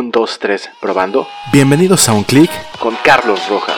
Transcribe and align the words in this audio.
Un, 0.00 0.10
dos, 0.10 0.38
tres, 0.38 0.70
probando. 0.80 1.28
Bienvenidos 1.52 2.08
a 2.08 2.14
Un 2.14 2.24
Click 2.24 2.50
con 2.78 2.96
Carlos 3.04 3.46
Rojas. 3.50 3.76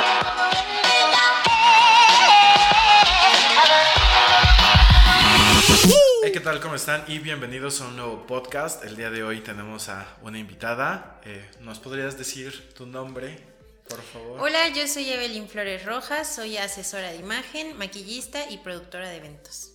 Hey, 6.23 6.31
¿qué 6.33 6.39
tal? 6.39 6.61
¿Cómo 6.61 6.77
están? 6.77 7.03
Y 7.09 7.19
bienvenidos 7.19 7.81
a 7.81 7.89
un 7.89 7.97
nuevo 7.97 8.25
podcast. 8.25 8.85
El 8.85 8.95
día 8.95 9.11
de 9.11 9.25
hoy 9.25 9.41
tenemos 9.41 9.89
a 9.89 10.17
una 10.23 10.39
invitada. 10.39 11.21
Eh, 11.25 11.45
¿Nos 11.59 11.81
podrías 11.81 12.17
decir 12.17 12.73
tu 12.73 12.87
nombre, 12.87 13.37
por 13.89 14.01
favor? 14.01 14.43
Hola, 14.43 14.69
yo 14.69 14.87
soy 14.87 15.11
Evelyn 15.11 15.49
Flores 15.49 15.85
Rojas, 15.85 16.33
soy 16.33 16.57
asesora 16.57 17.11
de 17.11 17.17
imagen, 17.17 17.77
maquillista 17.77 18.49
y 18.49 18.59
productora 18.59 19.09
de 19.09 19.17
eventos. 19.17 19.73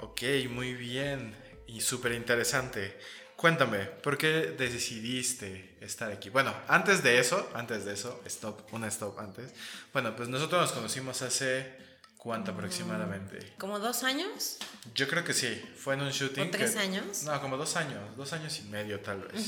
Ok, 0.00 0.22
muy 0.50 0.74
bien 0.74 1.36
y 1.68 1.82
súper 1.82 2.14
interesante. 2.14 2.98
Cuéntame, 3.44 3.80
¿por 3.80 4.16
qué 4.16 4.54
decidiste 4.56 5.76
estar 5.82 6.10
aquí? 6.10 6.30
Bueno, 6.30 6.54
antes 6.66 7.02
de 7.02 7.18
eso, 7.18 7.50
antes 7.52 7.84
de 7.84 7.92
eso, 7.92 8.22
stop, 8.24 8.72
una 8.72 8.86
stop 8.88 9.18
antes. 9.18 9.52
Bueno, 9.92 10.16
pues 10.16 10.30
nosotros 10.30 10.62
nos 10.62 10.72
conocimos 10.72 11.20
hace 11.20 11.76
cuánto 12.16 12.52
aproximadamente. 12.52 13.52
¿Como 13.58 13.78
dos 13.78 14.02
años? 14.02 14.56
Yo 14.94 15.06
creo 15.08 15.24
que 15.24 15.34
sí, 15.34 15.62
fue 15.76 15.92
en 15.92 16.00
un 16.00 16.08
shooting. 16.08 16.48
¿O 16.48 16.50
tres 16.52 16.74
años? 16.76 17.24
No, 17.24 17.38
como 17.42 17.58
dos 17.58 17.76
años, 17.76 18.16
dos 18.16 18.32
años 18.32 18.58
y 18.60 18.62
medio 18.70 19.00
tal 19.00 19.20
vez. 19.20 19.46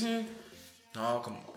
No, 0.93 1.23
como, 1.23 1.55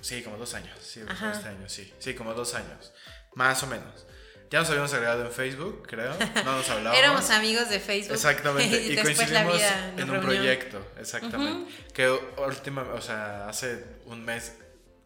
sí, 0.00 0.22
como 0.22 0.36
dos 0.36 0.54
años, 0.54 0.78
sí, 0.80 1.00
este 1.00 1.48
año, 1.48 1.68
sí, 1.68 1.92
sí, 1.98 2.14
como 2.14 2.34
dos 2.34 2.54
años, 2.54 2.92
más 3.34 3.64
o 3.64 3.66
menos. 3.66 4.06
Ya 4.50 4.58
nos 4.58 4.68
habíamos 4.68 4.92
agregado 4.92 5.24
en 5.24 5.30
Facebook, 5.30 5.86
creo. 5.86 6.12
No 6.44 6.56
nos 6.56 6.68
hablábamos. 6.68 6.98
Éramos 6.98 7.30
amigos 7.30 7.68
de 7.68 7.78
Facebook. 7.78 8.14
Exactamente. 8.14 8.82
Y, 8.92 8.96
coincidimos 8.96 9.62
en 9.96 10.10
un 10.10 10.20
proyecto. 10.20 10.84
Exactamente. 10.98 11.72
Que 11.94 12.10
última, 12.10 12.82
o 12.94 13.00
sea, 13.00 13.48
hace 13.48 13.84
un 14.06 14.24
mes 14.24 14.54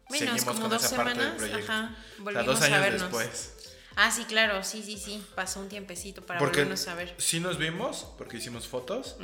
seguimos 0.09 0.43
con 0.59 0.73
esa 0.73 0.95
parte 0.95 1.19
del 1.19 1.33
proyecto. 1.33 1.71
Ajá. 1.71 1.95
Volvimos 2.17 2.45
dos 2.45 2.61
años 2.61 2.77
a 2.77 2.81
vernos. 2.81 3.01
después. 3.01 3.51
Ah, 3.95 4.11
sí, 4.11 4.25
claro, 4.25 4.63
sí, 4.63 4.81
sí, 4.83 4.97
sí. 4.97 5.23
Pasó 5.35 5.59
un 5.59 5.69
tiempecito 5.69 6.25
para 6.25 6.39
volvernos 6.39 6.87
a 6.87 6.95
ver. 6.95 7.13
Sí 7.17 7.39
nos 7.39 7.57
vimos, 7.57 8.07
porque 8.17 8.37
hicimos 8.37 8.67
fotos, 8.67 9.15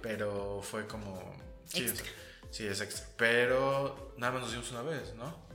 pero 0.00 0.62
fue 0.62 0.86
como. 0.86 1.36
Sí, 1.66 1.82
extra. 1.82 2.06
sí, 2.50 2.66
es 2.66 2.80
extra. 2.80 3.06
Pero 3.18 4.14
nada 4.16 4.32
más 4.32 4.42
nos 4.42 4.52
vimos 4.52 4.70
una 4.70 4.82
vez, 4.82 5.14
¿no? 5.14 5.45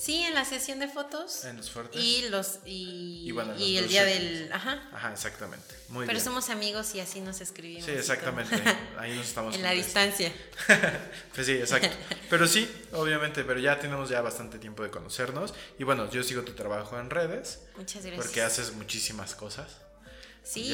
Sí, 0.00 0.22
en 0.22 0.32
la 0.34 0.46
sesión 0.46 0.78
de 0.78 0.88
fotos. 0.88 1.44
En 1.44 1.58
los 1.58 1.70
fuertes. 1.70 2.02
Y 2.02 2.30
los 2.30 2.60
y, 2.64 3.30
y, 3.58 3.76
el 3.76 3.86
día 3.86 4.02
del, 4.02 4.50
ajá. 4.50 4.82
Ajá, 4.94 5.12
exactamente. 5.12 5.74
Muy 5.90 6.06
Pero 6.06 6.18
somos 6.18 6.48
amigos 6.48 6.94
y 6.94 7.00
así 7.00 7.20
nos 7.20 7.42
escribimos. 7.42 7.84
Sí, 7.84 7.90
exactamente. 7.90 8.56
Ahí 8.98 9.14
nos 9.14 9.26
estamos. 9.26 9.54
en 9.54 9.62
la 9.62 9.72
distancia. 9.72 10.32
pues 11.34 11.46
sí, 11.46 11.52
exacto. 11.52 11.94
Pero 12.30 12.46
sí, 12.46 12.66
obviamente, 12.92 13.44
pero 13.44 13.60
ya 13.60 13.78
tenemos 13.78 14.08
ya 14.08 14.22
bastante 14.22 14.58
tiempo 14.58 14.82
de 14.84 14.90
conocernos 14.90 15.52
y 15.78 15.84
bueno, 15.84 16.08
yo 16.10 16.22
sigo 16.22 16.42
tu 16.42 16.52
trabajo 16.52 16.98
en 16.98 17.10
redes. 17.10 17.60
Muchas 17.76 18.02
gracias. 18.02 18.24
Porque 18.24 18.40
haces 18.40 18.72
muchísimas 18.72 19.34
cosas. 19.34 19.66
Sí, 20.42 20.72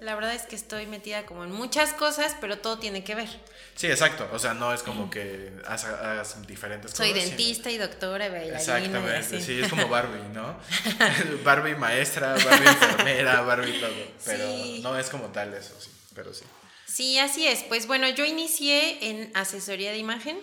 la 0.00 0.14
verdad 0.14 0.34
es 0.34 0.42
que 0.42 0.56
estoy 0.56 0.86
metida 0.86 1.26
como 1.26 1.44
en 1.44 1.52
muchas 1.52 1.92
cosas, 1.92 2.36
pero 2.40 2.58
todo 2.58 2.78
tiene 2.78 3.04
que 3.04 3.14
ver. 3.14 3.28
Sí, 3.74 3.86
exacto. 3.88 4.28
O 4.32 4.38
sea, 4.38 4.54
no 4.54 4.72
es 4.72 4.82
como 4.82 5.10
que 5.10 5.52
hagas, 5.66 6.46
diferentes 6.46 6.92
Soy 6.92 7.10
cosas. 7.10 7.22
Soy 7.22 7.30
dentista 7.30 7.70
y 7.70 7.78
doctora 7.78 8.26
y 8.26 8.30
bailarina. 8.30 8.58
Exactamente, 8.58 9.40
sí, 9.40 9.60
es 9.60 9.68
como 9.68 9.88
Barbie, 9.88 10.28
¿no? 10.32 10.56
Barbie 11.44 11.74
maestra, 11.74 12.34
Barbie 12.34 12.68
enfermera, 12.68 13.40
Barbie 13.42 13.80
todo. 13.80 13.90
Pero 14.24 14.44
no 14.82 14.98
es 14.98 15.08
como 15.10 15.26
tal 15.28 15.52
eso, 15.54 15.74
sí, 15.80 15.90
pero 16.14 16.32
sí. 16.32 16.44
Sí, 16.92 17.18
así 17.18 17.46
es. 17.46 17.62
Pues 17.62 17.86
bueno, 17.86 18.06
yo 18.10 18.26
inicié 18.26 19.08
en 19.08 19.30
asesoría 19.34 19.92
de 19.92 19.96
imagen. 19.96 20.38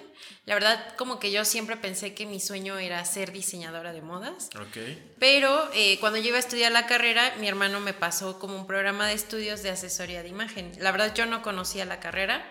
La 0.45 0.55
verdad, 0.55 0.95
como 0.95 1.19
que 1.19 1.29
yo 1.31 1.45
siempre 1.45 1.77
pensé 1.77 2.15
que 2.15 2.25
mi 2.25 2.39
sueño 2.39 2.79
era 2.79 3.05
ser 3.05 3.31
diseñadora 3.31 3.93
de 3.93 4.01
modas. 4.01 4.49
Ok. 4.59 4.77
Pero 5.19 5.69
eh, 5.75 5.99
cuando 5.99 6.17
yo 6.17 6.29
iba 6.29 6.37
a 6.37 6.39
estudiar 6.39 6.71
la 6.71 6.87
carrera, 6.87 7.35
mi 7.39 7.47
hermano 7.47 7.79
me 7.81 7.93
pasó 7.93 8.39
como 8.39 8.55
un 8.55 8.65
programa 8.65 9.07
de 9.07 9.13
estudios 9.13 9.61
de 9.61 9.69
asesoría 9.69 10.23
de 10.23 10.29
imagen. 10.29 10.71
La 10.79 10.91
verdad, 10.91 11.13
yo 11.13 11.27
no 11.27 11.43
conocía 11.43 11.85
la 11.85 11.99
carrera 11.99 12.43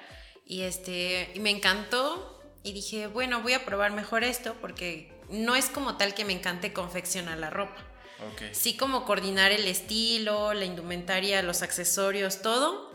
y, 0.47 0.63
este, 0.63 1.33
y 1.35 1.41
me 1.41 1.51
encantó 1.51 2.41
y 2.63 2.75
dije, 2.75 3.09
bueno, 3.09 3.43
voy 3.43 3.55
a 3.55 3.65
probar 3.65 3.91
mejor 3.91 4.23
esto 4.23 4.55
porque 4.61 5.11
no 5.29 5.57
es 5.57 5.67
como 5.71 5.97
tal 5.97 6.15
que 6.15 6.25
me 6.25 6.35
encante 6.35 6.73
confeccionar 6.73 7.39
la 7.39 7.51
ropa. 7.51 7.85
Okay. 8.33 8.51
Sí 8.53 8.77
como 8.77 9.05
coordinar 9.05 9.51
el 9.51 9.67
estilo, 9.67 10.55
la 10.55 10.67
indumentaria, 10.67 11.43
los 11.43 11.63
accesorios, 11.63 12.43
todo 12.43 12.88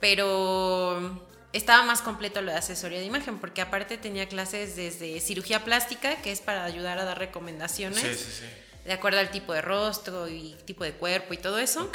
pero 0.00 1.26
estaba 1.52 1.84
más 1.84 2.02
completo 2.02 2.42
lo 2.42 2.52
de 2.52 2.58
asesoría 2.58 2.98
de 2.98 3.06
imagen, 3.06 3.38
porque 3.38 3.60
aparte 3.60 3.96
tenía 3.96 4.28
clases 4.28 4.76
desde 4.76 5.20
cirugía 5.20 5.64
plástica, 5.64 6.16
que 6.22 6.32
es 6.32 6.40
para 6.40 6.64
ayudar 6.64 6.98
a 6.98 7.04
dar 7.04 7.18
recomendaciones. 7.18 8.42
De 8.84 8.92
acuerdo 8.92 9.18
al 9.18 9.30
tipo 9.30 9.52
de 9.52 9.62
rostro 9.62 10.28
y 10.28 10.54
tipo 10.64 10.84
de 10.84 10.92
cuerpo 10.92 11.34
y 11.34 11.38
todo 11.38 11.58
eso. 11.58 11.90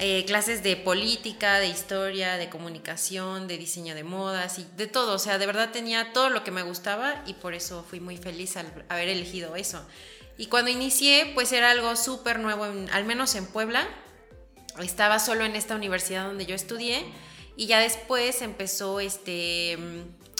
Eh, 0.00 0.24
clases 0.26 0.62
de 0.62 0.76
política, 0.76 1.58
de 1.58 1.66
historia, 1.66 2.36
de 2.36 2.48
comunicación, 2.48 3.48
de 3.48 3.58
diseño 3.58 3.96
de 3.96 4.04
modas 4.04 4.60
y 4.60 4.66
de 4.76 4.86
todo. 4.86 5.14
O 5.14 5.18
sea, 5.18 5.38
de 5.38 5.46
verdad 5.46 5.70
tenía 5.72 6.12
todo 6.12 6.30
lo 6.30 6.44
que 6.44 6.52
me 6.52 6.62
gustaba 6.62 7.24
y 7.26 7.34
por 7.34 7.54
eso 7.54 7.84
fui 7.88 7.98
muy 7.98 8.16
feliz 8.16 8.56
al 8.56 8.72
haber 8.88 9.08
elegido 9.08 9.56
eso. 9.56 9.84
Y 10.36 10.46
cuando 10.46 10.70
inicié, 10.70 11.32
pues 11.34 11.50
era 11.50 11.72
algo 11.72 11.96
súper 11.96 12.38
nuevo, 12.38 12.64
al 12.64 13.04
menos 13.04 13.34
en 13.34 13.46
Puebla 13.46 13.88
estaba 14.82 15.18
solo 15.18 15.44
en 15.44 15.56
esta 15.56 15.74
universidad 15.74 16.26
donde 16.26 16.46
yo 16.46 16.54
estudié 16.54 17.04
y 17.56 17.66
ya 17.66 17.80
después 17.80 18.42
empezó 18.42 19.00
este, 19.00 19.78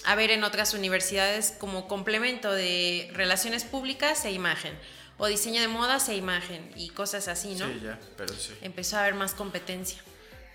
a 0.04 0.14
ver 0.14 0.30
en 0.30 0.44
otras 0.44 0.74
universidades 0.74 1.54
como 1.58 1.88
complemento 1.88 2.52
de 2.52 3.10
relaciones 3.12 3.64
públicas 3.64 4.24
e 4.24 4.32
imagen 4.32 4.78
o 5.16 5.26
diseño 5.26 5.60
de 5.60 5.68
modas 5.68 6.08
e 6.08 6.14
imagen 6.14 6.70
y 6.76 6.90
cosas 6.90 7.26
así, 7.28 7.54
¿no? 7.56 7.66
Sí, 7.66 7.80
ya, 7.82 7.98
pero 8.16 8.32
sí. 8.34 8.54
Empezó 8.62 8.96
a 8.96 9.00
haber 9.00 9.14
más 9.14 9.34
competencia. 9.34 10.00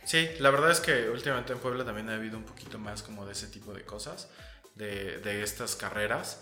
Sí, 0.06 0.30
la 0.40 0.50
verdad 0.50 0.72
es 0.72 0.80
que 0.80 1.10
últimamente 1.10 1.54
en 1.54 1.60
Puebla 1.60 1.86
también 1.86 2.10
ha 2.10 2.16
habido 2.16 2.38
un 2.38 2.44
poquito 2.44 2.80
más 2.80 3.04
como 3.04 3.26
de 3.26 3.34
ese 3.34 3.48
tipo 3.48 3.74
de 3.74 3.84
cosas, 3.84 4.30
de, 4.76 5.20
de 5.20 5.44
estas 5.44 5.76
carreras, 5.76 6.40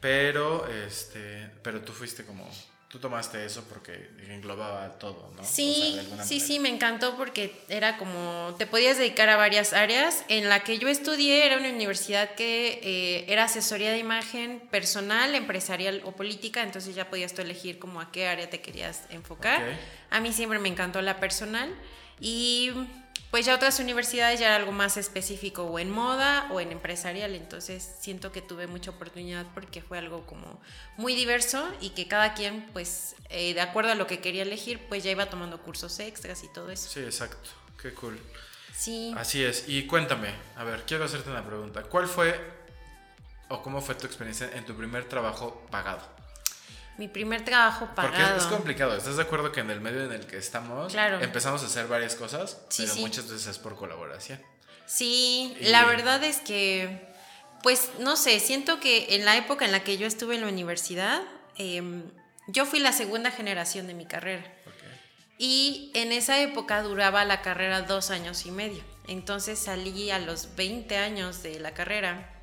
pero, 0.00 0.68
este, 0.68 1.50
pero 1.62 1.80
tú 1.80 1.92
fuiste 1.92 2.24
como 2.24 2.48
tú 2.94 3.00
tomaste 3.00 3.44
eso 3.44 3.64
porque 3.68 4.08
englobaba 4.28 4.88
todo, 5.00 5.32
¿no? 5.36 5.42
Sí, 5.42 5.98
sí, 6.22 6.38
sí, 6.38 6.60
me 6.60 6.68
encantó 6.68 7.16
porque 7.16 7.52
era 7.68 7.96
como, 7.96 8.54
te 8.56 8.68
podías 8.68 8.98
dedicar 8.98 9.28
a 9.30 9.36
varias 9.36 9.72
áreas. 9.72 10.24
En 10.28 10.48
la 10.48 10.60
que 10.60 10.78
yo 10.78 10.86
estudié 10.86 11.44
era 11.44 11.58
una 11.58 11.70
universidad 11.70 12.36
que 12.36 12.78
eh, 12.84 13.24
era 13.26 13.46
asesoría 13.46 13.90
de 13.90 13.98
imagen 13.98 14.60
personal, 14.70 15.34
empresarial 15.34 16.02
o 16.04 16.12
política, 16.12 16.62
entonces 16.62 16.94
ya 16.94 17.10
podías 17.10 17.34
tú 17.34 17.42
elegir 17.42 17.80
como 17.80 18.00
a 18.00 18.12
qué 18.12 18.28
área 18.28 18.48
te 18.48 18.60
querías 18.60 19.02
enfocar. 19.10 19.60
A 20.10 20.20
mí 20.20 20.32
siempre 20.32 20.60
me 20.60 20.68
encantó 20.68 21.02
la 21.02 21.18
personal 21.18 21.74
y 22.20 22.70
pues 23.30 23.46
ya 23.46 23.54
otras 23.56 23.80
universidades 23.80 24.38
ya 24.38 24.46
era 24.46 24.56
algo 24.56 24.70
más 24.70 24.96
específico 24.96 25.64
o 25.64 25.78
en 25.80 25.90
moda 25.90 26.48
o 26.52 26.60
en 26.60 26.70
empresarial, 26.70 27.34
entonces 27.34 27.96
siento 27.98 28.30
que 28.30 28.40
tuve 28.40 28.68
mucha 28.68 28.92
oportunidad 28.92 29.44
porque 29.54 29.82
fue 29.82 29.98
algo 29.98 30.24
como 30.24 30.60
muy 30.96 31.16
diverso 31.16 31.68
y 31.80 31.90
que 31.90 32.06
cada 32.06 32.34
quien 32.34 32.64
pues 32.72 33.16
eh, 33.30 33.52
de 33.52 33.60
acuerdo 33.60 33.90
a 33.90 33.96
lo 33.96 34.06
que 34.06 34.20
quería 34.20 34.42
elegir 34.42 34.80
pues 34.88 35.02
ya 35.02 35.10
iba 35.10 35.26
tomando 35.26 35.60
cursos 35.60 35.98
extras 35.98 36.44
y 36.44 36.48
todo 36.52 36.70
eso. 36.70 36.88
Sí, 36.88 37.00
exacto, 37.00 37.50
qué 37.82 37.92
cool. 37.92 38.20
Sí. 38.72 39.12
Así 39.16 39.42
es, 39.42 39.68
y 39.68 39.86
cuéntame, 39.88 40.32
a 40.56 40.62
ver, 40.62 40.84
quiero 40.86 41.04
hacerte 41.04 41.28
una 41.28 41.44
pregunta, 41.44 41.82
¿cuál 41.82 42.06
fue 42.06 42.40
o 43.48 43.62
cómo 43.62 43.80
fue 43.80 43.96
tu 43.96 44.06
experiencia 44.06 44.48
en 44.54 44.64
tu 44.64 44.74
primer 44.76 45.08
trabajo 45.08 45.66
pagado? 45.72 46.13
Mi 46.96 47.08
primer 47.08 47.44
trabajo 47.44 47.88
pagado. 47.94 48.14
Porque 48.16 48.36
es 48.38 48.44
complicado. 48.44 48.96
¿Estás 48.96 49.16
de 49.16 49.22
acuerdo 49.22 49.50
que 49.52 49.60
en 49.60 49.70
el 49.70 49.80
medio 49.80 50.04
en 50.04 50.12
el 50.12 50.26
que 50.26 50.36
estamos 50.36 50.94
empezamos 51.20 51.62
a 51.62 51.66
hacer 51.66 51.88
varias 51.88 52.14
cosas, 52.14 52.60
pero 52.76 52.94
muchas 52.96 53.28
veces 53.28 53.46
es 53.46 53.58
por 53.58 53.76
colaboración? 53.76 54.40
Sí, 54.86 55.56
la 55.60 55.84
verdad 55.86 56.22
es 56.22 56.38
que, 56.38 57.08
pues 57.62 57.90
no 57.98 58.16
sé, 58.16 58.38
siento 58.38 58.80
que 58.80 59.16
en 59.16 59.24
la 59.24 59.36
época 59.36 59.64
en 59.64 59.72
la 59.72 59.82
que 59.82 59.96
yo 59.96 60.06
estuve 60.06 60.34
en 60.34 60.42
la 60.42 60.48
universidad, 60.48 61.22
em, 61.56 62.04
yo 62.48 62.66
fui 62.66 62.78
la 62.78 62.92
segunda 62.92 63.30
generación 63.30 63.86
de 63.86 63.94
mi 63.94 64.06
carrera. 64.06 64.44
Y 65.36 65.90
en 65.94 66.12
esa 66.12 66.38
época 66.40 66.82
duraba 66.82 67.24
la 67.24 67.42
carrera 67.42 67.82
dos 67.82 68.10
años 68.10 68.46
y 68.46 68.52
medio. 68.52 68.84
Entonces 69.08 69.58
salí 69.58 70.10
a 70.10 70.18
los 70.18 70.54
20 70.54 70.96
años 70.96 71.42
de 71.42 71.58
la 71.58 71.74
carrera 71.74 72.33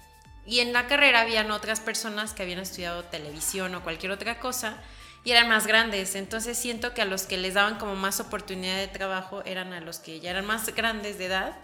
y 0.52 0.60
en 0.60 0.74
la 0.74 0.86
carrera 0.88 1.22
habían 1.22 1.50
otras 1.50 1.80
personas 1.80 2.34
que 2.34 2.44
habían 2.44 2.60
estudiado 2.60 3.04
televisión 3.06 3.74
o 3.74 3.82
cualquier 3.84 4.12
otra 4.12 4.38
cosa 4.40 4.78
y 5.24 5.32
eran 5.32 5.48
más 5.48 5.66
grandes. 5.66 6.16
Entonces 6.16 6.58
siento 6.58 6.94
que 6.94 7.02
a 7.02 7.06
los 7.06 7.24
que 7.24 7.38
les 7.38 7.54
daban 7.54 7.78
como 7.78 7.96
más 7.96 8.20
oportunidad 8.20 8.76
de 8.76 8.90
trabajo 8.90 9.44
eran 9.46 9.72
a 9.72 9.80
los 9.80 10.00
que 10.00 10.20
ya 10.20 10.30
eran 10.32 10.46
más 10.46 10.66
grandes 10.76 11.18
de 11.18 11.28
edad. 11.28 11.56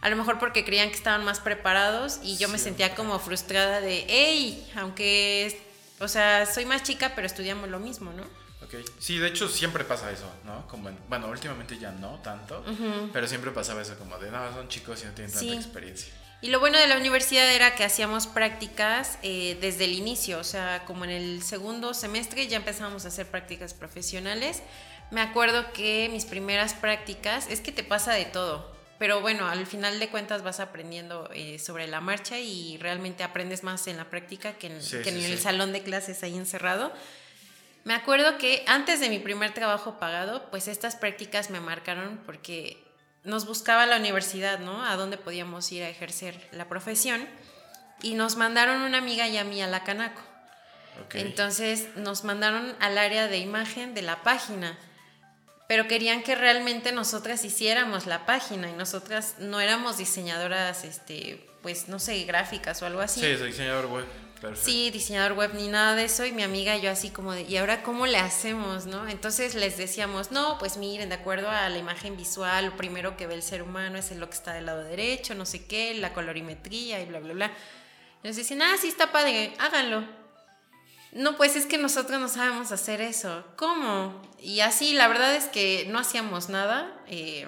A 0.00 0.08
lo 0.08 0.16
mejor 0.16 0.38
porque 0.38 0.64
creían 0.64 0.88
que 0.88 0.94
estaban 0.96 1.22
más 1.24 1.38
preparados 1.40 2.20
y 2.22 2.38
yo 2.38 2.48
me 2.48 2.56
sentía 2.58 2.94
como 2.94 3.18
frustrada 3.18 3.82
de, 3.82 4.06
hey, 4.08 4.70
aunque, 4.76 5.60
o 6.00 6.08
sea, 6.08 6.46
soy 6.46 6.64
más 6.64 6.82
chica, 6.82 7.12
pero 7.14 7.26
estudiamos 7.26 7.68
lo 7.68 7.78
mismo, 7.78 8.10
¿no? 8.12 8.22
Ok. 8.64 8.74
Sí, 8.98 9.18
de 9.18 9.28
hecho 9.28 9.48
siempre 9.50 9.84
pasa 9.84 10.10
eso, 10.10 10.30
¿no? 10.44 10.66
Como 10.68 10.88
en- 10.88 10.98
bueno, 11.10 11.28
últimamente 11.28 11.78
ya 11.78 11.90
no 11.92 12.20
tanto, 12.22 12.64
pero 13.12 13.26
siempre 13.28 13.50
pasaba 13.50 13.82
eso 13.82 13.98
como 13.98 14.16
de, 14.18 14.30
no, 14.30 14.50
son 14.54 14.68
chicos 14.68 15.02
y 15.02 15.06
no 15.06 15.12
tienen 15.12 15.30
tanta 15.32 15.52
experiencia. 15.54 16.12
Y 16.40 16.48
lo 16.48 16.60
bueno 16.60 16.78
de 16.78 16.86
la 16.86 16.98
universidad 16.98 17.50
era 17.50 17.74
que 17.74 17.84
hacíamos 17.84 18.26
prácticas 18.26 19.18
eh, 19.22 19.56
desde 19.60 19.84
el 19.84 19.94
inicio, 19.94 20.38
o 20.38 20.44
sea, 20.44 20.84
como 20.86 21.04
en 21.04 21.10
el 21.10 21.42
segundo 21.42 21.94
semestre 21.94 22.46
ya 22.46 22.58
empezábamos 22.58 23.06
a 23.06 23.08
hacer 23.08 23.26
prácticas 23.26 23.72
profesionales. 23.72 24.62
Me 25.10 25.22
acuerdo 25.22 25.72
que 25.72 26.08
mis 26.12 26.26
primeras 26.26 26.74
prácticas, 26.74 27.48
es 27.48 27.60
que 27.60 27.72
te 27.72 27.82
pasa 27.82 28.12
de 28.12 28.26
todo, 28.26 28.74
pero 28.98 29.20
bueno, 29.20 29.48
al 29.48 29.66
final 29.66 29.98
de 29.98 30.08
cuentas 30.08 30.42
vas 30.42 30.60
aprendiendo 30.60 31.30
eh, 31.32 31.58
sobre 31.58 31.86
la 31.86 32.00
marcha 32.00 32.38
y 32.38 32.76
realmente 32.78 33.22
aprendes 33.22 33.62
más 33.62 33.86
en 33.86 33.96
la 33.96 34.10
práctica 34.10 34.52
que 34.54 34.68
en, 34.68 34.82
Sí, 34.82 34.98
que 35.02 35.10
en 35.10 35.20
sí, 35.20 35.32
el 35.32 35.38
salón 35.38 35.72
de 35.72 35.82
clases 35.82 36.22
ahí 36.22 36.36
encerrado. 36.36 36.92
Me 37.84 37.94
acuerdo 37.94 38.38
que 38.38 38.64
antes 38.66 39.00
de 39.00 39.08
mi 39.08 39.18
primer 39.18 39.52
trabajo 39.52 39.98
pagado, 39.98 40.48
pues 40.50 40.68
estas 40.68 40.96
prácticas 40.96 41.50
me 41.50 41.60
marcaron 41.60 42.20
porque 42.24 42.83
nos 43.24 43.46
buscaba 43.46 43.86
la 43.86 43.96
universidad, 43.96 44.58
¿no? 44.58 44.84
A 44.84 44.96
dónde 44.96 45.16
podíamos 45.16 45.70
ir 45.72 45.82
a 45.82 45.88
ejercer 45.88 46.48
la 46.52 46.68
profesión. 46.68 47.26
Y 48.02 48.14
nos 48.14 48.36
mandaron 48.36 48.82
una 48.82 48.98
amiga 48.98 49.26
y 49.28 49.38
a 49.38 49.44
mí 49.44 49.62
a 49.62 49.66
la 49.66 49.82
Canaco. 49.82 50.20
Entonces 51.12 51.88
nos 51.96 52.22
mandaron 52.24 52.76
al 52.80 52.98
área 52.98 53.26
de 53.26 53.38
imagen 53.38 53.94
de 53.94 54.02
la 54.02 54.22
página. 54.22 54.78
Pero 55.66 55.88
querían 55.88 56.22
que 56.22 56.34
realmente 56.34 56.92
nosotras 56.92 57.44
hiciéramos 57.44 58.06
la 58.06 58.26
página 58.26 58.68
y 58.68 58.74
nosotras 58.74 59.36
no 59.38 59.60
éramos 59.60 59.96
diseñadoras, 59.96 60.84
este, 60.84 61.48
pues 61.62 61.88
no 61.88 61.98
sé, 61.98 62.22
gráficas 62.24 62.82
o 62.82 62.86
algo 62.86 63.00
así. 63.00 63.20
Sí, 63.20 63.42
diseñador 63.42 63.86
web. 63.86 64.04
Sí, 64.54 64.90
diseñador 64.90 65.32
web 65.32 65.52
ni 65.54 65.68
nada 65.68 65.94
de 65.94 66.04
eso. 66.04 66.24
Y 66.24 66.32
mi 66.32 66.42
amiga 66.42 66.76
y 66.76 66.82
yo 66.82 66.90
así 66.90 67.10
como 67.10 67.32
de, 67.32 67.42
¿y 67.42 67.56
ahora 67.56 67.82
cómo 67.82 68.06
le 68.06 68.18
hacemos, 68.18 68.86
no? 68.86 69.08
Entonces 69.08 69.54
les 69.54 69.76
decíamos, 69.76 70.30
no, 70.30 70.58
pues 70.58 70.76
miren, 70.76 71.08
de 71.08 71.14
acuerdo 71.14 71.48
a 71.50 71.68
la 71.68 71.78
imagen 71.78 72.16
visual, 72.16 72.66
lo 72.66 72.76
primero 72.76 73.16
que 73.16 73.26
ve 73.26 73.34
el 73.34 73.42
ser 73.42 73.62
humano 73.62 73.98
es 73.98 74.10
lo 74.12 74.28
que 74.28 74.34
está 74.36 74.52
del 74.52 74.66
lado 74.66 74.84
derecho, 74.84 75.34
no 75.34 75.46
sé 75.46 75.66
qué, 75.66 75.94
la 75.94 76.12
colorimetría 76.12 77.00
y 77.00 77.06
bla, 77.06 77.20
bla, 77.20 77.32
bla. 77.34 77.52
Y 78.22 78.28
nos 78.28 78.36
decían, 78.36 78.62
ah, 78.62 78.76
sí, 78.80 78.88
está 78.88 79.12
padre, 79.12 79.54
háganlo. 79.58 80.04
No, 81.12 81.36
pues 81.36 81.56
es 81.56 81.66
que 81.66 81.78
nosotros 81.78 82.20
no 82.20 82.28
sabemos 82.28 82.72
hacer 82.72 83.00
eso. 83.00 83.44
¿Cómo? 83.56 84.20
Y 84.40 84.60
así, 84.60 84.94
la 84.94 85.08
verdad 85.08 85.34
es 85.34 85.44
que 85.44 85.86
no 85.88 85.98
hacíamos 85.98 86.48
nada. 86.48 86.92
eh, 87.06 87.46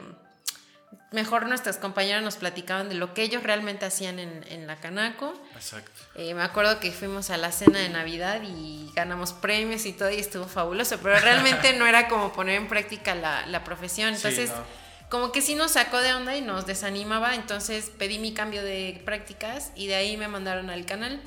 mejor 1.13 1.47
nuestras 1.47 1.79
compañeras 1.79 2.23
nos 2.23 2.37
platicaban 2.37 2.89
de 2.89 2.95
lo 2.95 3.15
que 3.15 3.23
ellos 3.23 3.43
realmente 3.43 3.87
hacían 3.87 4.19
en, 4.19 4.45
en 4.49 4.67
la 4.67 4.77
Canaco. 4.77 5.33
Exacto. 5.57 5.91
Eh, 6.15 6.35
me 6.35 6.43
acuerdo 6.43 6.79
que 6.81 6.93
fuimos 6.93 7.31
a 7.31 7.37
la 7.37 7.51
cena 7.53 7.79
de 7.79 7.89
Navidad 7.89 8.43
y 8.43 8.91
ganamos 8.95 9.33
premios 9.33 9.87
y 9.87 9.93
todo 9.93 10.11
y 10.11 10.17
estuvo 10.19 10.47
fabuloso, 10.47 10.99
pero 11.03 11.19
realmente 11.19 11.73
no 11.75 11.87
era 11.87 12.09
como 12.09 12.33
poner 12.33 12.57
en 12.57 12.69
práctica 12.69 13.15
la, 13.15 13.47
la 13.47 13.65
profesión. 13.65 14.11
Sí, 14.11 14.17
Entonces, 14.17 14.51
no. 14.51 14.65
como 15.11 15.33
que 15.33 15.43
sí 15.43 15.55
nos 15.55 15.73
sacó 15.73 15.99
de 15.99 16.15
onda 16.15 16.37
y 16.37 16.41
nos 16.43 16.67
desanimaba, 16.67 17.35
entonces 17.35 17.91
pedí 17.99 18.19
mi 18.19 18.33
cambio 18.35 18.63
de 18.63 19.01
prácticas 19.05 19.73
y 19.75 19.87
de 19.89 19.97
ahí 19.97 20.17
me 20.17 20.29
mandaron 20.29 20.71
al 20.71 20.87
canal, 20.87 21.21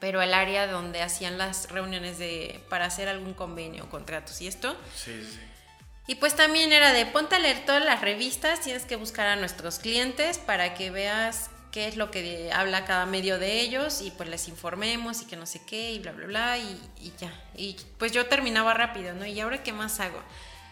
pero 0.00 0.20
al 0.20 0.34
área 0.34 0.66
donde 0.66 1.02
hacían 1.02 1.38
las 1.38 1.70
reuniones 1.70 2.18
de, 2.18 2.60
para 2.68 2.86
hacer 2.86 3.08
algún 3.08 3.34
convenio, 3.34 3.88
contratos 3.88 4.40
y 4.40 4.46
esto. 4.46 4.76
Sí, 4.94 5.22
sí. 5.24 5.40
Y 6.08 6.14
pues 6.16 6.36
también 6.36 6.72
era 6.72 6.92
de 6.92 7.04
ponte 7.06 7.34
a 7.34 7.38
leer 7.40 7.64
todas 7.66 7.84
las 7.84 8.00
revistas, 8.00 8.60
tienes 8.60 8.84
que 8.84 8.94
buscar 8.94 9.26
a 9.26 9.34
nuestros 9.36 9.80
clientes 9.80 10.38
para 10.38 10.74
que 10.74 10.90
veas 10.92 11.50
qué 11.76 11.88
es 11.88 11.98
lo 11.98 12.10
que 12.10 12.50
habla 12.54 12.86
cada 12.86 13.04
medio 13.04 13.38
de 13.38 13.60
ellos 13.60 14.00
y 14.00 14.10
pues 14.10 14.30
les 14.30 14.48
informemos 14.48 15.20
y 15.20 15.26
que 15.26 15.36
no 15.36 15.44
sé 15.44 15.60
qué 15.66 15.92
y 15.92 15.98
bla, 15.98 16.12
bla, 16.12 16.26
bla 16.26 16.56
y, 16.56 16.80
y 17.02 17.12
ya. 17.18 17.30
Y 17.54 17.76
pues 17.98 18.12
yo 18.12 18.24
terminaba 18.24 18.72
rápido, 18.72 19.12
¿no? 19.12 19.26
¿Y 19.26 19.38
ahora 19.40 19.62
qué 19.62 19.74
más 19.74 20.00
hago? 20.00 20.18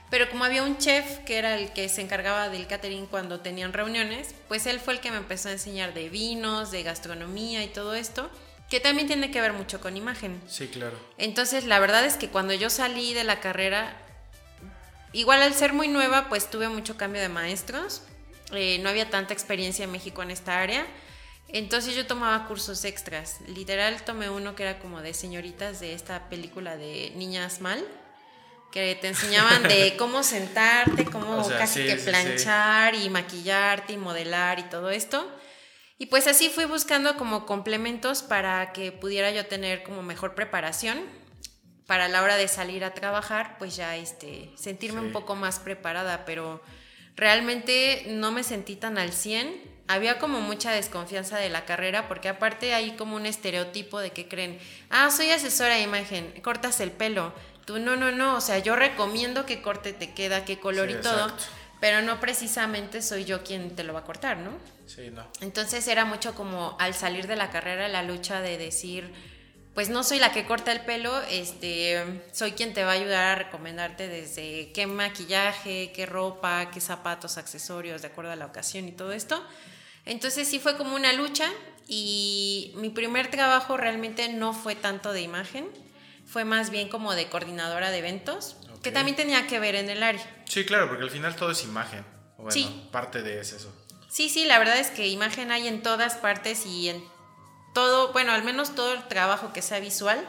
Pero 0.08 0.30
como 0.30 0.44
había 0.44 0.62
un 0.62 0.78
chef 0.78 1.18
que 1.26 1.36
era 1.36 1.58
el 1.58 1.74
que 1.74 1.90
se 1.90 2.00
encargaba 2.00 2.48
del 2.48 2.66
catering 2.66 3.04
cuando 3.04 3.40
tenían 3.40 3.74
reuniones, 3.74 4.34
pues 4.48 4.64
él 4.64 4.80
fue 4.80 4.94
el 4.94 5.00
que 5.00 5.10
me 5.10 5.18
empezó 5.18 5.50
a 5.50 5.52
enseñar 5.52 5.92
de 5.92 6.08
vinos, 6.08 6.70
de 6.70 6.82
gastronomía 6.82 7.62
y 7.62 7.68
todo 7.68 7.94
esto, 7.94 8.30
que 8.70 8.80
también 8.80 9.06
tiene 9.06 9.30
que 9.30 9.42
ver 9.42 9.52
mucho 9.52 9.82
con 9.82 9.98
imagen. 9.98 10.40
Sí, 10.48 10.68
claro. 10.68 10.98
Entonces, 11.18 11.66
la 11.66 11.80
verdad 11.80 12.06
es 12.06 12.16
que 12.16 12.30
cuando 12.30 12.54
yo 12.54 12.70
salí 12.70 13.12
de 13.12 13.24
la 13.24 13.40
carrera, 13.40 13.94
igual 15.12 15.42
al 15.42 15.52
ser 15.52 15.74
muy 15.74 15.88
nueva, 15.88 16.30
pues 16.30 16.48
tuve 16.48 16.70
mucho 16.70 16.96
cambio 16.96 17.20
de 17.20 17.28
maestros. 17.28 18.00
Eh, 18.56 18.78
no 18.80 18.88
había 18.88 19.10
tanta 19.10 19.32
experiencia 19.32 19.84
en 19.84 19.92
México 19.92 20.22
en 20.22 20.30
esta 20.30 20.60
área. 20.60 20.86
Entonces 21.48 21.94
yo 21.94 22.06
tomaba 22.06 22.46
cursos 22.46 22.84
extras. 22.84 23.40
Literal 23.46 24.02
tomé 24.04 24.28
uno 24.30 24.54
que 24.54 24.64
era 24.64 24.78
como 24.78 25.02
de 25.02 25.14
señoritas 25.14 25.80
de 25.80 25.94
esta 25.94 26.28
película 26.28 26.76
de 26.76 27.12
Niñas 27.16 27.60
Mal, 27.60 27.86
que 28.72 28.98
te 29.00 29.08
enseñaban 29.08 29.62
de 29.62 29.94
cómo 29.98 30.22
sentarte, 30.22 31.04
cómo 31.04 31.38
O 31.38 31.44
sea, 31.44 31.58
casi 31.58 31.82
sí, 31.82 31.86
que 31.86 31.96
sí, 31.96 32.04
sí. 32.04 32.08
planchar 32.10 32.94
y 32.94 33.08
maquillarte 33.10 33.92
y 33.92 33.96
modelar 33.96 34.58
y 34.58 34.64
todo 34.64 34.90
esto. 34.90 35.30
Y 35.96 36.06
pues 36.06 36.26
así 36.26 36.48
fui 36.48 36.64
buscando 36.64 37.16
como 37.16 37.46
complementos 37.46 38.22
para 38.22 38.72
que 38.72 38.90
pudiera 38.90 39.30
yo 39.30 39.46
tener 39.46 39.84
como 39.84 40.02
mejor 40.02 40.34
preparación 40.34 41.04
para 41.86 42.08
la 42.08 42.22
hora 42.22 42.36
de 42.36 42.48
salir 42.48 42.84
a 42.84 42.94
trabajar, 42.94 43.56
pues 43.58 43.76
ya 43.76 43.96
este, 43.96 44.50
sentirme 44.56 45.00
un 45.00 45.12
poco 45.12 45.36
más 45.36 45.60
preparada, 45.60 46.24
pero 46.24 46.62
realmente 47.16 48.04
no 48.08 48.32
me 48.32 48.42
sentí 48.42 48.76
tan 48.76 48.98
al 48.98 49.12
100. 49.12 49.74
Había 49.86 50.18
como 50.18 50.40
mucha 50.40 50.72
desconfianza 50.72 51.36
de 51.38 51.50
la 51.50 51.66
carrera, 51.66 52.08
porque 52.08 52.28
aparte 52.28 52.72
hay 52.74 52.92
como 52.92 53.16
un 53.16 53.26
estereotipo 53.26 54.00
de 54.00 54.10
que 54.12 54.28
creen, 54.28 54.58
ah, 54.88 55.10
soy 55.10 55.30
asesora 55.30 55.74
de 55.74 55.82
imagen, 55.82 56.32
cortas 56.42 56.80
el 56.80 56.90
pelo. 56.90 57.34
Tú, 57.66 57.78
no, 57.78 57.94
no, 57.96 58.10
no, 58.10 58.36
o 58.36 58.40
sea, 58.40 58.58
yo 58.58 58.76
recomiendo 58.76 59.44
qué 59.46 59.60
corte 59.62 59.92
te 59.92 60.12
queda, 60.14 60.44
qué 60.44 60.58
color 60.58 60.88
Sí, 60.90 60.96
y 60.98 61.00
todo, 61.02 61.24
exacto. 61.24 61.44
pero 61.80 62.00
no 62.02 62.18
precisamente 62.20 63.02
soy 63.02 63.24
yo 63.24 63.42
quien 63.42 63.74
te 63.76 63.84
lo 63.84 63.92
va 63.92 64.00
a 64.00 64.04
cortar, 64.04 64.38
¿no? 64.38 64.52
Sí, 64.86 65.10
no. 65.10 65.26
Entonces 65.40 65.86
era 65.88 66.04
mucho 66.06 66.34
como 66.34 66.76
al 66.78 66.94
salir 66.94 67.26
de 67.26 67.36
la 67.36 67.50
carrera 67.50 67.88
la 67.88 68.02
lucha 68.02 68.40
de 68.40 68.56
decir, 68.58 69.12
pues 69.74 69.88
no 69.88 70.04
soy 70.04 70.18
la 70.20 70.32
que 70.32 70.46
corta 70.46 70.70
el 70.70 70.82
pelo, 70.82 71.20
este, 71.30 72.22
soy 72.32 72.52
quien 72.52 72.72
te 72.74 72.84
va 72.84 72.92
a 72.92 72.94
ayudar 72.94 73.24
a 73.26 73.34
recomendarte 73.34 74.08
desde 74.08 74.70
qué 74.72 74.86
maquillaje, 74.86 75.90
qué 75.92 76.06
ropa, 76.06 76.70
qué 76.70 76.80
zapatos, 76.80 77.38
accesorios, 77.38 78.00
de 78.02 78.08
acuerdo 78.08 78.30
a 78.30 78.36
la 78.36 78.46
ocasión 78.46 78.86
y 78.88 78.92
todo 78.92 79.12
esto. 79.12 79.44
Entonces 80.04 80.46
sí 80.46 80.60
fue 80.60 80.76
como 80.76 80.94
una 80.94 81.12
lucha 81.12 81.50
y 81.88 82.72
mi 82.76 82.90
primer 82.90 83.30
trabajo 83.30 83.76
realmente 83.76 84.28
no 84.28 84.52
fue 84.52 84.76
tanto 84.76 85.12
de 85.12 85.22
imagen, 85.22 85.68
fue 86.24 86.44
más 86.44 86.70
bien 86.70 86.88
como 86.88 87.14
de 87.14 87.28
coordinadora 87.28 87.90
de 87.90 87.98
eventos, 87.98 88.56
que 88.82 88.92
también 88.92 89.16
tenía 89.16 89.46
que 89.46 89.58
ver 89.58 89.74
en 89.74 89.90
el 89.90 90.02
área. 90.02 90.22
Sí, 90.46 90.64
claro, 90.64 90.88
porque 90.88 91.02
al 91.02 91.10
final 91.10 91.34
todo 91.36 91.50
es 91.50 91.64
imagen. 91.64 92.04
Bueno, 92.36 92.50
Sí. 92.52 92.88
parte 92.92 93.22
de 93.22 93.40
es 93.40 93.52
eso. 93.52 93.72
Sí, 94.08 94.28
sí, 94.28 94.44
la 94.44 94.58
verdad 94.58 94.78
es 94.78 94.90
que 94.90 95.08
imagen 95.08 95.50
hay 95.50 95.66
en 95.66 95.82
todas 95.82 96.14
partes 96.14 96.66
y 96.66 96.88
en 96.90 97.02
todo, 97.74 98.12
bueno, 98.12 98.32
al 98.32 98.42
menos 98.44 98.74
todo 98.74 98.94
el 98.94 99.06
trabajo 99.08 99.52
que 99.52 99.60
sea 99.60 99.80
visual 99.80 100.24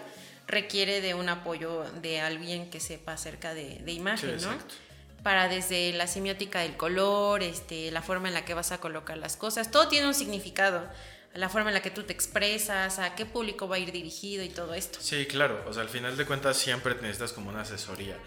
requiere 0.48 1.00
de 1.02 1.14
un 1.14 1.30
apoyo 1.30 1.84
de 2.02 2.20
alguien 2.22 2.70
que 2.70 2.80
sepa 2.80 3.14
acerca 3.14 3.54
de, 3.54 3.80
de 3.80 3.92
imagen, 3.94 4.38
Sí, 4.40 4.46
¿no? 4.46 4.52
exacto. 4.52 4.76
Para 5.24 5.48
desde 5.48 5.92
la 5.94 6.06
semiótica 6.06 6.60
del 6.60 6.78
color, 6.78 7.42
este, 7.42 7.90
la 7.92 8.02
forma 8.04 8.28
en 8.28 8.34
la 8.36 8.46
que 8.46 8.54
vas 8.54 8.72
a 8.72 8.80
colocar 8.80 9.18
las 9.18 9.38
cosas, 9.38 9.72
todo 9.72 9.88
tiene 9.88 10.06
un 10.06 10.14
significado, 10.14 10.88
la 11.34 11.50
forma 11.50 11.70
en 11.72 11.74
la 11.74 11.82
que 11.82 11.90
tú 11.90 12.04
te 12.04 12.14
expresas, 12.14 13.00
a 13.00 13.16
qué 13.16 13.26
público 13.26 13.68
va 13.68 13.78
a 13.78 13.80
ir 13.80 13.92
dirigido 13.92 14.44
y 14.44 14.50
todo 14.50 14.76
esto. 14.76 15.00
Sí, 15.02 15.26
claro. 15.26 15.64
O 15.68 15.74
sea, 15.74 15.82
al 15.82 15.90
final 15.90 16.16
de 16.16 16.26
cuentas 16.28 16.58
siempre 16.58 16.94
necesitas 16.96 17.34
como 17.34 17.50
una 17.50 17.62
asesoría, 17.62 18.18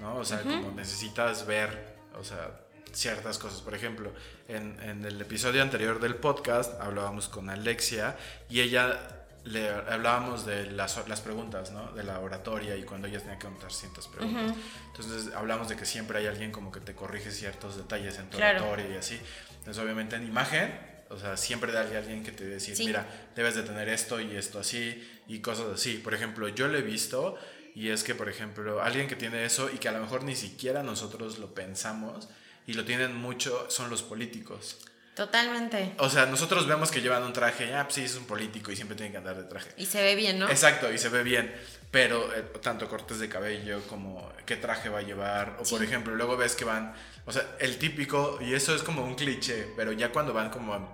¿no? 0.00 0.16
O 0.16 0.24
sea, 0.24 0.40
como 0.42 0.72
necesitas 0.72 1.46
ver, 1.46 1.94
o 2.18 2.24
sea, 2.24 2.50
ciertas 2.98 3.38
cosas. 3.38 3.60
Por 3.60 3.74
ejemplo, 3.74 4.12
en, 4.48 4.76
en 4.82 5.04
el 5.04 5.20
episodio 5.20 5.62
anterior 5.62 6.00
del 6.00 6.16
podcast 6.16 6.80
hablábamos 6.80 7.28
con 7.28 7.48
Alexia 7.50 8.16
y 8.50 8.60
ella 8.60 9.14
le 9.44 9.70
hablábamos 9.70 10.44
de 10.44 10.66
las, 10.72 11.06
las 11.08 11.20
preguntas, 11.20 11.70
¿no? 11.70 11.92
De 11.92 12.02
la 12.02 12.18
oratoria 12.20 12.76
y 12.76 12.82
cuando 12.82 13.06
ella 13.08 13.20
tenía 13.20 13.38
que 13.38 13.46
contar 13.46 13.72
ciertas 13.72 14.08
preguntas. 14.08 14.54
Entonces 14.88 15.32
hablamos 15.34 15.68
de 15.68 15.76
que 15.76 15.86
siempre 15.86 16.18
hay 16.18 16.26
alguien 16.26 16.50
como 16.50 16.70
que 16.72 16.80
te 16.80 16.94
corrige 16.94 17.30
ciertos 17.30 17.76
detalles 17.76 18.18
en 18.18 18.28
tu 18.30 18.36
Claro. 18.36 18.58
oratoria 18.66 18.94
y 18.96 18.98
así. 18.98 19.18
Entonces 19.60 19.82
obviamente 19.82 20.16
en 20.16 20.26
imagen, 20.26 20.78
o 21.08 21.16
sea, 21.16 21.36
siempre 21.38 21.76
hay 21.78 21.94
alguien 21.96 22.22
que 22.24 22.32
te 22.32 22.46
dice, 22.46 22.74
Sí. 22.76 22.84
mira, 22.84 23.06
debes 23.36 23.54
de 23.54 23.62
tener 23.62 23.88
esto 23.88 24.20
y 24.20 24.36
esto 24.36 24.58
así 24.58 25.08
y 25.28 25.38
cosas 25.38 25.66
así. 25.72 25.94
Por 25.98 26.12
ejemplo, 26.14 26.48
yo 26.48 26.68
lo 26.68 26.76
he 26.76 26.82
visto 26.82 27.38
y 27.74 27.88
es 27.90 28.02
que, 28.02 28.14
por 28.14 28.28
ejemplo, 28.28 28.82
alguien 28.82 29.06
que 29.06 29.16
tiene 29.16 29.44
eso 29.44 29.70
y 29.72 29.78
que 29.78 29.88
a 29.88 29.92
lo 29.92 30.00
mejor 30.00 30.24
ni 30.24 30.34
siquiera 30.36 30.82
nosotros 30.82 31.38
lo 31.38 31.54
pensamos 31.54 32.28
y 32.68 32.74
lo 32.74 32.84
tienen 32.84 33.16
mucho 33.16 33.66
son 33.68 33.90
los 33.90 34.02
políticos. 34.02 34.78
Totalmente. 35.16 35.94
O 35.98 36.08
sea, 36.08 36.26
nosotros 36.26 36.68
vemos 36.68 36.92
que 36.92 37.00
llevan 37.00 37.24
un 37.24 37.32
traje, 37.32 37.74
ah, 37.74 37.82
pues 37.84 37.96
sí, 37.96 38.04
es 38.04 38.14
un 38.14 38.24
político 38.26 38.70
y 38.70 38.76
siempre 38.76 38.96
tiene 38.96 39.10
que 39.10 39.18
andar 39.18 39.36
de 39.36 39.42
traje. 39.44 39.70
Y 39.76 39.86
se 39.86 40.00
ve 40.00 40.14
bien, 40.14 40.38
¿no? 40.38 40.48
Exacto, 40.48 40.92
y 40.92 40.98
se 40.98 41.08
ve 41.08 41.24
bien, 41.24 41.52
pero 41.90 42.32
eh, 42.32 42.42
tanto 42.62 42.88
cortes 42.88 43.18
de 43.18 43.28
cabello 43.28 43.80
como 43.88 44.30
qué 44.46 44.54
traje 44.56 44.88
va 44.90 45.00
a 45.00 45.02
llevar, 45.02 45.56
o 45.58 45.64
por 45.64 45.80
Sí. 45.80 45.84
ejemplo, 45.86 46.14
luego 46.14 46.36
ves 46.36 46.54
que 46.54 46.64
van, 46.64 46.94
o 47.26 47.32
sea, 47.32 47.56
el 47.58 47.78
típico, 47.78 48.38
y 48.40 48.54
eso 48.54 48.74
es 48.76 48.82
como 48.84 49.02
un 49.02 49.16
cliché, 49.16 49.72
pero 49.76 49.90
ya 49.90 50.12
cuando 50.12 50.32
van 50.32 50.50
como 50.50 50.76
en, 50.76 50.86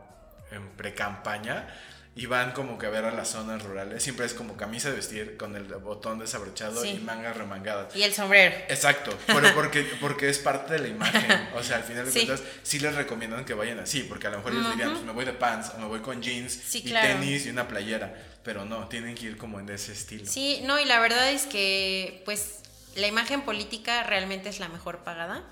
en 0.57 0.69
pre-campaña, 0.71 1.69
y 2.17 2.27
van 2.27 2.53
como 2.53 2.79
que 2.79 2.87
a 2.87 2.91
ver 2.91 3.05
a 3.05 3.11
las 3.11 3.29
zonas 3.31 3.63
rurales. 3.65 4.03
Siempre 4.03 4.25
es 4.25 4.35
como 4.35 4.57
camisa 4.57 4.89
de 4.91 4.97
vestir 4.97 5.37
con 5.37 5.57
el 5.57 5.65
botón 5.65 6.21
desabrochado 6.21 6.81
Sí. 6.83 6.91
y 6.91 6.99
mangas 7.01 7.37
remangadas. 7.37 7.95
Y 7.97 8.05
el 8.05 8.15
sombrero. 8.15 8.55
Exacto, 8.69 9.17
pero 9.27 9.53
porque, 9.55 9.83
porque 10.01 10.29
es 10.29 10.39
parte 10.39 10.75
de 10.75 10.79
la 10.81 10.89
imagen. 10.89 11.49
O 11.57 11.63
sea, 11.65 11.79
al 11.79 11.83
final 11.85 12.05
de 12.07 12.13
Sí. 12.13 12.27
cuentas, 12.27 12.47
sí 12.63 12.79
les 12.79 12.95
recomiendan 12.95 13.45
que 13.45 13.55
vayan 13.55 13.81
así, 13.81 14.05
porque 14.05 14.29
a 14.29 14.31
lo 14.31 14.37
mejor 14.39 14.53
ellos 14.53 14.71
dirían, 14.71 14.93
pues 14.93 15.03
me 15.03 15.11
voy 15.13 15.25
de 15.25 15.33
pants, 15.33 15.73
o 15.75 15.79
me 15.79 15.87
voy 15.87 16.01
con 16.01 16.23
jeans 16.23 16.53
Sí, 16.53 16.83
y 16.85 16.91
claro. 16.91 17.09
tenis 17.09 17.47
y 17.47 17.51
una 17.51 17.67
playera. 17.67 18.15
Pero 18.45 18.65
no, 18.65 18.87
tienen 18.89 19.15
que 19.17 19.27
ir 19.27 19.37
como 19.37 19.59
en 19.59 19.69
ese 19.71 19.93
estilo. 19.93 20.27
Sí, 20.31 20.61
no, 20.65 20.79
y 20.79 20.85
la 20.85 21.01
verdad 21.01 21.31
es 21.33 21.47
que, 21.47 22.23
pues, 22.25 22.61
la 22.95 23.09
imagen 23.09 23.43
política 23.43 24.05
realmente 24.05 24.49
es 24.51 24.61
la 24.61 24.69
mejor 24.69 24.99
pagada. 24.99 25.43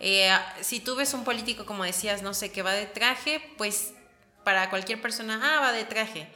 Eh, 0.00 0.28
si 0.60 0.80
tú 0.80 0.96
ves 0.96 1.14
un 1.14 1.24
político, 1.24 1.64
como 1.64 1.84
decías, 1.84 2.20
no 2.22 2.34
sé, 2.34 2.50
que 2.50 2.60
va 2.62 2.72
de 2.72 2.86
traje, 2.86 3.40
pues 3.56 3.92
para 4.44 4.70
cualquier 4.70 5.00
persona, 5.00 5.40
ah, 5.42 5.60
va 5.60 5.72
de 5.72 5.84
traje. 5.84 6.26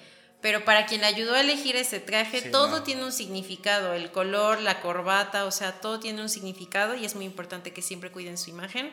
Pero 0.43 0.65
para 0.65 0.87
quien 0.87 1.01
le 1.01 1.07
ayudó 1.07 1.35
a 1.35 1.41
elegir 1.41 1.77
ese 1.77 1.99
traje, 1.99 2.41
Sí, 2.43 2.51
todo 2.51 2.69
no. 2.79 2.83
tiene 2.83 3.05
un 3.05 3.13
significado. 3.13 3.95
El 3.95 4.11
color, 4.13 4.61
la 4.61 4.81
corbata, 4.81 5.45
o 5.45 5.51
sea, 5.51 5.81
todo 5.81 5.99
tiene 5.99 6.21
un 6.23 6.29
significado 6.29 6.95
y 6.95 7.05
es 7.05 7.15
muy 7.15 7.25
importante 7.25 7.73
que 7.73 7.83
siempre 7.83 8.11
cuiden 8.13 8.37
su 8.39 8.51
imagen. 8.51 8.93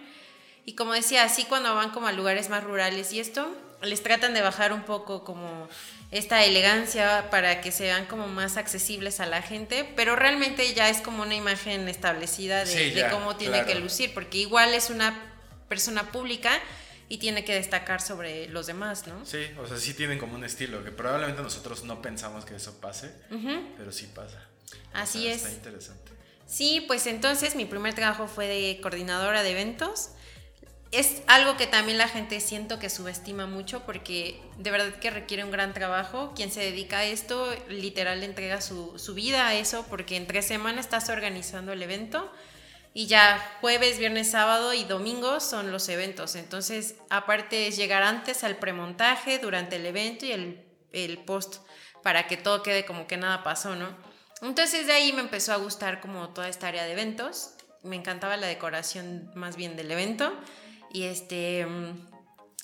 Y 0.65 0.73
como 0.75 0.93
decía, 0.93 1.23
así 1.23 1.43
cuando 1.43 1.75
van 1.75 1.91
como 1.91 2.07
a 2.07 2.11
lugares 2.13 2.49
más 2.49 2.63
rurales 2.63 3.11
y 3.11 3.19
esto, 3.19 3.53
les 3.81 4.01
tratan 4.01 4.33
de 4.33 4.41
bajar 4.41 4.71
un 4.71 4.83
poco 4.83 5.25
como 5.25 5.67
esta 6.11 6.43
elegancia 6.45 7.29
para 7.29 7.59
que 7.59 7.71
sean 7.73 8.05
como 8.05 8.27
más 8.27 8.55
accesibles 8.55 9.19
a 9.19 9.25
la 9.25 9.41
gente, 9.41 9.83
pero 9.97 10.15
realmente 10.15 10.73
ya 10.73 10.87
es 10.89 11.01
como 11.01 11.23
una 11.23 11.35
imagen 11.35 11.89
establecida 11.89 12.59
de, 12.63 12.65
Sí, 12.67 12.91
de 12.91 13.01
ya, 13.01 13.09
cómo 13.09 13.35
tiene 13.35 13.55
claro. 13.57 13.67
que 13.67 13.75
lucir, 13.75 14.13
porque 14.13 14.37
igual 14.37 14.73
es 14.73 14.89
una 14.89 15.19
persona 15.67 16.03
pública 16.11 16.51
y 17.13 17.19
tiene 17.19 17.45
que 17.45 17.53
destacar 17.53 18.01
sobre 18.01 18.47
los 18.47 18.65
demás, 18.65 19.05
¿no? 19.05 19.23
Sí, 19.23 19.45
o 19.61 19.67
sea, 19.67 19.77
sí 19.77 19.93
tienen 19.93 20.17
como 20.17 20.33
un 20.33 20.43
estilo 20.43 20.83
que 20.83 20.89
probablemente 20.89 21.43
nosotros 21.43 21.83
no 21.83 22.01
pensamos 22.01 22.43
que 22.43 22.55
eso 22.55 22.81
pase, 22.81 23.13
Ujú. 23.29 23.67
pero 23.77 23.91
sí 23.91 24.07
pasa. 24.15 24.41
O 24.71 24.97
Así 24.97 25.21
sea, 25.21 25.33
es. 25.33 25.43
Está 25.43 25.51
interesante. 25.51 26.11
Sí, 26.47 26.83
pues 26.87 27.05
entonces 27.05 27.55
mi 27.55 27.65
primer 27.65 27.93
trabajo 27.93 28.27
fue 28.27 28.47
de 28.47 28.81
coordinadora 28.81 29.43
de 29.43 29.51
eventos. 29.51 30.09
Es 30.89 31.21
algo 31.27 31.55
que 31.55 31.67
también 31.67 31.99
la 31.99 32.07
gente 32.07 32.39
siento 32.39 32.79
que 32.79 32.89
subestima 32.89 33.45
mucho 33.45 33.83
porque 33.85 34.41
de 34.57 34.71
verdad 34.71 34.95
que 34.95 35.11
requiere 35.11 35.43
un 35.43 35.51
gran 35.51 35.75
trabajo. 35.75 36.33
Quien 36.35 36.51
se 36.51 36.61
dedica 36.61 36.97
a 36.97 37.05
esto 37.05 37.55
literal 37.69 38.21
le 38.21 38.25
entrega 38.25 38.59
su, 38.59 38.97
su 38.97 39.13
vida 39.13 39.45
a 39.47 39.53
eso 39.53 39.85
porque 39.87 40.17
en 40.17 40.25
tres 40.25 40.47
semanas 40.47 40.85
estás 40.85 41.09
organizando 41.09 41.73
el 41.73 41.83
evento 41.83 42.33
y 42.93 43.07
ya 43.07 43.57
jueves, 43.59 43.97
viernes, 43.97 44.29
sábado 44.31 44.73
y 44.73 44.83
domingo 44.83 45.39
son 45.39 45.71
los 45.71 45.89
eventos. 45.89 46.35
Entonces, 46.35 46.95
aparte 47.09 47.67
es 47.67 47.75
llegar 47.75 48.03
antes 48.03 48.43
al 48.43 48.57
premontaje, 48.57 49.39
durante 49.39 49.77
el 49.77 49.85
evento 49.85 50.25
y 50.25 50.31
el, 50.31 50.63
el 50.91 51.17
post 51.19 51.57
para 52.03 52.27
que 52.27 52.37
todo 52.37 52.61
quede 52.61 52.85
como 52.85 53.07
que 53.07 53.17
nada 53.17 53.43
pasó, 53.43 53.75
¿no? 53.75 53.95
Entonces 54.41 54.85
de 54.85 54.93
ahí 54.93 55.13
me 55.13 55.21
empezó 55.21 55.53
a 55.53 55.57
gustar 55.57 56.01
como 56.01 56.29
toda 56.29 56.49
esta 56.49 56.67
área 56.67 56.83
de 56.83 56.91
eventos. 56.91 57.55
Me 57.81 57.95
encantaba 57.95 58.37
la 58.37 58.47
decoración 58.47 59.31
más 59.35 59.55
bien 59.55 59.75
del 59.75 59.89
evento. 59.89 60.33
Y 60.91 61.03
este, 61.03 61.65
mm, 61.65 62.12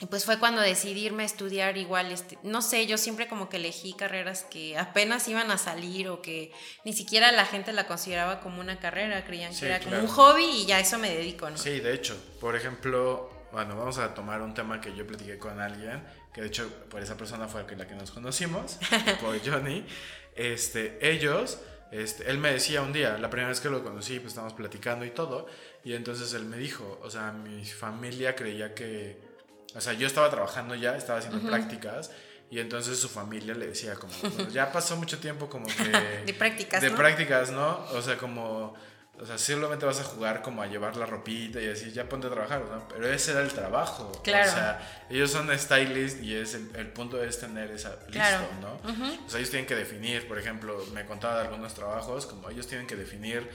pues 0.07 0.23
fue 0.23 0.39
cuando 0.39 0.61
decidí 0.61 1.05
irme 1.05 1.23
a 1.23 1.25
estudiar 1.25 1.77
igual, 1.77 2.11
este, 2.11 2.37
no 2.43 2.61
sé, 2.61 2.87
yo 2.87 2.97
siempre 2.97 3.27
como 3.27 3.49
que 3.49 3.57
elegí 3.57 3.93
carreras 3.93 4.43
que 4.43 4.77
apenas 4.77 5.27
iban 5.27 5.51
a 5.51 5.57
salir 5.57 6.07
o 6.07 6.21
que 6.21 6.53
ni 6.85 6.93
siquiera 6.93 7.33
la 7.33 7.45
gente 7.45 7.73
la 7.73 7.85
consideraba 7.85 8.39
como 8.39 8.61
una 8.61 8.79
carrera, 8.79 9.25
creían 9.25 9.53
Sí, 9.53 9.61
que 9.61 9.65
era 9.65 9.79
como 9.81 9.99
un 9.99 10.07
hobby 10.07 10.45
y 10.45 10.65
ya 10.65 10.77
a 10.77 10.79
eso 10.79 10.97
me 10.99 11.13
dedico, 11.13 11.49
¿no? 11.49 11.57
Sí, 11.57 11.81
de 11.81 11.93
hecho, 11.93 12.15
por 12.39 12.55
ejemplo, 12.55 13.29
bueno, 13.51 13.75
vamos 13.75 13.97
a 13.97 14.13
tomar 14.13 14.41
un 14.41 14.53
tema 14.53 14.79
que 14.79 14.95
yo 14.95 15.05
platiqué 15.05 15.37
con 15.37 15.59
alguien, 15.59 16.01
que 16.33 16.41
de 16.41 16.47
hecho 16.47 16.69
por 16.89 17.01
esa 17.01 17.17
persona 17.17 17.49
fue 17.49 17.65
la 17.75 17.85
que 17.85 17.95
nos 17.95 18.11
conocimos, 18.11 18.77
por 19.21 19.37
Johnny. 19.45 19.85
Este, 20.33 20.97
ellos, 21.01 21.59
este, 21.91 22.29
él 22.29 22.37
me 22.37 22.53
decía 22.53 22.81
un 22.83 22.93
día, 22.93 23.17
la 23.17 23.29
primera 23.29 23.49
vez 23.49 23.59
que 23.59 23.69
lo 23.69 23.83
conocí, 23.83 24.19
pues 24.19 24.29
estábamos 24.29 24.53
platicando 24.53 25.03
y 25.03 25.09
todo, 25.09 25.47
y 25.83 25.93
entonces 25.93 26.33
él 26.33 26.45
me 26.45 26.55
dijo, 26.55 26.99
o 27.03 27.09
sea, 27.09 27.33
mi 27.33 27.65
familia 27.65 28.35
creía 28.35 28.73
que, 28.73 29.28
o 29.75 29.81
sea, 29.81 29.93
yo 29.93 30.07
estaba 30.07 30.29
trabajando 30.29 30.75
ya, 30.75 30.95
estaba 30.95 31.19
haciendo 31.19 31.47
prácticas. 31.47 32.11
Y 32.51 32.59
entonces 32.59 32.97
su 32.99 33.09
familia 33.09 33.53
le 33.53 33.67
decía 33.67 33.93
como, 33.93 34.11
"Bueno, 34.23 34.49
ya 34.51 34.71
pasó 34.71 34.95
mucho 34.97 35.19
tiempo 35.19 35.49
como 35.49 35.67
que... 35.67 35.83
De 36.25 36.33
prácticas, 36.33 36.81
De 36.81 36.89
¿no? 36.89 36.95
prácticas, 36.95 37.51
¿no? 37.51 37.85
O 37.93 38.01
sea, 38.01 38.17
como... 38.17 38.73
O 39.21 39.25
sea, 39.25 39.37
solamente 39.37 39.85
vas 39.85 39.99
a 39.99 40.03
jugar 40.05 40.41
como 40.41 40.61
a 40.61 40.67
llevar 40.67 40.95
la 40.95 41.05
ropita 41.05 41.61
y 41.61 41.67
así, 41.67 41.91
ya 41.91 42.07
ponte 42.07 42.27
a 42.27 42.29
trabajar, 42.29 42.61
¿no? 42.61 42.87
Pero 42.87 43.05
ese 43.11 43.31
era 43.33 43.41
el 43.41 43.51
trabajo. 43.51 44.11
Claro. 44.23 44.49
O 44.49 44.53
sea, 44.53 45.05
ellos 45.09 45.29
son 45.29 45.49
stylists 45.59 46.21
y 46.23 46.35
es 46.35 46.53
el, 46.53 46.71
el 46.75 46.87
punto 46.87 47.21
es 47.21 47.37
tener 47.37 47.69
esa 47.69 47.89
listo, 47.89 48.11
Claro. 48.13 48.47
¿no? 48.61 48.75
Ujú. 48.89 49.25
O 49.25 49.29
sea, 49.29 49.39
ellos 49.39 49.49
tienen 49.51 49.67
que 49.67 49.75
definir, 49.75 50.25
por 50.25 50.39
ejemplo, 50.39 50.83
me 50.93 51.05
contaba 51.05 51.35
de 51.35 51.41
algunos 51.49 51.73
trabajos, 51.75 52.25
como 52.27 52.49
ellos 52.49 52.65
tienen 52.65 52.87
que 52.87 52.95
definir... 52.95 53.47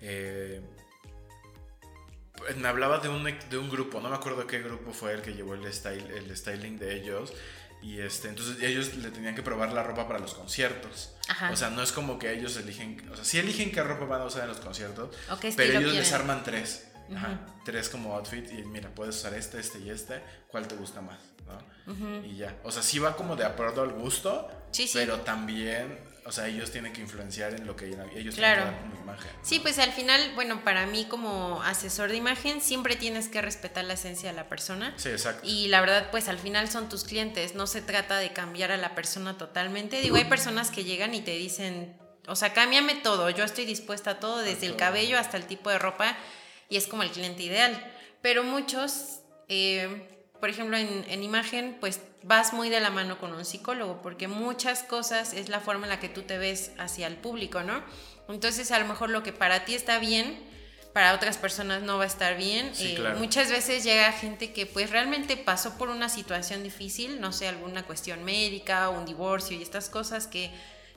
eh, 0.00 0.62
me 2.56 2.68
hablaba 2.68 2.98
de 2.98 3.08
un, 3.08 3.24
de 3.24 3.58
un 3.58 3.68
grupo, 3.70 4.00
no 4.00 4.08
me 4.08 4.16
acuerdo 4.16 4.46
qué 4.46 4.60
grupo 4.60 4.92
fue 4.92 5.12
el 5.12 5.22
que 5.22 5.32
llevó 5.34 5.54
el, 5.54 5.72
style, 5.72 6.06
el 6.16 6.36
styling 6.36 6.78
de 6.78 6.96
ellos. 6.96 7.32
Y 7.80 8.00
este, 8.00 8.28
entonces 8.28 8.60
ellos 8.60 8.94
le 8.96 9.10
tenían 9.10 9.36
que 9.36 9.42
probar 9.42 9.72
la 9.72 9.84
ropa 9.84 10.06
para 10.08 10.18
los 10.18 10.34
conciertos. 10.34 11.14
Ajá. 11.28 11.50
O 11.52 11.56
sea, 11.56 11.70
no 11.70 11.80
es 11.82 11.92
como 11.92 12.18
que 12.18 12.32
ellos 12.32 12.56
eligen, 12.56 13.08
o 13.12 13.14
sea, 13.14 13.24
sí 13.24 13.38
eligen 13.38 13.70
qué 13.70 13.82
ropa 13.84 14.04
van 14.04 14.22
a 14.22 14.24
usar 14.24 14.42
en 14.42 14.48
los 14.48 14.58
conciertos, 14.58 15.14
pero 15.56 15.78
ellos 15.78 15.94
les 15.94 16.12
arman 16.12 16.42
tres. 16.42 16.84
Ajá, 17.14 17.40
tres 17.64 17.88
como 17.88 18.14
outfit 18.14 18.50
y 18.52 18.64
mira, 18.64 18.90
puedes 18.94 19.16
usar 19.16 19.32
este, 19.32 19.58
este 19.58 19.78
y 19.78 19.88
este, 19.88 20.22
¿cuál 20.48 20.68
te 20.68 20.74
gusta 20.74 21.00
más? 21.00 21.18
¿no? 21.46 22.22
Y 22.26 22.36
ya. 22.36 22.54
O 22.64 22.70
sea, 22.70 22.82
sí 22.82 22.98
va 22.98 23.16
como 23.16 23.34
de 23.34 23.46
acuerdo 23.46 23.80
al 23.82 23.92
gusto, 23.92 24.46
Sí, 24.72 24.86
sí. 24.86 24.98
pero 24.98 25.20
también, 25.20 25.98
o 26.28 26.32
sea, 26.32 26.46
ellos 26.46 26.70
tienen 26.70 26.92
que 26.92 27.00
influenciar 27.00 27.54
en 27.54 27.66
lo 27.66 27.74
que 27.74 27.86
ellos 27.86 28.34
Claro. 28.34 28.64
tienen 28.64 28.74
que 28.74 28.80
dar 28.82 28.90
como 28.90 29.00
imagen. 29.02 29.30
¿no? 29.34 29.38
Sí, 29.42 29.60
pues 29.60 29.78
al 29.78 29.92
final, 29.92 30.20
bueno, 30.34 30.62
para 30.62 30.84
mí 30.86 31.06
como 31.06 31.62
asesor 31.62 32.10
de 32.10 32.16
imagen 32.16 32.60
siempre 32.60 32.96
tienes 32.96 33.28
que 33.28 33.40
respetar 33.40 33.84
la 33.86 33.94
esencia 33.94 34.28
de 34.28 34.36
la 34.36 34.46
persona. 34.46 34.92
Sí, 34.96 35.08
exacto. 35.08 35.40
Y 35.48 35.68
la 35.68 35.80
verdad, 35.80 36.10
pues 36.10 36.28
al 36.28 36.38
final 36.38 36.68
son 36.68 36.90
tus 36.90 37.04
clientes, 37.04 37.54
no 37.54 37.66
se 37.66 37.80
trata 37.80 38.18
de 38.18 38.34
cambiar 38.34 38.72
a 38.72 38.76
la 38.76 38.94
persona 38.94 39.38
totalmente. 39.38 40.02
Digo, 40.02 40.16
hay 40.16 40.26
personas 40.26 40.70
que 40.70 40.84
llegan 40.84 41.14
y 41.14 41.22
te 41.22 41.30
dicen, 41.30 41.96
o 42.26 42.36
sea, 42.36 42.52
cámbiame 42.52 42.96
todo, 42.96 43.30
yo 43.30 43.42
estoy 43.44 43.64
dispuesta 43.64 44.10
a 44.10 44.20
todo, 44.20 44.40
desde 44.40 44.66
el 44.66 44.76
cabello 44.76 45.18
hasta 45.18 45.38
el 45.38 45.46
tipo 45.46 45.70
de 45.70 45.78
ropa, 45.78 46.14
y 46.68 46.76
es 46.76 46.86
como 46.86 47.02
el 47.04 47.10
cliente 47.10 47.42
ideal. 47.42 47.72
Pero 48.20 48.44
muchos, 48.44 49.20
eh, 49.48 50.17
por 50.40 50.50
ejemplo, 50.50 50.76
en, 50.76 51.04
en 51.08 51.22
imagen, 51.22 51.76
pues 51.80 52.00
vas 52.22 52.52
muy 52.52 52.68
de 52.68 52.80
la 52.80 52.90
mano 52.90 53.18
con 53.18 53.32
un 53.32 53.44
psicólogo, 53.44 54.00
porque 54.02 54.28
muchas 54.28 54.82
cosas 54.82 55.32
es 55.32 55.48
la 55.48 55.60
forma 55.60 55.86
en 55.86 55.90
la 55.90 56.00
que 56.00 56.08
tú 56.08 56.22
te 56.22 56.38
ves 56.38 56.72
hacia 56.78 57.06
el 57.06 57.16
público, 57.16 57.62
¿no? 57.62 57.82
Entonces, 58.28 58.70
a 58.72 58.78
lo 58.78 58.86
mejor 58.86 59.10
lo 59.10 59.22
que 59.22 59.32
para 59.32 59.64
ti 59.64 59.74
está 59.74 59.98
bien, 59.98 60.38
para 60.92 61.14
otras 61.14 61.38
personas 61.38 61.82
no 61.82 61.96
va 61.98 62.04
a 62.04 62.06
estar 62.06 62.36
bien. 62.36 62.74
Sí, 62.74 62.92
Eh, 62.92 62.94
claro. 62.96 63.18
Muchas 63.18 63.50
veces 63.50 63.84
llega 63.84 64.10
gente 64.12 64.52
que 64.52 64.66
pues 64.66 64.90
realmente 64.90 65.36
pasó 65.36 65.78
por 65.78 65.90
una 65.90 66.08
situación 66.08 66.62
difícil, 66.62 67.20
no 67.20 67.32
sé, 67.32 67.46
alguna 67.48 67.84
cuestión 67.84 68.24
médica, 68.24 68.88
un 68.88 69.04
divorcio 69.04 69.56
y 69.56 69.62
estas 69.62 69.88
cosas 69.88 70.26
que, 70.26 70.50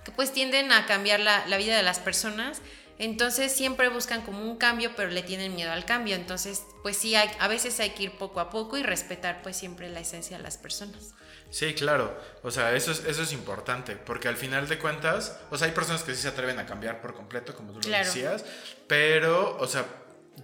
que 0.03 0.12
pues 0.12 0.33
tienden 0.33 0.71
a 0.71 0.86
cambiar 0.88 1.19
la, 1.19 1.45
la 1.48 1.57
vida 1.57 1.77
de 1.77 1.83
las 1.83 2.00
personas. 2.00 2.62
Entonces 3.01 3.51
siempre 3.51 3.89
buscan 3.89 4.22
como 4.22 4.43
un 4.43 4.58
cambio, 4.58 4.91
pero 4.96 5.10
le 5.10 5.24
tienen 5.24 5.55
miedo 5.55 5.72
al 5.72 5.86
cambio. 5.86 6.15
Entonces, 6.15 6.63
pues 6.84 6.98
sí, 6.98 7.15
hay, 7.15 7.31
a 7.39 7.48
veces 7.48 7.79
hay 7.79 7.89
que 7.89 8.03
ir 8.03 8.12
poco 8.12 8.39
a 8.39 8.51
poco 8.51 8.77
y 8.77 8.84
respetar 8.84 9.41
pues 9.41 9.58
siempre 9.58 9.89
la 9.89 10.01
esencia 10.01 10.38
de 10.38 10.43
las 10.43 10.60
personas. 10.60 11.15
Sí, 11.50 11.74
claro. 11.74 12.15
O 12.43 12.51
sea, 12.51 12.75
eso 12.75 12.91
es, 12.91 13.03
eso 13.05 13.24
es 13.24 13.34
importante, 13.34 13.96
porque 13.96 14.27
al 14.27 14.38
final 14.38 14.67
de 14.70 14.77
cuentas, 14.77 15.39
o 15.50 15.58
sea, 15.58 15.65
hay 15.67 15.74
personas 15.74 16.03
que 16.03 16.13
sí 16.13 16.22
se 16.22 16.27
atreven 16.27 16.60
a 16.60 16.67
cambiar 16.67 17.01
por 17.01 17.15
completo, 17.15 17.55
como 17.55 17.72
tú 17.72 17.79
lo 17.79 17.86
Claro. 17.88 18.05
decías, 18.05 18.46
pero, 18.88 19.58
o 19.60 19.65
sea, 19.65 19.84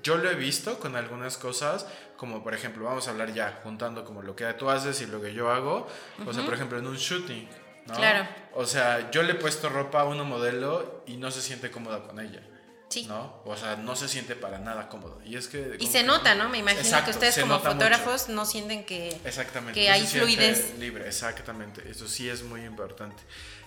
yo 0.02 0.18
lo 0.18 0.30
he 0.30 0.36
visto 0.36 0.80
con 0.80 0.96
algunas 0.96 1.38
cosas, 1.38 1.86
como 2.18 2.44
por 2.44 2.56
ejemplo, 2.56 2.86
vamos 2.86 3.08
a 3.08 3.12
hablar 3.12 3.34
ya, 3.36 3.60
juntando 3.64 4.04
como 4.04 4.24
lo 4.24 4.36
que 4.36 4.52
tú 4.56 4.70
haces 4.72 5.00
y 5.02 5.06
lo 5.06 5.22
que 5.22 5.32
yo 5.34 5.52
hago, 5.52 5.88
o 6.26 6.34
sea, 6.34 6.44
por 6.44 6.56
ejemplo, 6.56 6.80
en 6.80 6.88
un 6.88 6.98
shooting, 6.98 7.48
¿no? 7.88 7.94
Claro. 7.96 8.28
O 8.54 8.66
sea, 8.66 9.10
yo 9.12 9.24
le 9.24 9.34
he 9.34 9.36
puesto 9.36 9.70
ropa 9.70 10.02
a 10.02 10.06
una 10.06 10.24
modelo 10.24 11.04
y 11.08 11.18
no 11.18 11.32
se 11.32 11.42
siente 11.42 11.72
cómoda 11.72 12.04
con 12.04 12.20
ella. 12.20 12.42
Sí. 12.90 13.06
¿No? 13.06 13.42
O 13.44 13.58
sea, 13.58 13.76
no 13.76 13.98
se 13.98 14.08
siente 14.08 14.36
para 14.36 14.60
nada 14.60 14.88
cómodo. 14.88 15.20
Y 15.26 15.36
es 15.36 15.48
que. 15.50 15.76
Y 15.80 15.88
se 15.88 16.00
que- 16.00 16.04
nota, 16.06 16.36
¿no? 16.36 16.48
Me 16.48 16.60
imagino 16.60 16.82
Exacto, 16.82 17.06
que 17.12 17.12
ustedes 17.12 17.38
como 17.40 17.58
mucho. 17.58 17.70
fotógrafos 17.72 18.30
no 18.30 18.46
sienten 18.46 18.86
que... 18.86 19.10
Exactamente. 19.26 19.80
que 19.80 19.88
no 19.90 19.94
hay 19.94 20.08
fluidez. 20.08 20.78
Libre, 20.80 21.06
exactamente. 21.06 21.84
Eso 21.90 22.08
sí 22.08 22.30
es 22.30 22.44
muy 22.44 22.62
importante. 22.64 23.22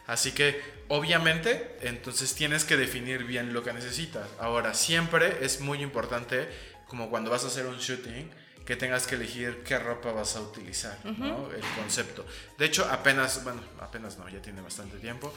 Así 0.07 0.33
que, 0.33 0.61
obviamente, 0.89 1.77
entonces 1.83 2.35
tienes 2.35 2.65
que 2.65 2.77
definir 2.79 3.25
bien 3.25 3.53
lo 3.53 3.63
que 3.63 3.73
necesitas. 3.75 4.27
Ahora, 4.39 4.73
siempre 4.75 5.39
es 5.45 5.61
muy 5.61 5.83
importante, 5.83 6.49
como 6.89 7.11
cuando 7.11 7.31
vas 7.31 7.45
a 7.45 7.49
hacer 7.49 7.67
un 7.67 7.79
shooting, 7.79 8.31
que 8.65 8.77
tengas 8.77 9.07
que 9.07 9.17
elegir 9.17 9.63
qué 9.65 9.79
ropa 9.79 10.13
vas 10.13 10.37
a 10.37 10.41
utilizar, 10.41 10.99
¿no? 11.05 11.51
El 11.51 11.63
concepto. 11.77 12.25
De 12.57 12.67
hecho, 12.67 12.87
apenas, 12.91 13.43
bueno, 13.43 13.61
apenas 13.81 14.19
no, 14.19 14.29
ya 14.29 14.41
tiene 14.41 14.61
bastante 14.61 14.99
tiempo, 14.99 15.33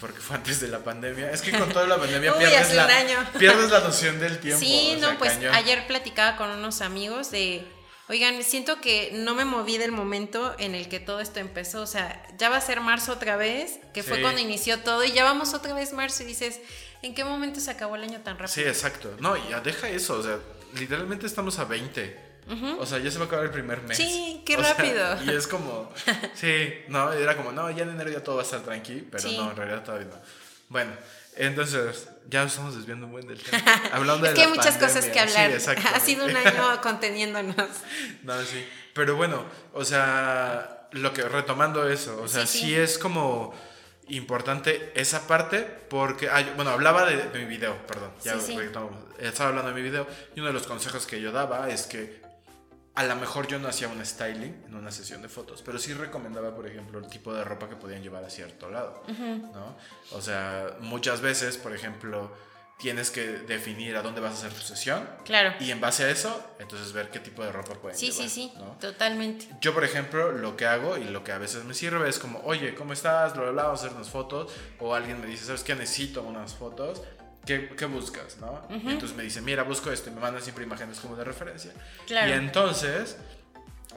porque 0.00 0.18
fue 0.18 0.36
antes 0.36 0.60
de 0.60 0.68
la 0.68 0.80
pandemia. 0.80 1.30
Es 1.30 1.42
que 1.42 1.52
con 1.52 1.68
toda 1.68 1.86
la 1.86 1.98
pandemia 1.98 2.32
Uy, 2.36 2.44
pierdes, 2.44 2.74
la, 2.74 3.32
pierdes 3.38 3.70
la 3.70 3.80
noción 3.80 4.18
del 4.18 4.38
tiempo. 4.38 4.58
Sí, 4.58 4.94
o 4.96 4.98
sea, 5.00 5.12
no, 5.12 5.18
pues 5.18 5.34
cañón. 5.34 5.54
ayer 5.54 5.86
platicaba 5.86 6.36
con 6.36 6.50
unos 6.50 6.80
amigos 6.80 7.30
de 7.30 7.64
Oigan, 8.08 8.42
siento 8.42 8.80
que 8.80 9.10
no 9.14 9.34
me 9.34 9.44
moví 9.44 9.78
del 9.78 9.92
momento 9.92 10.54
en 10.58 10.74
el 10.74 10.88
que 10.88 11.00
todo 11.00 11.20
esto 11.20 11.40
empezó. 11.40 11.82
O 11.82 11.86
sea, 11.86 12.26
ya 12.36 12.50
va 12.50 12.56
a 12.56 12.60
ser 12.60 12.80
marzo 12.80 13.12
otra 13.12 13.36
vez, 13.36 13.78
que 13.94 14.02
fue 14.02 14.20
cuando 14.20 14.40
inició 14.40 14.80
todo, 14.80 15.04
y 15.04 15.12
ya 15.12 15.24
vamos 15.24 15.54
otra 15.54 15.72
vez 15.72 15.92
marzo 15.92 16.22
y 16.24 16.26
dices, 16.26 16.60
¿en 17.00 17.14
qué 17.14 17.24
momento 17.24 17.60
se 17.60 17.70
acabó 17.70 17.96
el 17.96 18.02
año 18.02 18.20
tan 18.20 18.38
rápido? 18.38 18.54
Sí, 18.54 18.62
exacto. 18.62 19.16
No, 19.20 19.36
ya 19.48 19.60
deja 19.60 19.88
eso, 19.88 20.18
o 20.18 20.22
sea, 20.22 20.38
literalmente 20.74 21.26
estamos 21.26 21.58
a 21.58 21.64
20. 21.64 22.31
O 22.78 22.84
sea, 22.86 22.98
ya 22.98 23.10
se 23.10 23.18
va 23.18 23.24
a 23.24 23.26
acabar 23.28 23.44
el 23.46 23.50
primer 23.50 23.80
mes. 23.82 23.96
Sí, 23.96 24.42
qué 24.44 24.56
O 24.58 24.62
sea, 24.62 24.74
rápido. 24.74 25.24
y 25.24 25.30
es 25.36 25.46
como, 25.46 25.90
sí, 26.34 26.74
no, 26.88 27.12
era 27.12 27.36
como, 27.36 27.52
no, 27.52 27.70
ya 27.70 27.84
en 27.84 27.90
enero 27.90 28.10
ya 28.10 28.22
todo 28.22 28.36
va 28.36 28.42
a 28.42 28.44
estar 28.44 28.60
tranqui, 28.60 29.06
pero 29.10 29.22
Sí. 29.22 29.36
no, 29.36 29.50
en 29.50 29.56
realidad 29.56 29.82
todavía 29.84 30.08
no. 30.08 30.16
Bueno, 30.68 30.92
entonces, 31.36 32.08
ya 32.28 32.42
nos 32.42 32.52
estamos 32.52 32.74
desviando 32.76 33.06
un 33.06 33.12
buen 33.12 33.26
del 33.26 33.40
tema. 33.42 33.62
Hablando 33.92 34.26
Es 34.26 34.32
de 34.32 34.36
que 34.36 34.42
hay 34.42 34.48
muchas 34.48 34.74
cosas 34.76 35.04
pandemia. 35.06 35.12
que 35.12 35.20
hablar. 35.20 35.60
Sí, 35.60 35.70
ha 35.94 36.00
sido 36.00 36.24
un 36.26 36.36
año 36.36 36.80
conteniéndonos. 36.82 37.68
No, 38.22 38.42
sí. 38.42 38.66
Pero 38.92 39.16
bueno, 39.16 39.44
o 39.72 39.84
sea, 39.84 40.88
lo 40.92 41.12
que 41.14 41.22
retomando 41.22 41.88
eso, 41.88 42.20
o 42.22 42.28
sea, 42.28 42.46
Sí, 42.46 42.58
sí, 42.58 42.64
sí. 42.66 42.74
es 42.74 42.98
como 42.98 43.54
importante 44.08 44.92
esa 44.94 45.26
parte 45.26 45.60
porque, 45.88 46.28
ah, 46.28 46.40
yo- 46.40 46.54
bueno, 46.54 46.70
hablaba 46.70 47.06
de, 47.06 47.16
de 47.16 47.38
mi 47.38 47.44
video, 47.46 47.76
perdón, 47.86 48.10
ya. 48.22 48.34
Estaba 49.18 49.48
hablando 49.50 49.70
de 49.70 49.74
mi 49.74 49.82
video 49.82 50.06
y 50.34 50.40
uno 50.40 50.48
de 50.48 50.54
los 50.54 50.66
consejos 50.66 51.06
que 51.06 51.20
yo 51.20 51.32
daba 51.32 51.68
es 51.70 51.86
que 51.86 52.20
a 52.94 53.04
lo 53.04 53.16
mejor 53.16 53.46
yo 53.46 53.58
no 53.58 53.68
hacía 53.68 53.88
un 53.88 54.04
styling 54.04 54.64
en 54.66 54.74
una 54.74 54.90
sesión 54.90 55.22
de 55.22 55.28
fotos, 55.28 55.62
pero 55.62 55.78
sí 55.78 55.94
recomendaba, 55.94 56.54
por 56.54 56.66
ejemplo, 56.66 56.98
el 56.98 57.06
tipo 57.08 57.32
de 57.32 57.42
ropa 57.44 57.68
que 57.68 57.76
podían 57.76 58.02
llevar 58.02 58.24
a 58.24 58.30
cierto 58.30 58.70
lado, 58.70 59.02
¿no? 59.08 59.76
O 60.12 60.20
sea, 60.20 60.76
muchas 60.80 61.20
veces, 61.22 61.56
por 61.56 61.74
ejemplo, 61.74 62.30
tienes 62.78 63.10
que 63.12 63.22
definir 63.28 63.96
a 63.96 64.02
dónde 64.02 64.20
vas 64.20 64.32
a 64.32 64.34
hacer 64.38 64.52
tu 64.52 64.60
sesión 64.62 65.08
Claro. 65.24 65.54
y 65.60 65.70
en 65.70 65.80
base 65.80 66.02
a 66.04 66.10
eso, 66.10 66.44
entonces 66.58 66.92
ver 66.92 67.10
qué 67.10 67.20
tipo 67.20 67.44
de 67.44 67.52
ropa 67.52 67.74
pueden 67.74 67.96
Sí, 67.96 68.10
llevar. 68.10 68.28
sí, 68.28 68.28
sí, 68.28 68.52
¿no? 68.58 68.76
totalmente. 68.80 69.48
Yo, 69.60 69.72
por 69.72 69.84
ejemplo, 69.84 70.32
lo 70.32 70.56
que 70.56 70.66
hago 70.66 70.98
y 70.98 71.04
lo 71.04 71.22
que 71.22 71.30
a 71.32 71.38
veces 71.38 71.64
me 71.64 71.74
sirve 71.74 72.08
es 72.08 72.18
como, 72.18 72.40
oye, 72.44 72.74
¿cómo 72.74 72.92
estás? 72.92 73.34
Bla, 73.34 73.42
bla, 73.44 73.52
bla, 73.52 73.62
vamos 73.64 73.80
a 73.82 73.84
hacer 73.86 73.96
unas 73.96 74.10
fotos. 74.10 74.52
O 74.80 74.94
alguien 74.96 75.20
me 75.20 75.26
dice, 75.28 75.44
¿sabes 75.46 75.62
qué? 75.62 75.74
Necesito 75.76 76.22
unas 76.22 76.54
fotos. 76.54 77.02
¿Qué, 77.44 77.70
qué 77.76 77.84
buscas? 77.86 78.36
¿no? 78.38 78.62
Y 78.70 78.90
entonces 78.90 79.16
me 79.16 79.22
dice, 79.22 79.40
mira, 79.40 79.62
busco 79.64 79.90
esto 79.90 80.10
y 80.10 80.12
me 80.12 80.20
mandan 80.20 80.42
siempre 80.42 80.64
imágenes 80.64 81.00
como 81.00 81.16
de 81.16 81.24
referencia. 81.24 81.72
Claro. 82.06 82.30
Y 82.30 82.32
entonces, 82.34 83.16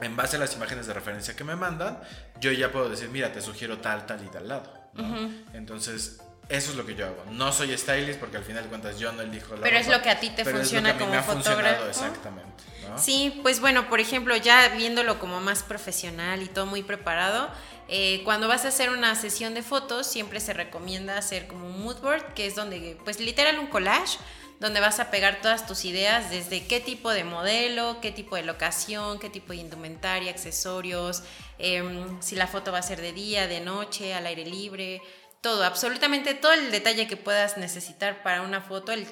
en 0.00 0.16
base 0.16 0.36
a 0.36 0.38
las 0.40 0.54
imágenes 0.54 0.86
de 0.86 0.94
referencia 0.94 1.36
que 1.36 1.44
me 1.44 1.56
mandan, 1.56 2.00
yo 2.40 2.50
ya 2.52 2.72
puedo 2.72 2.88
decir, 2.88 3.08
mira, 3.08 3.32
te 3.32 3.40
sugiero 3.40 3.78
tal, 3.78 4.06
tal 4.06 4.24
y 4.24 4.28
tal 4.28 4.48
lado. 4.48 4.72
¿no? 4.94 5.30
Entonces, 5.52 6.20
eso 6.48 6.70
es 6.70 6.76
lo 6.76 6.86
que 6.86 6.94
yo 6.94 7.06
hago. 7.06 7.24
No 7.32 7.52
soy 7.52 7.76
stylist 7.76 8.20
porque 8.20 8.36
al 8.36 8.44
final 8.44 8.62
de 8.62 8.68
cuentas 8.68 8.98
yo 8.98 9.10
no 9.12 9.22
elijo 9.22 9.56
la 9.56 9.62
Pero 9.62 9.78
es 9.78 9.86
ropa, 9.86 9.98
lo 9.98 10.02
que 10.04 10.10
a 10.10 10.20
ti 10.20 10.30
te 10.30 10.42
es 10.42 10.48
lo 10.48 10.56
funciona 10.56 10.90
que 10.90 10.90
a 10.90 10.94
mí 10.94 11.00
como 11.00 11.10
me 11.12 11.18
ha 11.18 11.22
funcionado 11.22 11.62
fotógrafo. 11.62 11.88
Exactamente. 11.88 12.64
¿no? 12.88 12.98
Sí, 12.98 13.40
pues 13.42 13.60
bueno, 13.60 13.88
por 13.88 13.98
ejemplo, 13.98 14.36
ya 14.36 14.68
viéndolo 14.68 15.18
como 15.18 15.40
más 15.40 15.64
profesional 15.64 16.42
y 16.42 16.46
todo 16.46 16.66
muy 16.66 16.84
preparado, 16.84 17.50
eh, 17.88 18.22
cuando 18.24 18.48
vas 18.48 18.64
a 18.64 18.68
hacer 18.68 18.90
una 18.90 19.14
sesión 19.14 19.54
de 19.54 19.62
fotos, 19.62 20.06
siempre 20.06 20.40
se 20.40 20.52
recomienda 20.52 21.16
hacer 21.18 21.46
como 21.46 21.66
un 21.66 21.82
mood 21.82 21.98
board, 22.00 22.34
que 22.34 22.46
es 22.46 22.54
donde, 22.54 22.96
pues 23.04 23.20
literal 23.20 23.58
un 23.58 23.66
collage, 23.68 24.18
donde 24.58 24.80
vas 24.80 25.00
a 25.00 25.10
pegar 25.10 25.40
todas 25.42 25.66
tus 25.66 25.84
ideas 25.84 26.30
desde 26.30 26.66
qué 26.66 26.80
tipo 26.80 27.10
de 27.10 27.24
modelo, 27.24 27.98
qué 28.00 28.10
tipo 28.10 28.36
de 28.36 28.42
locación, 28.42 29.18
qué 29.18 29.28
tipo 29.28 29.52
de 29.52 29.58
indumentaria, 29.58 30.30
accesorios, 30.30 31.22
em, 31.58 32.20
si 32.22 32.36
la 32.36 32.46
foto 32.46 32.72
va 32.72 32.78
a 32.78 32.82
ser 32.82 33.00
de 33.02 33.12
día, 33.12 33.46
de 33.48 33.60
noche, 33.60 34.14
al 34.14 34.26
aire 34.26 34.46
libre, 34.46 35.02
todo, 35.42 35.62
absolutamente 35.62 36.34
todo 36.34 36.54
el 36.54 36.70
detalle 36.70 37.06
que 37.06 37.16
puedas 37.18 37.58
necesitar 37.58 38.22
para 38.22 38.40
una 38.42 38.60
foto, 38.62 38.92
el- 38.92 39.06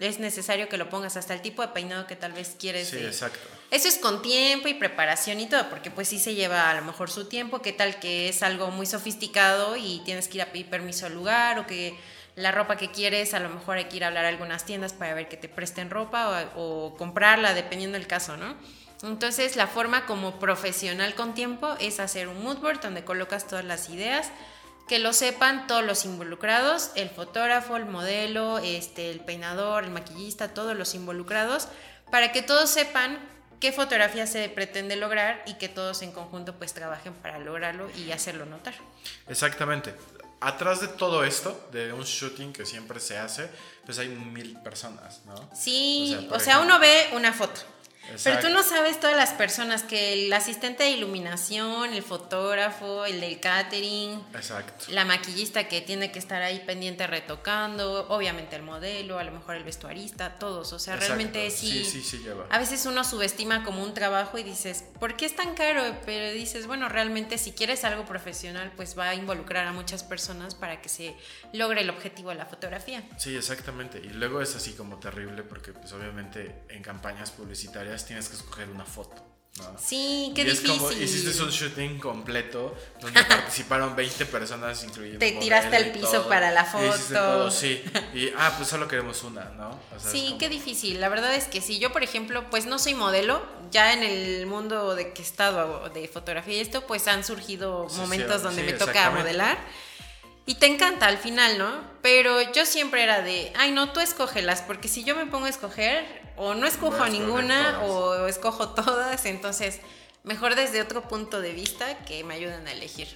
es 0.00 0.18
necesario 0.20 0.68
que 0.68 0.76
lo 0.76 0.88
pongas 0.88 1.16
hasta 1.16 1.34
el 1.34 1.40
tipo 1.42 1.62
de 1.62 1.68
peinado 1.68 2.06
que 2.06 2.16
tal 2.16 2.32
vez 2.32 2.54
quieres. 2.58 2.88
Sí, 2.88 2.96
de- 2.96 3.06
exacto. 3.08 3.38
eso 3.70 3.88
es 3.88 3.98
con 3.98 4.22
tiempo 4.22 4.68
y 4.68 4.74
preparación 4.74 5.40
y 5.40 5.46
todo, 5.46 5.68
porque 5.70 5.90
pues 5.90 6.08
sí 6.08 6.18
se 6.18 6.34
lleva 6.34 6.70
a 6.70 6.74
lo 6.74 6.82
mejor 6.82 7.10
su 7.10 7.26
tiempo, 7.28 7.60
qué 7.62 7.72
tal 7.72 7.98
que 8.00 8.28
es 8.28 8.42
algo 8.42 8.70
muy 8.70 8.86
sofisticado 8.86 9.76
y 9.76 10.00
tienes 10.04 10.28
que 10.28 10.38
ir 10.38 10.42
a 10.42 10.46
pedir 10.52 10.70
permiso 10.70 11.06
al 11.06 11.14
lugar 11.14 11.58
o 11.58 11.66
que 11.66 11.98
la 12.36 12.52
ropa 12.52 12.76
que 12.76 12.90
quieres, 12.92 13.34
a 13.34 13.40
lo 13.40 13.48
mejor 13.48 13.78
hay 13.78 13.86
que 13.86 13.96
ir 13.96 14.04
a 14.04 14.08
hablar 14.08 14.24
a 14.24 14.28
algunas 14.28 14.64
tiendas 14.64 14.92
para 14.92 15.12
ver 15.14 15.28
que 15.28 15.36
te 15.36 15.48
presten 15.48 15.90
ropa 15.90 16.50
o, 16.54 16.86
o 16.88 16.96
comprarla, 16.96 17.52
dependiendo 17.54 17.98
del 17.98 18.06
caso, 18.06 18.36
¿no? 18.36 18.54
Entonces 19.02 19.56
la 19.56 19.66
forma 19.66 20.06
como 20.06 20.38
profesional 20.38 21.14
con 21.14 21.34
tiempo 21.34 21.74
es 21.80 22.00
hacer 22.00 22.28
un 22.28 22.42
mood 22.42 22.58
board 22.58 22.80
donde 22.80 23.04
colocas 23.04 23.46
todas 23.46 23.64
las 23.64 23.88
ideas, 23.90 24.30
que 24.88 24.98
lo 24.98 25.12
sepan 25.12 25.66
todos 25.66 25.84
los 25.84 26.04
involucrados, 26.04 26.90
el 26.96 27.10
fotógrafo, 27.10 27.76
el 27.76 27.86
modelo, 27.86 28.58
este, 28.58 29.10
el 29.10 29.20
peinador, 29.20 29.84
el 29.84 29.90
maquillista, 29.90 30.48
todos 30.54 30.76
los 30.76 30.94
involucrados, 30.94 31.68
para 32.10 32.32
que 32.32 32.42
todos 32.42 32.70
sepan 32.70 33.18
qué 33.60 33.72
fotografía 33.72 34.26
se 34.26 34.48
pretende 34.48 34.96
lograr 34.96 35.42
y 35.46 35.54
que 35.54 35.68
todos 35.68 36.02
en 36.02 36.12
conjunto 36.12 36.54
pues 36.54 36.74
trabajen 36.74 37.12
para 37.14 37.38
lograrlo 37.38 37.90
y 37.96 38.12
hacerlo 38.12 38.46
notar. 38.46 38.74
Exactamente. 39.28 39.94
Atrás 40.40 40.80
de 40.80 40.88
todo 40.88 41.24
esto, 41.24 41.68
de 41.72 41.92
un 41.92 42.04
shooting 42.04 42.52
que 42.52 42.64
siempre 42.64 43.00
se 43.00 43.18
hace, 43.18 43.50
pues 43.84 43.98
hay 43.98 44.08
mil 44.08 44.56
personas, 44.60 45.22
¿no? 45.26 45.50
Sí, 45.54 46.14
O 46.16 46.20
sea, 46.20 46.36
o 46.36 46.40
sea, 46.40 46.60
uno 46.60 46.78
ve 46.78 47.08
una 47.12 47.32
foto. 47.32 47.60
Pero 48.24 48.40
tú 48.40 48.48
no 48.48 48.62
sabes 48.62 49.00
todas 49.00 49.16
las 49.16 49.30
personas, 49.30 49.82
que 49.82 50.12
el 50.26 50.32
asistente 50.32 50.84
de 50.84 50.90
iluminación, 50.90 51.92
el 51.92 52.02
fotógrafo, 52.02 53.04
el 53.04 53.20
del 53.20 53.40
catering, 53.40 54.22
Exacto. 54.34 54.86
la 54.88 55.04
maquillista 55.04 55.68
que 55.68 55.80
tiene 55.80 56.10
que 56.10 56.18
estar 56.18 56.42
ahí 56.42 56.60
pendiente 56.66 57.06
retocando, 57.06 58.06
obviamente 58.08 58.56
el 58.56 58.62
modelo, 58.62 59.18
a 59.18 59.24
lo 59.24 59.32
mejor 59.32 59.56
el 59.56 59.64
vestuarista, 59.64 60.38
todos. 60.38 60.72
O 60.72 60.78
sea, 60.78 60.94
Exacto. 60.94 61.14
realmente 61.14 61.50
sí. 61.50 61.84
Sí, 61.84 61.84
sí, 61.84 62.02
sí 62.02 62.18
lleva. 62.18 62.46
A 62.50 62.58
veces 62.58 62.86
uno 62.86 63.04
subestima 63.04 63.64
como 63.64 63.82
un 63.82 63.94
trabajo 63.94 64.38
y 64.38 64.42
dices, 64.42 64.84
¿por 64.98 65.16
qué 65.16 65.26
es 65.26 65.36
tan 65.36 65.54
caro? 65.54 65.82
Pero 66.06 66.32
dices, 66.32 66.66
bueno, 66.66 66.88
realmente 66.88 67.38
si 67.38 67.52
quieres 67.52 67.84
algo 67.84 68.04
profesional, 68.04 68.72
pues 68.76 68.98
va 68.98 69.10
a 69.10 69.14
involucrar 69.14 69.66
a 69.66 69.72
muchas 69.72 70.02
personas 70.02 70.54
para 70.54 70.80
que 70.80 70.88
se 70.88 71.14
logre 71.52 71.82
el 71.82 71.90
objetivo 71.90 72.30
de 72.30 72.36
la 72.36 72.46
fotografía. 72.46 73.02
Sí, 73.18 73.36
exactamente. 73.36 73.98
Y 73.98 74.10
luego 74.10 74.40
es 74.40 74.54
así 74.56 74.72
como 74.72 74.98
terrible 74.98 75.42
porque 75.42 75.72
pues 75.72 75.92
obviamente 75.92 76.62
en 76.68 76.82
campañas 76.82 77.30
publicitarias 77.30 77.97
tienes 78.06 78.28
que 78.28 78.36
escoger 78.36 78.68
una 78.70 78.84
foto, 78.84 79.14
¿no? 79.58 79.78
Sí, 79.78 80.32
qué 80.34 80.42
y 80.42 80.50
es 80.50 80.62
difícil. 80.62 80.78
como, 80.78 80.92
hiciste 80.92 81.42
un 81.42 81.50
shooting 81.50 81.98
completo 81.98 82.76
donde 83.00 83.24
participaron 83.24 83.96
20 83.96 84.26
personas, 84.26 84.82
incluyendo 84.84 85.18
Te 85.18 85.32
tiraste 85.32 85.74
al 85.76 85.88
y 85.88 85.90
piso 85.90 86.10
todo, 86.12 86.28
para 86.28 86.50
la 86.52 86.62
y 86.62 86.66
foto. 86.66 87.14
todo, 87.14 87.50
sí. 87.50 87.82
Y, 88.14 88.30
ah, 88.36 88.54
pues 88.56 88.68
solo 88.68 88.86
queremos 88.88 89.22
una, 89.24 89.44
¿no? 89.50 89.70
O 89.96 89.98
sea, 90.00 90.10
Sí, 90.10 90.26
como- 90.26 90.38
qué 90.38 90.48
difícil. 90.48 91.00
La 91.00 91.08
verdad 91.08 91.34
es 91.34 91.44
que 91.44 91.60
sí. 91.60 91.78
Yo, 91.78 91.92
por 91.92 92.02
ejemplo, 92.02 92.48
pues 92.50 92.66
no 92.66 92.78
soy 92.78 92.94
modelo. 92.94 93.42
Ya 93.70 93.92
en 93.92 94.02
el 94.02 94.46
mundo 94.46 94.94
de 94.94 95.12
que 95.12 95.20
he 95.22 95.24
estado 95.24 95.88
de 95.90 96.08
fotografía 96.08 96.54
y 96.56 96.60
esto, 96.60 96.86
pues 96.86 97.06
han 97.08 97.22
surgido 97.24 97.88
Sí, 97.90 97.96
momentos 97.98 98.36
sí, 98.38 98.42
donde 98.44 98.62
sí, 98.64 98.72
me 98.72 98.78
toca 98.78 99.10
modelar. 99.10 99.58
Y 100.46 100.54
te 100.54 100.64
encanta 100.66 101.06
al 101.06 101.18
final, 101.18 101.58
¿no? 101.58 101.70
Pero 102.00 102.40
yo 102.52 102.64
siempre 102.64 103.02
era 103.02 103.20
de, 103.20 103.52
ay, 103.56 103.72
no, 103.72 103.92
tú 103.92 104.00
escógelas, 104.00 104.62
porque 104.62 104.88
si 104.88 105.04
yo 105.04 105.14
me 105.14 105.26
pongo 105.26 105.44
a 105.44 105.50
escoger, 105.50 106.06
o 106.38 106.54
no 106.54 106.66
escojo 106.66 107.06
ninguna, 107.06 107.80
o 107.82 108.26
escojo 108.26 108.70
todas, 108.70 109.26
entonces 109.26 109.80
mejor 110.24 110.54
desde 110.54 110.80
otro 110.80 111.02
punto 111.02 111.40
de 111.40 111.52
vista 111.52 111.98
que 112.04 112.24
me 112.24 112.34
ayuden 112.34 112.66
a 112.66 112.72
elegir. 112.72 113.08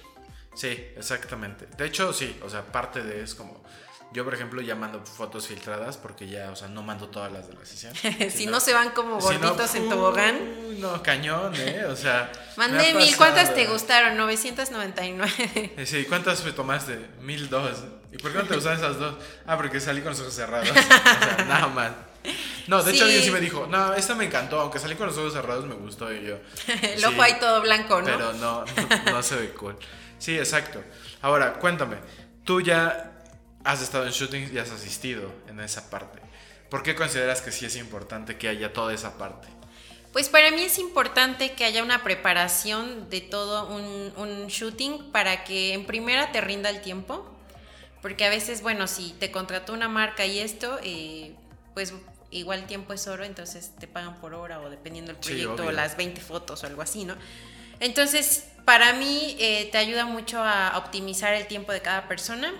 Sí, 0.55 0.67
exactamente. 0.95 1.67
De 1.77 1.85
hecho, 1.85 2.13
sí, 2.13 2.39
o 2.43 2.49
sea, 2.49 2.63
parte 2.71 3.01
de 3.01 3.23
es 3.23 3.35
como. 3.35 3.63
Yo, 4.11 4.23
por 4.23 4.35
ejemplo, 4.35 4.61
ya 4.61 4.75
mando 4.75 5.03
fotos 5.03 5.47
filtradas 5.47 5.97
porque 5.97 6.27
ya, 6.27 6.51
o 6.51 6.55
sea, 6.55 6.67
no 6.67 6.83
mando 6.83 7.07
todas 7.09 7.31
las 7.31 7.47
de 7.47 7.55
la 7.55 7.65
sesión. 7.65 7.95
si 8.29 8.45
no 8.45 8.59
se 8.59 8.71
van 8.71 8.91
como 8.91 9.19
si 9.19 9.37
no, 9.37 9.49
gorditos 9.49 9.73
en 9.73 9.83
uy, 9.83 9.89
tobogán. 9.89 10.79
No, 10.79 11.01
cañón, 11.01 11.55
¿eh? 11.55 11.85
O 11.85 11.95
sea. 11.95 12.31
Mandé 12.55 12.93
mil, 12.93 13.15
¿cuántas 13.17 13.49
te 13.55 13.61
pasado. 13.61 13.73
gustaron? 13.73 14.17
999. 14.17 15.73
Eh, 15.77 15.85
Sí, 15.87 16.05
¿cuántas 16.05 16.43
me 16.45 16.51
tomaste? 16.51 17.09
Mil 17.21 17.49
dos. 17.49 17.85
¿Y 18.11 18.17
por 18.17 18.31
qué 18.31 18.37
no 18.37 18.43
te 18.43 18.55
usan 18.55 18.77
esas 18.77 18.99
dos? 18.99 19.15
Ah, 19.47 19.57
porque 19.57 19.79
salí 19.79 20.01
con 20.01 20.11
los 20.11 20.19
ojos 20.19 20.33
cerrados. 20.35 20.69
O 20.69 20.73
sea, 20.73 21.45
nada 21.47 21.67
más. 21.67 21.91
No, 22.67 22.81
de 22.83 22.91
hecho 22.91 22.99
Sí. 22.99 23.03
alguien 23.05 23.23
sí 23.23 23.31
me 23.31 23.39
dijo, 23.41 23.67
no, 23.67 23.93
esta 23.93 24.15
me 24.15 24.25
encantó, 24.25 24.59
aunque 24.61 24.79
salí 24.79 24.95
con 24.95 25.07
los 25.07 25.17
ojos 25.17 25.33
cerrados 25.33 25.65
me 25.65 25.75
gustó 25.75 26.11
y 26.13 26.25
yo. 26.25 26.37
El 26.81 26.99
"Sí, 26.99 27.05
ojo 27.05 27.21
ahí 27.21 27.37
todo 27.39 27.61
blanco, 27.61 27.99
¿no? 28.01 28.05
Pero 28.05 28.33
no, 28.33 28.63
no, 28.65 29.11
no 29.11 29.23
se 29.23 29.35
ve 29.35 29.49
cool. 29.53 29.77
Sí, 30.19 30.37
exacto. 30.37 30.81
Ahora, 31.21 31.53
cuéntame, 31.53 31.97
tú 32.45 32.61
ya 32.61 33.11
has 33.63 33.81
estado 33.81 34.05
en 34.05 34.11
shootings 34.11 34.51
y 34.53 34.57
has 34.59 34.71
asistido 34.71 35.31
en 35.47 35.59
esa 35.59 35.89
parte. 35.89 36.19
¿Por 36.69 36.83
qué 36.83 36.95
consideras 36.95 37.41
que 37.41 37.51
sí 37.51 37.65
es 37.65 37.75
importante 37.75 38.37
que 38.37 38.47
haya 38.47 38.71
toda 38.73 38.93
esa 38.93 39.17
parte? 39.17 39.47
Pues 40.11 40.29
para 40.29 40.51
mí 40.51 40.61
es 40.63 40.77
importante 40.79 41.53
que 41.53 41.65
haya 41.65 41.81
una 41.83 42.03
preparación 42.03 43.09
de 43.09 43.21
todo 43.21 43.67
un, 43.67 44.13
un 44.15 44.47
shooting 44.47 45.11
para 45.11 45.43
que 45.43 45.73
en 45.73 45.85
primera 45.85 46.31
te 46.31 46.39
rinda 46.39 46.69
el 46.69 46.81
tiempo. 46.81 47.29
Porque 48.01 48.25
a 48.25 48.29
veces, 48.29 48.61
bueno, 48.61 48.87
si 48.87 49.11
te 49.13 49.31
contrató 49.31 49.71
una 49.73 49.87
marca 49.89 50.25
y 50.25 50.39
esto, 50.39 50.77
eh, 50.83 51.35
pues 51.73 51.93
igual 52.33 52.65
tiempo 52.67 52.93
es 52.93 53.07
oro, 53.07 53.23
entonces 53.23 53.71
te 53.79 53.87
pagan 53.87 54.19
por 54.19 54.33
hora 54.33 54.59
o 54.61 54.69
dependiendo 54.69 55.13
del 55.13 55.21
Sí, 55.21 55.45
proyecto, 55.45 55.53
obvio. 55.63 55.71
las 55.71 55.97
20 55.97 56.21
fotos 56.21 56.63
o 56.63 56.67
algo 56.67 56.81
así, 56.81 57.05
¿no? 57.05 57.15
Entonces, 57.79 58.45
para 58.65 58.93
mí 58.93 59.35
eh, 59.39 59.69
te 59.71 59.77
ayuda 59.77 60.05
mucho 60.05 60.41
a 60.43 60.77
optimizar 60.77 61.33
el 61.33 61.47
tiempo 61.47 61.71
de 61.71 61.81
cada 61.81 62.07
persona. 62.07 62.53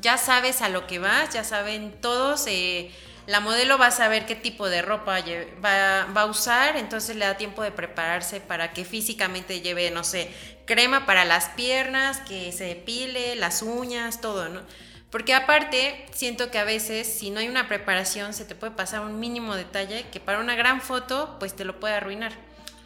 Ya 0.00 0.18
sabes 0.18 0.60
a 0.62 0.68
lo 0.68 0.86
que 0.86 0.98
vas, 0.98 1.32
ya 1.34 1.44
saben 1.44 2.00
todos. 2.00 2.44
eh, 2.48 2.90
La 3.26 3.40
modelo 3.40 3.78
va 3.78 3.88
a 3.88 3.90
saber 3.90 4.26
qué 4.26 4.36
tipo 4.36 4.68
de 4.68 4.82
ropa 4.82 5.18
va, 5.64 6.06
va 6.16 6.20
a 6.22 6.26
usar, 6.26 6.76
entonces 6.76 7.16
le 7.16 7.24
da 7.24 7.36
tiempo 7.36 7.62
de 7.62 7.72
prepararse 7.72 8.40
para 8.40 8.72
que 8.72 8.84
físicamente 8.84 9.60
lleve, 9.62 9.90
no 9.90 10.04
sé, 10.04 10.30
crema 10.64 11.06
para 11.06 11.24
las 11.24 11.48
piernas, 11.50 12.18
que 12.20 12.52
se 12.52 12.64
depile, 12.64 13.34
las 13.36 13.62
uñas, 13.62 14.20
todo, 14.20 14.48
¿no? 14.48 14.62
Porque 15.10 15.34
aparte, 15.34 16.06
siento 16.12 16.50
que 16.50 16.58
a 16.58 16.64
veces, 16.64 17.06
si 17.06 17.30
no 17.30 17.40
hay 17.40 17.48
una 17.48 17.68
preparación, 17.68 18.34
se 18.34 18.44
te 18.44 18.54
puede 18.54 18.72
pasar 18.74 19.00
un 19.02 19.20
mínimo 19.20 19.54
detalle 19.54 20.06
que 20.10 20.20
para 20.20 20.40
una 20.40 20.56
gran 20.56 20.80
foto, 20.80 21.36
pues 21.38 21.54
te 21.54 21.64
lo 21.64 21.78
puede 21.78 21.94
arruinar. 21.94 22.32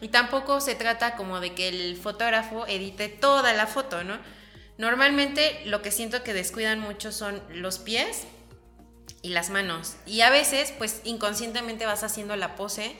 Y 0.01 0.09
tampoco 0.09 0.61
se 0.61 0.75
trata 0.75 1.15
como 1.15 1.39
de 1.39 1.53
que 1.53 1.67
el 1.67 1.97
fotógrafo 1.97 2.65
edite 2.67 3.09
toda 3.09 3.53
la 3.53 3.67
foto, 3.67 4.03
¿no? 4.03 4.17
Normalmente 4.77 5.61
lo 5.65 5.81
que 5.81 5.91
siento 5.91 6.23
que 6.23 6.33
descuidan 6.33 6.79
mucho 6.79 7.11
son 7.11 7.41
los 7.49 7.77
pies 7.79 8.23
y 9.21 9.29
las 9.29 9.49
manos. 9.49 9.95
Y 10.05 10.21
a 10.21 10.29
veces, 10.29 10.73
pues 10.77 11.01
inconscientemente 11.03 11.85
vas 11.85 12.03
haciendo 12.03 12.35
la 12.35 12.55
pose 12.55 12.95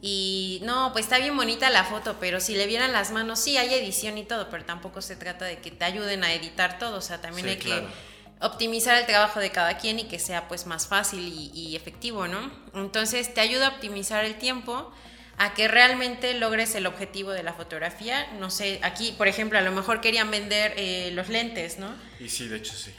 y 0.00 0.60
no, 0.64 0.92
pues 0.92 1.06
está 1.06 1.18
bien 1.18 1.36
bonita 1.36 1.70
la 1.70 1.84
foto, 1.84 2.16
pero 2.20 2.38
si 2.38 2.54
le 2.54 2.66
vieran 2.66 2.92
las 2.92 3.10
manos, 3.10 3.40
sí 3.40 3.56
hay 3.56 3.72
edición 3.74 4.18
y 4.18 4.24
todo, 4.24 4.50
pero 4.50 4.64
tampoco 4.64 5.02
se 5.02 5.16
trata 5.16 5.46
de 5.46 5.58
que 5.58 5.70
te 5.70 5.84
ayuden 5.84 6.22
a 6.22 6.32
editar 6.32 6.78
todo, 6.78 6.98
o 6.98 7.00
sea, 7.00 7.20
también 7.20 7.46
Sí, 7.46 7.50
hay 7.54 7.58
claro. 7.58 7.86
que 7.86 7.92
optimizar 8.40 8.98
el 8.98 9.06
trabajo 9.06 9.40
de 9.40 9.50
cada 9.50 9.78
quien 9.78 9.98
y 9.98 10.04
que 10.04 10.18
sea 10.18 10.48
pues 10.48 10.66
más 10.66 10.86
fácil 10.86 11.20
y, 11.20 11.50
y 11.54 11.76
efectivo, 11.76 12.28
¿no? 12.28 12.50
Entonces 12.74 13.32
te 13.32 13.40
ayuda 13.40 13.66
a 13.66 13.70
optimizar 13.70 14.24
el 14.24 14.36
tiempo 14.36 14.92
a 15.38 15.52
que 15.54 15.68
realmente 15.68 16.32
logres 16.34 16.74
el 16.74 16.86
objetivo 16.86 17.30
de 17.30 17.42
la 17.42 17.52
fotografía. 17.52 18.26
No 18.38 18.50
sé, 18.50 18.78
aquí, 18.82 19.14
por 19.18 19.28
ejemplo, 19.28 19.58
a 19.58 19.62
lo 19.62 19.72
mejor 19.72 20.00
querían 20.00 20.30
vender 20.30 20.74
eh, 20.76 21.10
los 21.12 21.28
lentes, 21.28 21.78
¿no? 21.78 21.94
Y 22.20 22.28
sí, 22.28 22.48
de 22.48 22.56
hecho 22.56 22.72
sí. 22.74 22.90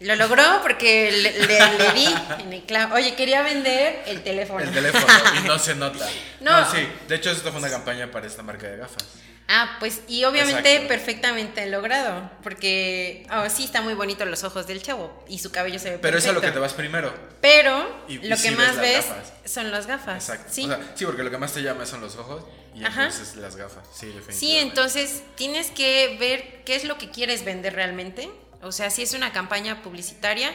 Lo 0.00 0.14
logró 0.14 0.42
porque 0.60 1.10
le, 1.10 1.32
le- 1.46 1.78
le 1.78 1.92
di 1.94 2.06
en 2.40 2.52
el 2.52 2.62
clavo. 2.64 2.96
Oye, 2.96 3.14
quería 3.14 3.40
vender 3.42 4.02
el 4.06 4.22
teléfono. 4.22 4.60
El 4.60 4.70
teléfono 4.70 5.06
y 5.42 5.46
no 5.46 5.58
se 5.58 5.74
nota. 5.74 6.06
No. 6.40 6.60
No, 6.60 6.70
sí. 6.70 6.86
De 7.08 7.14
hecho, 7.16 7.30
esto 7.30 7.50
fue 7.50 7.60
una 7.60 7.70
campaña 7.70 8.10
para 8.10 8.26
esta 8.26 8.42
marca 8.42 8.66
de 8.68 8.76
gafas. 8.76 9.04
Ah, 9.48 9.76
pues 9.78 10.00
y 10.08 10.24
obviamente 10.24 10.70
Exacto. 10.72 10.88
perfectamente 10.88 11.66
logrado, 11.66 12.28
porque 12.42 13.24
oh, 13.32 13.48
sí 13.48 13.64
está 13.64 13.80
muy 13.80 13.94
bonito 13.94 14.24
los 14.24 14.42
ojos 14.42 14.66
del 14.66 14.82
chavo 14.82 15.24
y 15.28 15.38
su 15.38 15.52
cabello 15.52 15.78
se 15.78 15.90
ve 15.90 15.98
Pero 15.98 16.18
eso 16.18 16.26
es 16.26 16.30
a 16.30 16.32
lo 16.34 16.40
que 16.40 16.48
perfecto. 16.48 16.58
te 16.58 16.62
vas 16.62 16.74
primero. 16.74 17.14
Pero 17.40 18.04
Y- 18.08 18.18
lo 18.26 18.36
que 18.36 18.50
más 18.52 18.76
ves 18.76 19.06
son 19.44 19.70
las 19.70 19.86
gafas. 19.86 20.28
Exacto. 20.28 20.52
Sí. 20.52 20.64
O 20.64 20.68
sea, 20.68 20.80
sí, 20.96 21.04
porque 21.06 21.22
lo 21.22 21.30
que 21.30 21.38
más 21.38 21.52
te 21.52 21.62
llama 21.62 21.86
son 21.86 22.00
los 22.00 22.16
ojos 22.16 22.42
y 22.74 22.82
Ajá. 22.84 23.04
entonces 23.04 23.36
las 23.36 23.54
gafas. 23.54 23.86
Sí. 23.94 24.12
Sí, 24.30 24.56
entonces 24.56 25.22
tienes 25.36 25.70
que 25.70 26.16
ver 26.18 26.64
qué 26.64 26.74
es 26.74 26.84
lo 26.84 26.98
que 26.98 27.10
quieres 27.10 27.44
vender 27.44 27.74
realmente. 27.74 28.28
O 28.62 28.72
sea, 28.72 28.90
si 28.90 29.02
es 29.02 29.12
una 29.14 29.32
campaña 29.32 29.80
publicitaria, 29.82 30.50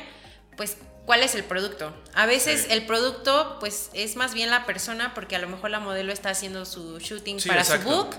pues 0.57 0.75
cuál 1.05 1.23
es 1.23 1.33
el 1.33 1.45
producto. 1.45 1.95
A 2.13 2.25
veces 2.25 2.63
Sí. 2.63 2.67
el 2.71 2.85
producto, 2.85 3.55
pues 3.61 3.89
es 3.93 4.17
más 4.17 4.33
bien 4.33 4.49
la 4.49 4.65
persona, 4.65 5.13
porque 5.13 5.37
a 5.37 5.39
lo 5.39 5.47
mejor 5.47 5.69
la 5.69 5.79
modelo 5.79 6.11
está 6.11 6.29
haciendo 6.29 6.65
su 6.65 6.99
shooting 6.99 7.39
Sí, 7.39 7.47
para 7.47 7.61
exacto. 7.61 7.89
su 7.89 7.95
book 7.95 8.15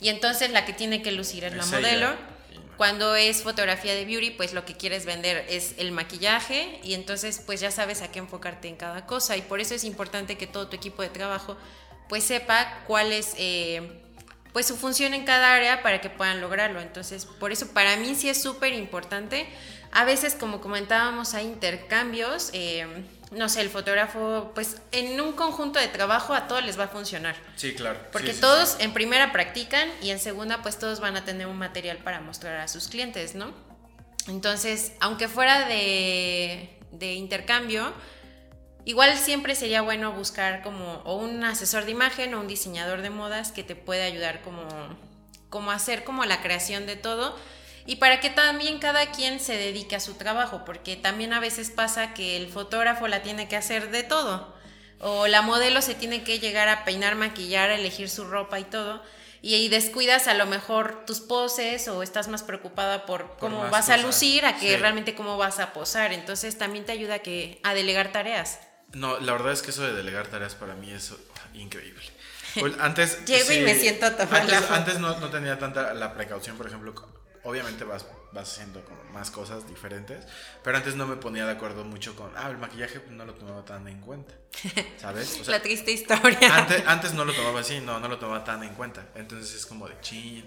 y 0.00 0.08
entonces 0.08 0.50
la 0.50 0.64
que 0.64 0.72
tiene 0.72 1.02
que 1.02 1.12
lucir 1.12 1.44
es, 1.44 1.54
la 1.54 1.62
Es 1.62 1.70
modelo. 1.70 2.08
Cuando 2.76 3.14
es 3.14 3.42
fotografía 3.42 3.94
de 3.94 4.06
beauty, 4.06 4.30
pues 4.30 4.54
lo 4.54 4.64
que 4.64 4.74
quieres 4.74 5.04
vender 5.04 5.44
es 5.50 5.74
el 5.76 5.92
maquillaje 5.92 6.80
y 6.82 6.94
entonces 6.94 7.42
pues 7.44 7.60
ya 7.60 7.70
sabes 7.70 8.00
a 8.00 8.10
qué 8.10 8.20
enfocarte 8.20 8.68
en 8.68 8.76
cada 8.76 9.04
cosa 9.04 9.36
y 9.36 9.42
por 9.42 9.60
eso 9.60 9.74
es 9.74 9.84
importante 9.84 10.38
que 10.38 10.46
todo 10.46 10.68
tu 10.68 10.76
equipo 10.76 11.02
de 11.02 11.10
trabajo 11.10 11.58
pues 12.08 12.24
sepa 12.24 12.82
cuál 12.86 13.12
es 13.12 13.34
eh, 13.36 14.00
pues 14.54 14.66
su 14.66 14.78
función 14.78 15.12
en 15.12 15.26
cada 15.26 15.54
área 15.54 15.82
para 15.82 16.00
que 16.00 16.08
puedan 16.08 16.40
lograrlo. 16.40 16.80
Entonces 16.80 17.26
por 17.26 17.52
eso 17.52 17.68
para 17.74 17.98
mí 17.98 18.14
sí 18.14 18.30
es 18.30 18.42
súper 18.42 18.72
importante. 18.72 19.46
A 19.92 20.06
veces 20.06 20.34
como 20.34 20.62
comentábamos 20.62 21.34
hay 21.34 21.44
intercambios, 21.44 22.48
eh, 22.54 22.86
no 23.30 23.48
sé, 23.48 23.60
el 23.60 23.70
fotógrafo 23.70 24.50
pues 24.54 24.76
en 24.92 25.20
un 25.20 25.32
conjunto 25.32 25.78
de 25.78 25.88
trabajo 25.88 26.34
a 26.34 26.48
todos 26.48 26.64
les 26.64 26.78
va 26.78 26.84
a 26.84 26.88
funcionar. 26.88 27.36
Sí, 27.56 27.74
claro. 27.74 27.98
Porque 28.12 28.28
Sí, 28.28 28.34
sí, 28.34 28.40
todos 28.40 28.70
sí. 28.70 28.76
en 28.80 28.92
primera 28.92 29.32
practican 29.32 29.88
y 30.02 30.10
en 30.10 30.18
segunda 30.18 30.62
pues 30.62 30.78
todos 30.78 31.00
van 31.00 31.16
a 31.16 31.24
tener 31.24 31.46
un 31.46 31.56
material 31.58 31.98
para 31.98 32.20
mostrar 32.20 32.58
a 32.60 32.68
sus 32.68 32.88
clientes, 32.88 33.34
¿no? 33.34 33.52
Entonces, 34.28 34.92
aunque 35.00 35.28
fuera 35.28 35.66
de, 35.68 36.76
de 36.92 37.14
intercambio, 37.14 37.92
igual 38.84 39.16
siempre 39.16 39.54
sería 39.54 39.82
bueno 39.82 40.12
buscar 40.12 40.62
como 40.62 40.94
o 41.04 41.16
un 41.16 41.44
asesor 41.44 41.84
de 41.84 41.92
imagen 41.92 42.34
o 42.34 42.40
un 42.40 42.48
diseñador 42.48 43.02
de 43.02 43.10
modas 43.10 43.52
que 43.52 43.62
te 43.62 43.76
pueda 43.76 44.04
ayudar 44.04 44.42
como, 44.42 44.66
como 45.48 45.70
hacer 45.70 46.04
como 46.04 46.24
la 46.24 46.42
creación 46.42 46.86
de 46.86 46.96
todo 46.96 47.36
y 47.86 47.96
para 47.96 48.20
que 48.20 48.30
también 48.30 48.78
cada 48.78 49.10
quien 49.10 49.40
se 49.40 49.56
dedique 49.56 49.96
a 49.96 50.00
su 50.00 50.14
trabajo, 50.14 50.64
porque 50.64 50.96
también 50.96 51.32
a 51.32 51.40
veces 51.40 51.70
pasa 51.70 52.14
que 52.14 52.36
el 52.36 52.48
fotógrafo 52.48 53.08
la 53.08 53.22
tiene 53.22 53.48
que 53.48 53.56
hacer 53.56 53.90
de 53.90 54.02
todo, 54.02 54.54
o 55.00 55.26
la 55.26 55.42
modelo 55.42 55.82
se 55.82 55.94
tiene 55.94 56.22
que 56.22 56.38
llegar 56.38 56.68
a 56.68 56.84
peinar, 56.84 57.14
maquillar, 57.16 57.70
elegir 57.70 58.10
su 58.10 58.24
ropa 58.24 58.60
y 58.60 58.64
todo, 58.64 59.02
y 59.42 59.68
descuidas 59.68 60.28
a 60.28 60.34
lo 60.34 60.44
mejor 60.44 61.04
tus 61.06 61.20
poses 61.20 61.88
o 61.88 62.02
estás 62.02 62.28
más 62.28 62.42
preocupada 62.42 63.06
por 63.06 63.36
cómo 63.38 63.70
vas 63.70 63.88
a 63.88 63.96
lucir, 63.96 64.44
a 64.44 64.58
que 64.58 64.72
Sí. 64.72 64.76
realmente 64.76 65.14
cómo 65.14 65.38
vas 65.38 65.58
a 65.60 65.72
posar, 65.72 66.12
entonces 66.12 66.58
también 66.58 66.84
te 66.84 66.92
ayuda 66.92 67.14
a, 67.14 67.18
que, 67.20 67.58
a 67.62 67.72
delegar 67.72 68.12
tareas. 68.12 68.60
No, 68.92 69.18
la 69.18 69.32
verdad 69.32 69.52
es 69.52 69.62
que 69.62 69.70
eso 69.70 69.82
de 69.82 69.94
delegar 69.94 70.26
tareas 70.26 70.54
para 70.54 70.74
mí 70.74 70.90
es 70.90 71.12
oh, 71.12 71.16
increíble. 71.54 72.02
Pues 72.58 72.74
antes. 72.80 73.24
Llego 73.26 73.52
y 73.52 73.60
me 73.60 73.76
siento 73.76 74.06
a 74.06 74.16
tomar 74.16 74.40
antes, 74.40 74.68
la. 74.68 74.76
Antes 74.76 74.98
no, 74.98 75.16
no 75.20 75.30
tenía 75.30 75.56
tanta 75.56 75.94
la 75.94 76.14
precaución, 76.14 76.56
por 76.56 76.66
ejemplo. 76.66 76.92
Obviamente 77.42 77.84
vas, 77.84 78.04
vas 78.32 78.52
haciendo 78.52 78.84
como 78.84 79.02
más 79.12 79.30
cosas 79.30 79.66
diferentes, 79.66 80.26
pero 80.62 80.76
antes 80.76 80.94
no 80.94 81.06
me 81.06 81.16
ponía 81.16 81.46
de 81.46 81.52
acuerdo 81.52 81.84
mucho 81.84 82.14
con. 82.14 82.30
Ah, 82.36 82.48
el 82.50 82.58
maquillaje 82.58 83.00
no 83.10 83.24
lo 83.24 83.34
tomaba 83.34 83.64
tan 83.64 83.88
en 83.88 84.00
cuenta. 84.00 84.34
¿Sabes? 84.98 85.40
O 85.40 85.44
sea, 85.44 85.52
la 85.56 85.62
triste 85.62 85.90
historia. 85.92 86.54
antes, 86.56 86.82
antes 86.86 87.14
no 87.14 87.24
lo 87.24 87.32
tomaba 87.32 87.60
así, 87.60 87.80
no, 87.80 87.98
no 87.98 88.08
lo 88.08 88.18
tomaba 88.18 88.44
tan 88.44 88.62
en 88.62 88.74
cuenta. 88.74 89.06
Entonces 89.14 89.54
es 89.54 89.64
como 89.66 89.88
de 89.88 89.98
chin, 90.00 90.46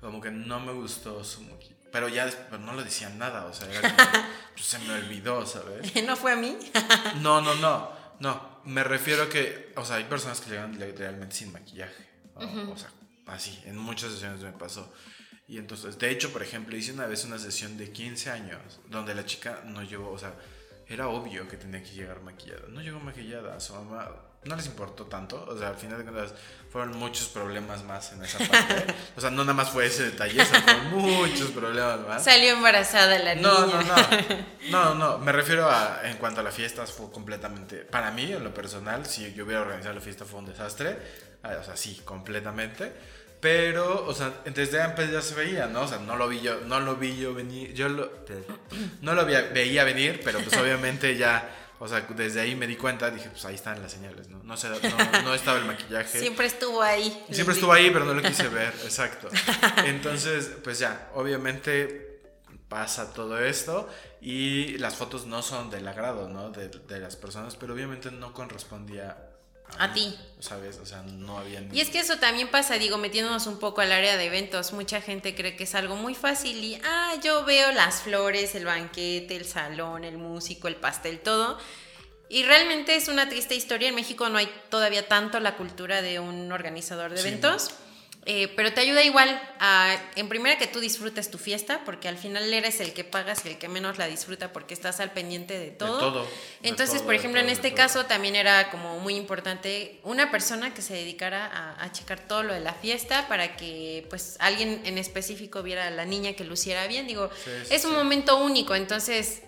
como 0.00 0.20
que 0.20 0.30
no 0.30 0.60
me 0.60 0.72
gustó 0.72 1.22
su 1.24 1.42
maquillaje. 1.42 1.76
Pero 1.92 2.08
ya 2.08 2.30
pero 2.48 2.62
no 2.62 2.72
lo 2.72 2.84
decían 2.84 3.18
nada, 3.18 3.46
o 3.46 3.52
sea, 3.52 3.68
era 3.68 3.80
como, 3.82 4.10
pues, 4.54 4.64
se 4.66 4.78
me 4.78 4.92
olvidó, 4.94 5.44
¿sabes? 5.44 5.92
no 6.06 6.16
fue 6.16 6.32
a 6.32 6.36
mí. 6.36 6.56
No, 7.20 7.40
no, 7.40 7.54
no. 7.56 7.90
No, 8.20 8.60
me 8.64 8.84
refiero 8.84 9.24
a 9.24 9.28
que, 9.28 9.72
o 9.76 9.84
sea, 9.84 9.96
hay 9.96 10.04
personas 10.04 10.40
que 10.40 10.50
llegan 10.50 10.78
le- 10.78 10.92
realmente 10.92 11.34
sin 11.34 11.52
maquillaje. 11.52 12.08
¿no? 12.38 12.70
O 12.72 12.76
sea, 12.76 12.90
así, 13.26 13.60
en 13.64 13.76
muchas 13.78 14.12
sesiones 14.12 14.40
me 14.40 14.52
pasó. 14.52 14.92
Y 15.50 15.58
entonces, 15.58 15.98
de 15.98 16.10
hecho, 16.10 16.32
por 16.32 16.42
ejemplo, 16.44 16.76
hice 16.76 16.92
una 16.92 17.06
vez 17.06 17.24
una 17.24 17.36
sesión 17.38 17.76
de 17.76 17.90
15 17.90 18.30
años 18.30 18.78
donde 18.88 19.14
la 19.16 19.26
chica 19.26 19.62
no 19.64 19.82
llevó, 19.82 20.12
o 20.12 20.18
sea, 20.18 20.32
era 20.86 21.08
obvio 21.08 21.48
que 21.48 21.56
tenía 21.56 21.82
que 21.82 21.90
llegar 21.90 22.20
maquillada. 22.22 22.62
No 22.68 22.80
llegó 22.80 23.00
maquillada, 23.00 23.56
a 23.56 23.60
su 23.60 23.74
mamá 23.74 24.08
no 24.44 24.56
les 24.56 24.66
importó 24.66 25.06
tanto. 25.06 25.44
O 25.48 25.58
sea, 25.58 25.68
al 25.70 25.74
final 25.76 25.98
de 25.98 26.04
cuentas, 26.04 26.32
fueron 26.70 26.96
muchos 26.96 27.26
problemas 27.28 27.82
más 27.82 28.12
en 28.12 28.22
esa 28.24 28.38
parte. 28.38 28.94
o 29.16 29.20
sea, 29.20 29.30
no 29.30 29.42
nada 29.42 29.54
más 29.54 29.70
fue 29.70 29.86
ese 29.86 30.04
detalle, 30.04 30.40
o 30.40 30.44
sea, 30.44 30.62
fueron 30.62 30.86
muchos 30.90 31.50
problemas 31.50 32.00
más. 32.06 32.24
Salió 32.24 32.52
embarazada 32.52 33.18
la 33.18 33.34
No, 33.34 33.66
niña. 33.66 33.82
no, 34.70 34.70
no. 34.70 34.94
No, 34.94 34.94
no. 34.94 35.18
Me 35.18 35.32
refiero 35.32 35.68
a, 35.68 36.00
en 36.04 36.16
cuanto 36.18 36.40
a 36.40 36.44
las 36.44 36.54
fiestas, 36.54 36.92
fue 36.92 37.10
completamente. 37.10 37.78
Para 37.78 38.12
mí, 38.12 38.32
en 38.32 38.44
lo 38.44 38.54
personal, 38.54 39.04
si 39.04 39.32
yo 39.34 39.44
hubiera 39.44 39.62
organizado 39.62 39.94
la 39.96 40.00
fiesta, 40.00 40.24
fue 40.24 40.38
un 40.38 40.46
desastre. 40.46 40.96
Ah, 41.42 41.56
O 41.60 41.64
sea, 41.64 41.76
sí, 41.76 42.00
completamente. 42.04 42.92
Pero, 43.40 44.04
o 44.06 44.12
sea, 44.12 44.42
desde 44.44 44.82
antes 44.82 45.10
ya 45.10 45.22
se 45.22 45.34
veía, 45.34 45.66
¿no? 45.66 45.82
O 45.82 45.88
sea, 45.88 45.98
no 45.98 46.16
lo 46.16 46.28
vi 46.28 46.40
yo, 46.40 46.60
no 46.66 46.78
lo 46.78 46.96
vi 46.96 47.16
yo 47.16 47.34
venir. 47.34 47.72
Yo 47.72 47.88
lo, 47.88 48.10
no 49.00 49.14
lo 49.14 49.24
veía, 49.24 49.42
veía 49.52 49.84
venir, 49.84 50.20
pero 50.22 50.40
pues 50.40 50.56
obviamente 50.60 51.16
ya. 51.16 51.56
O 51.78 51.88
sea, 51.88 52.02
desde 52.10 52.42
ahí 52.42 52.54
me 52.54 52.66
di 52.66 52.76
cuenta, 52.76 53.10
dije, 53.10 53.30
pues 53.30 53.42
ahí 53.46 53.54
están 53.54 53.80
las 53.80 53.92
señales, 53.92 54.28
¿no? 54.28 54.42
No, 54.42 54.54
sé, 54.58 54.68
no, 54.68 55.22
no 55.22 55.34
estaba 55.34 55.58
el 55.58 55.64
maquillaje. 55.64 56.20
Siempre 56.20 56.44
estuvo 56.44 56.82
ahí. 56.82 57.24
Siempre 57.30 57.54
estuvo 57.54 57.72
ahí, 57.72 57.90
pero 57.90 58.04
no 58.04 58.12
lo 58.12 58.20
quise 58.20 58.48
ver, 58.48 58.74
exacto. 58.84 59.28
Entonces, 59.86 60.50
pues 60.62 60.78
ya, 60.78 61.08
obviamente 61.14 62.20
pasa 62.68 63.14
todo 63.14 63.38
esto 63.38 63.88
y 64.20 64.76
las 64.76 64.94
fotos 64.94 65.24
no 65.26 65.40
son 65.40 65.70
del 65.70 65.88
agrado, 65.88 66.28
¿no? 66.28 66.50
De, 66.50 66.68
de 66.68 67.00
las 67.00 67.16
personas, 67.16 67.56
pero 67.56 67.72
obviamente 67.72 68.10
no 68.10 68.34
correspondía 68.34 69.29
A 69.78 69.92
ti. 69.92 70.16
¿Sabes? 70.40 70.78
O 70.78 70.86
sea, 70.86 71.02
no 71.02 71.38
había... 71.38 71.60
ni- 71.60 71.76
Y 71.76 71.80
es 71.80 71.90
que 71.90 71.98
eso 72.00 72.18
también 72.18 72.48
pasa, 72.50 72.74
digo, 72.74 72.96
metiéndonos 72.98 73.46
un 73.46 73.58
poco 73.58 73.80
al 73.82 73.92
área 73.92 74.16
de 74.16 74.24
eventos. 74.26 74.72
Mucha 74.72 75.00
gente 75.00 75.34
cree 75.34 75.54
que 75.56 75.64
es 75.64 75.74
algo 75.74 75.96
muy 75.96 76.14
fácil 76.14 76.56
y, 76.64 76.80
ah, 76.84 77.14
yo 77.22 77.44
veo 77.44 77.70
las 77.72 78.02
flores, 78.02 78.54
el 78.54 78.64
banquete, 78.64 79.36
el 79.36 79.44
salón, 79.44 80.04
el 80.04 80.16
músico, 80.18 80.68
el 80.68 80.76
pastel, 80.76 81.20
todo. 81.20 81.58
Y 82.28 82.44
realmente 82.44 82.94
es 82.94 83.08
una 83.08 83.28
triste 83.28 83.54
historia. 83.54 83.88
En 83.88 83.94
México 83.94 84.28
no 84.28 84.38
hay 84.38 84.48
todavía 84.70 85.06
tanto 85.08 85.40
la 85.40 85.56
cultura 85.56 86.00
de 86.00 86.20
un 86.20 86.50
organizador 86.52 87.10
de 87.10 87.20
Sí. 87.20 87.28
eventos. 87.28 87.70
Eh, 88.26 88.52
pero 88.54 88.72
te 88.74 88.82
ayuda 88.82 89.02
igual 89.02 89.40
a, 89.60 89.96
en 90.14 90.28
primera, 90.28 90.58
que 90.58 90.66
tú 90.66 90.78
disfrutes 90.78 91.30
tu 91.30 91.38
fiesta, 91.38 91.80
porque 91.86 92.06
al 92.06 92.18
final 92.18 92.52
eres 92.52 92.80
el 92.80 92.92
que 92.92 93.02
pagas 93.02 93.46
y 93.46 93.48
el 93.48 93.58
que 93.58 93.66
menos 93.68 93.96
la 93.96 94.06
disfruta 94.06 94.52
porque 94.52 94.74
estás 94.74 95.00
al 95.00 95.10
pendiente 95.12 95.58
de 95.58 95.70
todo. 95.70 95.98
todo, 95.98 96.22
de 96.24 96.68
Entonces, 96.68 96.96
todo, 96.98 97.06
por 97.06 97.14
ejemplo, 97.14 97.40
en 97.40 97.46
todo, 97.46 97.54
este 97.54 97.72
caso 97.72 98.04
también 98.04 98.36
era 98.36 98.70
como 98.70 98.98
muy 99.00 99.16
importante 99.16 100.00
una 100.02 100.30
persona 100.30 100.74
que 100.74 100.82
se 100.82 100.92
dedicara 100.92 101.46
a, 101.46 101.82
a 101.82 101.92
checar 101.92 102.20
todo 102.20 102.42
lo 102.42 102.52
de 102.52 102.60
la 102.60 102.74
fiesta 102.74 103.26
para 103.26 103.56
que 103.56 104.06
pues 104.10 104.36
alguien 104.38 104.82
en 104.84 104.98
específico 104.98 105.62
viera 105.62 105.86
a 105.86 105.90
la 105.90 106.04
niña 106.04 106.34
que 106.34 106.44
luciera 106.44 106.86
bien. 106.86 107.06
Digo, 107.06 107.30
Sí, 107.42 107.50
sí, 107.64 107.74
es 107.74 107.84
un 107.86 107.92
sí. 107.92 107.96
momento 107.96 108.36
único, 108.36 108.74
entonces 108.74 109.40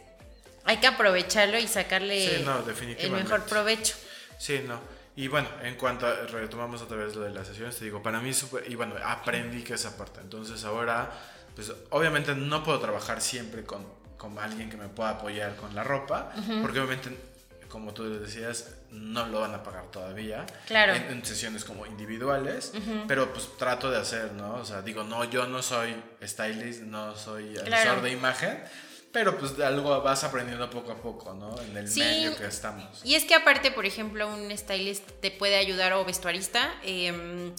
hay 0.64 0.78
que 0.78 0.87
aprovecharlo 0.87 1.58
y 1.58 1.68
sacarle 1.68 2.38
no, 2.44 2.64
el 2.98 3.11
mejor 3.11 3.44
provecho. 3.44 3.96
Sí, 4.38 4.61
no. 4.66 4.80
Y 5.16 5.29
bueno, 5.29 5.48
en 5.62 5.75
cuanto 5.77 6.07
a, 6.07 6.14
retomamos 6.27 6.81
otra 6.83 6.96
vez 6.96 7.14
lo 7.14 7.22
de 7.22 7.31
las 7.31 7.46
sesiones, 7.46 7.77
te 7.77 7.85
digo, 7.85 8.03
para 8.03 8.20
mí 8.20 8.33
súper, 8.33 8.70
y 8.70 8.75
bueno, 8.75 8.94
aprendí 9.05 9.62
que 9.62 9.75
esa 9.75 9.96
parte. 9.96 10.20
Entonces 10.20 10.64
ahora, 10.64 11.11
pues 11.55 11.70
obviamente 11.90 12.35
no 12.35 12.64
puedo 12.64 12.81
trabajar 12.81 13.20
siempre 13.20 13.62
con, 13.64 13.85
con 14.16 14.38
alguien 14.38 14.70
que 14.70 14.77
me 14.79 14.88
pueda 14.88 15.11
apoyar 15.11 15.55
con 15.57 15.75
la 15.75 15.85
ropa, 15.85 16.33
porque 16.62 16.81
obviamente, 16.81 17.14
como 17.68 17.92
tú 17.92 18.20
decías, 18.20 18.75
no 18.90 19.27
lo 19.27 19.40
van 19.40 19.55
a 19.55 19.62
pagar 19.62 19.85
todavía. 19.90 20.46
Claro. 20.66 20.94
En, 20.94 21.03
en 21.11 21.25
sesiones 21.27 21.64
como 21.64 21.85
individuales, 21.87 22.72
pero 23.07 23.33
pues 23.35 23.55
trato 23.59 23.90
de 23.90 23.98
hacer, 23.98 24.33
¿no? 24.33 24.55
O 24.57 24.64
sea, 24.64 24.81
digo, 24.81 25.05
no, 25.05 25.25
yo 25.25 25.46
no 25.46 25.61
soy 25.62 25.94
stylist, 26.22 26.83
no 26.83 27.14
soy 27.16 27.51
asesor 27.57 27.66
Claro. 27.68 28.03
de 28.03 28.11
imagen. 28.12 28.62
Pero 29.12 29.37
pues 29.38 29.59
algo 29.61 30.01
vas 30.01 30.25
aprendiendo 30.25 30.68
poco 30.70 30.92
a 30.92 30.96
poco, 30.96 31.35
¿no? 31.35 31.55
En 31.61 31.77
el 31.77 31.87
Sí. 31.88 32.01
medio 32.01 32.35
que 32.37 32.46
estamos. 32.46 33.01
Y 33.05 33.14
es 33.14 33.25
que 33.25 33.35
aparte, 33.35 33.70
por 33.70 33.85
ejemplo, 33.85 34.27
un 34.27 34.57
stylist 34.57 35.05
te 35.20 35.31
puede 35.31 35.57
ayudar 35.57 35.92
o 35.92 36.05
vestuarista. 36.05 36.72
em, 36.83 37.55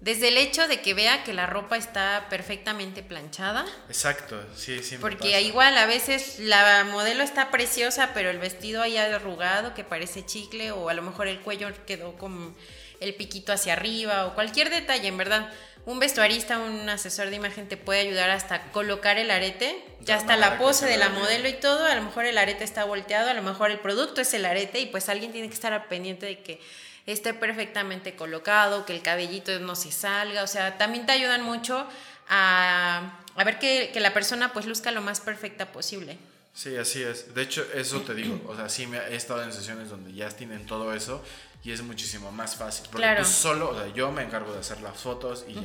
desde 0.00 0.28
el 0.28 0.36
hecho 0.36 0.68
de 0.68 0.82
que 0.82 0.92
vea 0.92 1.24
que 1.24 1.32
la 1.32 1.46
ropa 1.46 1.78
está 1.78 2.26
perfectamente 2.28 3.02
planchada. 3.02 3.64
Exacto, 3.88 4.38
sí, 4.54 4.82
sí. 4.82 4.96
me 4.96 5.00
Porque 5.00 5.28
pasa. 5.30 5.40
igual 5.40 5.78
a 5.78 5.86
veces 5.86 6.38
la 6.40 6.84
modelo 6.84 7.22
está 7.24 7.50
preciosa, 7.50 8.10
pero 8.12 8.28
el 8.28 8.38
vestido 8.38 8.82
ahí 8.82 8.98
arrugado 8.98 9.72
que 9.72 9.82
parece 9.82 10.26
chicle 10.26 10.72
o 10.72 10.90
a 10.90 10.94
lo 10.94 11.00
mejor 11.00 11.26
el 11.26 11.40
cuello 11.40 11.70
quedó 11.86 12.18
con 12.18 12.54
el 13.00 13.14
piquito 13.14 13.54
hacia 13.54 13.72
arriba 13.72 14.26
o 14.26 14.34
cualquier 14.34 14.68
detalle, 14.68 15.08
en 15.08 15.16
verdad. 15.16 15.50
Un 15.86 15.98
vestuarista, 15.98 16.58
un 16.58 16.88
asesor 16.88 17.28
de 17.28 17.36
imagen 17.36 17.68
te 17.68 17.76
puede 17.76 18.00
ayudar 18.00 18.30
hasta 18.30 18.72
colocar 18.72 19.18
el 19.18 19.30
arete, 19.30 19.84
ya 20.00 20.16
hasta 20.16 20.36
la 20.38 20.56
pose 20.56 20.80
se 20.80 20.86
de 20.86 20.96
la 20.96 21.10
modelo 21.10 21.46
y 21.46 21.52
todo, 21.52 21.84
a 21.84 21.94
lo 21.94 22.02
mejor 22.02 22.24
el 22.24 22.38
arete 22.38 22.64
está 22.64 22.84
volteado, 22.84 23.28
a 23.28 23.34
lo 23.34 23.42
mejor 23.42 23.70
el 23.70 23.78
producto 23.78 24.22
es 24.22 24.32
el 24.32 24.46
arete 24.46 24.80
y 24.80 24.86
pues 24.86 25.10
alguien 25.10 25.30
tiene 25.32 25.48
que 25.48 25.54
estar 25.54 25.74
al 25.74 25.84
pendiente 25.84 26.24
de 26.24 26.42
que 26.42 26.58
esté 27.04 27.34
perfectamente 27.34 28.16
colocado, 28.16 28.86
que 28.86 28.94
el 28.94 29.02
cabellito 29.02 29.58
no 29.60 29.74
se 29.74 29.92
salga, 29.92 30.42
o 30.42 30.46
sea, 30.46 30.78
también 30.78 31.04
te 31.04 31.12
ayudan 31.12 31.42
mucho 31.42 31.86
a, 32.28 33.20
a 33.34 33.44
ver 33.44 33.58
que, 33.58 33.90
que 33.92 34.00
la 34.00 34.14
persona 34.14 34.54
pues 34.54 34.64
luzca 34.64 34.90
lo 34.90 35.02
más 35.02 35.20
perfecta 35.20 35.70
posible. 35.70 36.16
Sí, 36.54 36.76
así 36.76 37.02
es. 37.02 37.34
De 37.34 37.42
hecho, 37.42 37.66
eso 37.74 38.00
te 38.02 38.14
digo. 38.14 38.40
O 38.48 38.54
sea, 38.54 38.68
sí 38.68 38.86
me 38.86 38.98
he 38.98 39.16
estado 39.16 39.42
en 39.42 39.52
sesiones 39.52 39.90
donde 39.90 40.12
ya 40.12 40.28
tienen 40.30 40.66
todo 40.66 40.94
eso 40.94 41.22
y 41.64 41.72
es 41.72 41.82
muchísimo 41.82 42.30
más 42.30 42.54
fácil. 42.56 42.84
Porque 42.90 43.02
Claro. 43.02 43.22
tú 43.24 43.28
solo, 43.28 43.70
o 43.70 43.74
sea, 43.74 43.88
yo 43.92 44.12
me 44.12 44.22
encargo 44.22 44.52
de 44.52 44.60
hacer 44.60 44.80
las 44.80 44.96
fotos 44.96 45.44
y 45.48 45.54
ya. 45.54 45.62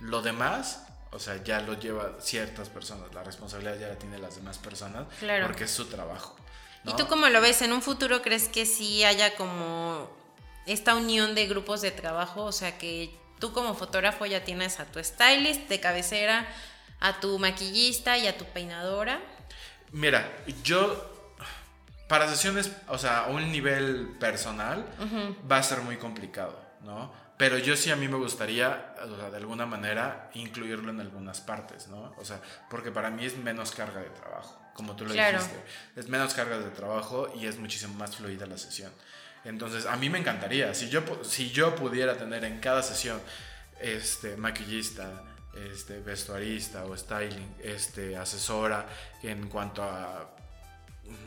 Lo 0.00 0.22
demás, 0.22 0.84
o 1.10 1.18
sea, 1.18 1.42
ya 1.42 1.60
lo 1.60 1.74
lleva 1.74 2.12
ciertas 2.20 2.68
personas. 2.68 3.12
La 3.14 3.24
responsabilidad 3.24 3.78
ya 3.80 3.88
la 3.88 3.96
tienen 3.98 4.22
las 4.22 4.36
demás 4.36 4.58
personas 4.58 5.06
Claro. 5.18 5.46
porque 5.46 5.64
es 5.64 5.70
su 5.72 5.86
trabajo. 5.86 6.36
¿Y 6.84 6.90
¿no? 6.90 6.96
tú 6.96 7.08
cómo 7.08 7.28
lo 7.28 7.40
ves? 7.40 7.60
¿En 7.62 7.72
un 7.72 7.82
futuro 7.82 8.22
crees 8.22 8.48
que 8.48 8.64
sí 8.64 9.02
haya 9.02 9.34
como 9.34 10.08
esta 10.66 10.94
unión 10.94 11.34
de 11.34 11.48
grupos 11.48 11.80
de 11.80 11.90
trabajo? 11.90 12.44
O 12.44 12.52
sea, 12.52 12.78
que 12.78 13.10
tú 13.40 13.52
como 13.52 13.74
fotógrafo 13.74 14.24
ya 14.26 14.44
tienes 14.44 14.78
a 14.78 14.84
tu 14.84 15.02
stylist 15.02 15.68
de 15.68 15.80
cabecera, 15.80 16.46
a 17.00 17.18
tu 17.18 17.40
maquillista 17.40 18.16
y 18.18 18.28
a 18.28 18.38
tu 18.38 18.44
peinadora. 18.44 19.20
Mira, 19.92 20.30
yo 20.62 21.04
para 22.08 22.28
sesiones, 22.28 22.72
o 22.88 22.98
sea, 22.98 23.24
a 23.24 23.26
un 23.28 23.52
nivel 23.52 24.16
personal, 24.18 24.84
va 25.50 25.58
a 25.58 25.62
ser 25.62 25.80
muy 25.82 25.96
complicado, 25.96 26.58
¿no? 26.82 27.12
Pero 27.36 27.56
yo 27.58 27.76
sí 27.76 27.90
a 27.90 27.96
mí 27.96 28.08
me 28.08 28.16
gustaría, 28.16 28.94
o 29.02 29.16
sea, 29.16 29.30
de 29.30 29.36
alguna 29.36 29.64
manera, 29.66 30.30
incluirlo 30.34 30.90
en 30.90 31.00
algunas 31.00 31.40
partes, 31.40 31.86
¿no? 31.88 32.14
O 32.18 32.24
sea, 32.24 32.40
porque 32.70 32.90
para 32.90 33.10
mí 33.10 33.24
es 33.24 33.36
menos 33.36 33.70
carga 33.72 34.00
de 34.00 34.10
trabajo, 34.10 34.58
como 34.74 34.96
tú 34.96 35.04
lo 35.04 35.12
Claro. 35.12 35.38
dijiste. 35.38 35.62
Es 35.96 36.08
menos 36.08 36.34
carga 36.34 36.58
de 36.58 36.70
trabajo 36.70 37.30
y 37.38 37.46
es 37.46 37.58
muchísimo 37.58 37.94
más 37.94 38.16
fluida 38.16 38.46
la 38.46 38.58
sesión. 38.58 38.90
Entonces, 39.44 39.86
a 39.86 39.94
mí 39.96 40.10
me 40.10 40.18
encantaría, 40.18 40.74
si 40.74 40.88
yo, 40.88 41.02
si 41.22 41.50
yo 41.50 41.76
pudiera 41.76 42.16
tener 42.16 42.44
en 42.44 42.58
cada 42.58 42.82
sesión, 42.82 43.20
este, 43.80 44.36
maquillista, 44.36 45.22
este, 45.72 46.00
vestuarista 46.00 46.84
o 46.84 46.96
styling, 46.96 47.56
este, 47.62 48.16
asesora, 48.16 48.86
en 49.22 49.48
cuanto 49.48 49.82
a 49.82 50.34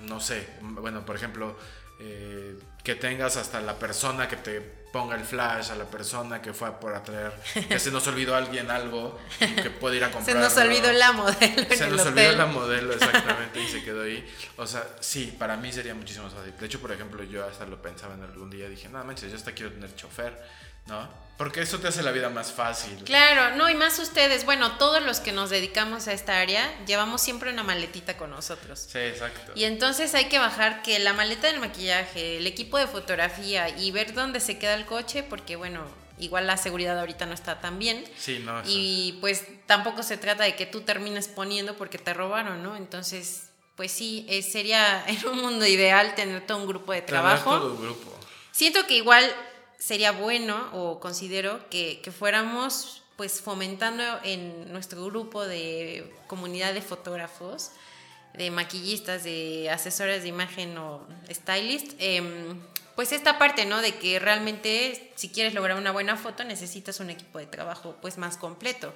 no 0.03 0.19
sé, 0.19 0.47
bueno, 0.61 1.05
por 1.05 1.15
ejemplo, 1.15 1.57
eh, 1.99 2.57
que 2.83 2.95
tengas 2.95 3.37
hasta 3.37 3.61
la 3.61 3.77
persona 3.77 4.27
que 4.27 4.35
te 4.37 4.61
ponga 4.91 5.15
el 5.15 5.23
flash, 5.23 5.71
a 5.71 5.75
la 5.75 5.85
persona 5.85 6.41
que 6.41 6.53
fue 6.53 6.71
por 6.79 6.93
a 6.93 7.03
traer, 7.03 7.31
que 7.69 7.79
se 7.79 7.91
nos 7.91 8.05
olvidó 8.07 8.35
alguien 8.35 8.69
algo 8.69 9.17
que 9.39 9.69
puede 9.69 9.97
ir 9.97 10.03
a 10.03 10.07
Se 10.09 10.13
comprar. 10.13 10.37
nos 10.37 10.57
olvidó 10.57 10.91
la 10.91 11.11
modelo 11.13 11.75
Se 11.75 11.89
nos 11.89 12.05
olvidó 12.05 12.31
la 12.33 12.45
modelo 12.47 12.93
exactamente 12.93 13.61
y 13.61 13.67
se 13.67 13.83
quedó 13.83 14.03
ahí. 14.03 14.27
O 14.57 14.67
sea, 14.67 14.85
sí, 14.99 15.33
para 15.37 15.55
mí 15.55 15.71
sería 15.71 15.95
muchísimo 15.95 16.25
más 16.25 16.33
fácil. 16.33 16.53
De 16.59 16.65
hecho, 16.65 16.81
por 16.81 16.91
ejemplo, 16.91 17.23
yo 17.23 17.45
hasta 17.45 17.65
lo 17.65 17.81
pensaba 17.81 18.15
en 18.15 18.23
algún 18.23 18.49
día. 18.49 18.67
Dije, 18.67 18.89
no 18.89 19.03
manches, 19.03 19.29
yo 19.31 19.37
hasta 19.37 19.53
quiero 19.53 19.71
tener 19.71 19.95
chofer, 19.95 20.37
¿no? 20.87 21.21
Porque 21.37 21.61
eso 21.61 21.79
te 21.79 21.87
hace 21.87 22.03
la 22.03 22.11
vida 22.11 22.29
más 22.29 22.51
fácil. 22.51 22.95
Claro, 23.03 23.55
no, 23.55 23.67
y 23.67 23.73
más 23.73 23.97
ustedes, 23.97 24.45
bueno, 24.45 24.77
todos 24.77 25.01
los 25.01 25.19
que 25.19 25.31
nos 25.31 25.49
dedicamos 25.49 26.07
a 26.07 26.13
esta 26.13 26.39
área, 26.39 26.71
llevamos 26.85 27.19
siempre 27.21 27.51
una 27.51 27.63
maletita 27.63 28.15
con 28.15 28.29
nosotros. 28.29 28.87
Sí, 28.91 28.99
exacto. 28.99 29.51
Y 29.55 29.63
entonces 29.63 30.13
hay 30.13 30.25
que 30.25 30.37
bajar 30.37 30.83
que 30.83 30.99
la 30.99 31.13
maleta 31.13 31.47
del 31.47 31.59
maquillaje, 31.59 32.37
el 32.37 32.45
equipo 32.45 32.77
de 32.77 32.85
fotografía 32.85 33.69
y 33.69 33.89
ver 33.89 34.13
dónde 34.13 34.39
se 34.39 34.59
queda 34.59 34.75
el 34.75 34.85
coche, 34.85 35.23
porque 35.23 35.55
bueno, 35.55 35.83
igual 36.19 36.45
la 36.45 36.57
seguridad 36.57 36.99
ahorita 36.99 37.25
no 37.25 37.33
está 37.33 37.59
tan 37.59 37.79
bien. 37.79 38.03
Sí, 38.19 38.37
no. 38.45 38.59
eso- 38.59 38.69
Y 38.71 39.17
pues 39.19 39.43
tampoco 39.65 40.03
se 40.03 40.17
trata 40.17 40.43
de 40.43 40.55
que 40.55 40.67
tú 40.67 40.81
termines 40.81 41.27
poniendo 41.27 41.75
porque 41.75 41.97
te 41.97 42.13
robaron, 42.13 42.61
¿no? 42.61 42.75
Entonces, 42.75 43.47
pues 43.75 43.91
sí, 43.91 44.27
eh, 44.29 44.43
sería 44.43 45.03
en 45.07 45.25
un 45.27 45.41
mundo 45.41 45.65
ideal 45.65 46.13
tener 46.13 46.45
todo 46.45 46.59
un 46.59 46.67
grupo 46.67 46.91
de 46.91 47.01
tener 47.01 47.19
trabajo. 47.21 47.49
todo 47.57 47.73
un 47.73 47.81
grupo. 47.81 48.15
Siento 48.51 48.85
que 48.85 48.97
igual 48.97 49.25
sería 49.81 50.11
bueno 50.11 50.69
o 50.73 50.99
considero 50.99 51.67
que, 51.71 52.01
que 52.03 52.11
fuéramos 52.11 53.01
pues 53.15 53.41
fomentando 53.41 54.03
en 54.23 54.71
nuestro 54.71 55.03
grupo 55.05 55.43
de 55.43 56.13
comunidad 56.27 56.73
de 56.75 56.81
fotógrafos, 56.81 57.71
de 58.35 58.51
maquillistas, 58.51 59.23
de 59.23 59.69
asesores 59.71 60.21
de 60.21 60.29
imagen 60.29 60.77
o 60.77 61.01
stylist, 61.31 61.93
em, 61.97 62.59
pues 62.95 63.11
esta 63.11 63.39
parte, 63.39 63.65
¿no? 63.65 63.81
De 63.81 63.95
que 63.95 64.19
realmente 64.19 65.11
si 65.15 65.29
quieres 65.29 65.55
lograr 65.55 65.77
una 65.77 65.91
buena 65.91 66.15
foto 66.15 66.43
necesitas 66.43 66.99
un 66.99 67.09
equipo 67.09 67.39
de 67.39 67.47
trabajo 67.47 67.95
pues 68.01 68.19
más 68.19 68.37
completo. 68.37 68.93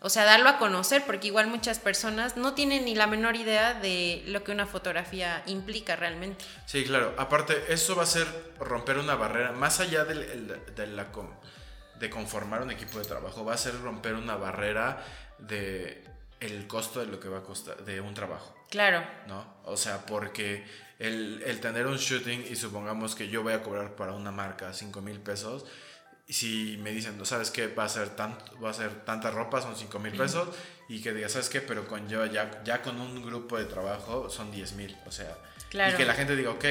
O 0.00 0.10
sea, 0.10 0.24
darlo 0.24 0.48
a 0.48 0.58
conocer, 0.58 1.04
porque 1.06 1.28
igual 1.28 1.46
muchas 1.46 1.78
personas 1.78 2.36
no 2.36 2.54
tienen 2.54 2.84
ni 2.84 2.94
la 2.94 3.06
menor 3.06 3.34
idea 3.34 3.74
de 3.74 4.22
lo 4.26 4.44
que 4.44 4.52
una 4.52 4.66
fotografía 4.66 5.42
implica 5.46 5.96
realmente. 5.96 6.44
Sí, 6.66 6.84
claro. 6.84 7.14
Aparte, 7.16 7.72
eso 7.72 7.96
va 7.96 8.02
a 8.02 8.06
ser 8.06 8.26
romper 8.60 8.98
una 8.98 9.14
barrera, 9.14 9.52
más 9.52 9.80
allá 9.80 10.04
de, 10.04 10.14
la, 10.86 11.06
de 11.98 12.10
conformar 12.10 12.62
un 12.62 12.70
equipo 12.70 12.98
de 12.98 13.06
trabajo, 13.06 13.44
va 13.44 13.54
a 13.54 13.58
ser 13.58 13.80
romper 13.80 14.14
una 14.14 14.36
barrera 14.36 15.02
de 15.38 16.04
el 16.40 16.66
costo 16.66 17.00
de 17.00 17.06
lo 17.06 17.18
que 17.18 17.28
va 17.28 17.38
a 17.38 17.42
costar, 17.42 17.82
de 17.84 18.00
un 18.00 18.14
trabajo, 18.14 18.54
Claro, 18.68 19.02
¿no? 19.26 19.46
O 19.64 19.76
sea, 19.76 20.04
porque 20.04 20.66
el, 20.98 21.42
el 21.46 21.60
tener 21.60 21.86
un 21.86 21.96
shooting 21.96 22.44
y 22.50 22.56
supongamos 22.56 23.14
que 23.14 23.28
yo 23.28 23.42
voy 23.42 23.54
a 23.54 23.62
cobrar 23.62 23.96
para 23.96 24.12
una 24.12 24.32
marca 24.32 24.72
5 24.72 25.00
mil 25.00 25.20
pesos, 25.20 25.64
y 26.28 26.32
si 26.32 26.78
me 26.82 26.90
dicen, 26.90 27.16
no 27.18 27.24
sabes 27.24 27.50
qué, 27.50 27.68
va 27.68 27.84
a 27.84 27.88
ser 27.88 28.10
tanto, 28.10 28.44
va 28.60 28.70
a 28.70 28.74
ser 28.74 29.04
tanta 29.04 29.30
ropa, 29.30 29.60
son 29.62 29.76
5 29.76 29.98
mil 30.00 30.12
pesos, 30.16 30.48
y 30.88 31.00
que 31.02 31.12
diga, 31.12 31.28
¿sabes 31.28 31.48
qué? 31.48 31.60
Pero 31.60 31.86
con 31.86 32.08
yo 32.08 32.24
ya, 32.26 32.62
ya 32.64 32.82
con 32.82 33.00
un 33.00 33.22
grupo 33.24 33.58
de 33.58 33.64
trabajo 33.64 34.28
son 34.30 34.50
10 34.50 34.72
mil, 34.72 34.96
o 35.06 35.12
sea, 35.12 35.36
Claro. 35.70 35.94
y 35.94 35.96
que 35.96 36.04
la 36.04 36.14
gente 36.14 36.34
diga, 36.36 36.50
ok, 36.50 36.64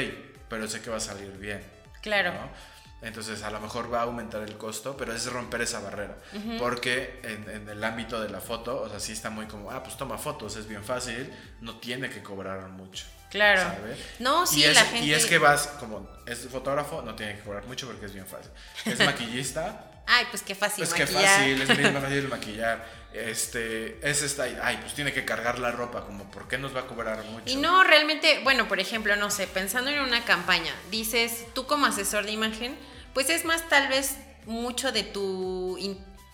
pero 0.50 0.68
sé 0.68 0.82
que 0.82 0.90
va 0.90 0.98
a 0.98 1.02
salir 1.02 1.32
bien. 1.38 1.62
claro. 2.02 2.32
¿no? 2.34 2.76
Entonces 3.02 3.44
a 3.44 3.52
lo 3.52 3.60
mejor 3.60 3.94
va 3.94 4.00
a 4.00 4.04
aumentar 4.04 4.42
el 4.42 4.58
costo, 4.58 4.96
pero 4.98 5.14
es 5.14 5.32
romper 5.32 5.62
esa 5.62 5.80
barrera. 5.80 6.18
Porque 6.58 7.20
en, 7.24 7.48
en 7.50 7.70
el 7.70 7.84
ámbito 7.84 8.20
de 8.20 8.30
la 8.30 8.40
foto, 8.42 8.82
o 8.82 8.90
sea, 8.90 9.00
sí 9.00 9.12
está 9.12 9.30
muy 9.30 9.46
como, 9.46 9.70
ah, 9.70 9.84
pues 9.84 9.96
toma 9.96 10.18
fotos, 10.18 10.56
es 10.56 10.68
bien 10.68 10.84
fácil, 10.84 11.32
no 11.62 11.78
tiene 11.78 12.10
que 12.10 12.24
cobrar 12.24 12.68
mucho. 12.70 13.06
Claro. 13.30 13.62
¿sabe? 13.62 13.98
No, 14.20 14.46
sí, 14.46 14.62
y, 14.62 14.64
es, 14.66 14.76
la 14.76 14.86
gente. 14.86 15.06
y 15.06 15.14
es 15.14 15.26
que 15.26 15.38
vas, 15.38 15.68
como 15.80 16.10
es 16.26 16.48
fotógrafo, 16.48 17.02
no 17.02 17.16
tiene 17.16 17.36
que 17.36 17.42
cobrar 17.42 17.66
mucho 17.66 17.88
porque 17.88 18.06
es 18.06 18.14
bien 18.14 18.26
fácil. 18.26 18.52
Es 18.86 19.00
maquillista, 19.06 19.92
Ay, 20.08 20.26
pues 20.30 20.44
qué 20.44 20.54
fácil. 20.56 20.86
pues 20.86 20.94
qué 20.94 21.06
maquillar. 21.12 21.40
fácil, 21.40 21.62
es 21.62 21.78
bien 21.78 21.94
fácil 22.02 22.28
maquillar. 22.28 23.06
Este, 23.14 23.98
es 24.08 24.22
esta, 24.22 24.44
ay, 24.44 24.78
pues 24.82 24.94
tiene 24.94 25.14
que 25.14 25.24
cargar 25.24 25.58
la 25.60 25.72
ropa, 25.72 26.06
como, 26.06 26.30
¿por 26.30 26.48
qué 26.48 26.58
nos 26.58 26.76
va 26.76 26.82
a 26.82 26.88
cobrar 26.88 27.24
mucho? 27.26 27.44
Y 27.46 27.56
no, 27.56 27.84
realmente, 27.84 28.42
bueno, 28.44 28.68
por 28.68 28.80
ejemplo, 28.80 29.16
no 29.16 29.32
sé, 29.32 29.48
pensando 29.48 29.90
en 29.90 30.02
una 30.02 30.26
campaña, 30.26 30.76
dices, 30.92 31.46
tú 31.54 31.66
como 31.66 31.86
asesor 31.86 32.26
de 32.26 32.34
imagen, 32.34 32.78
pues 33.14 33.30
es 33.30 33.46
más 33.46 33.68
tal 33.70 33.88
vez 33.88 34.18
mucho 34.46 34.92
de 34.92 35.04
tu, 35.04 35.78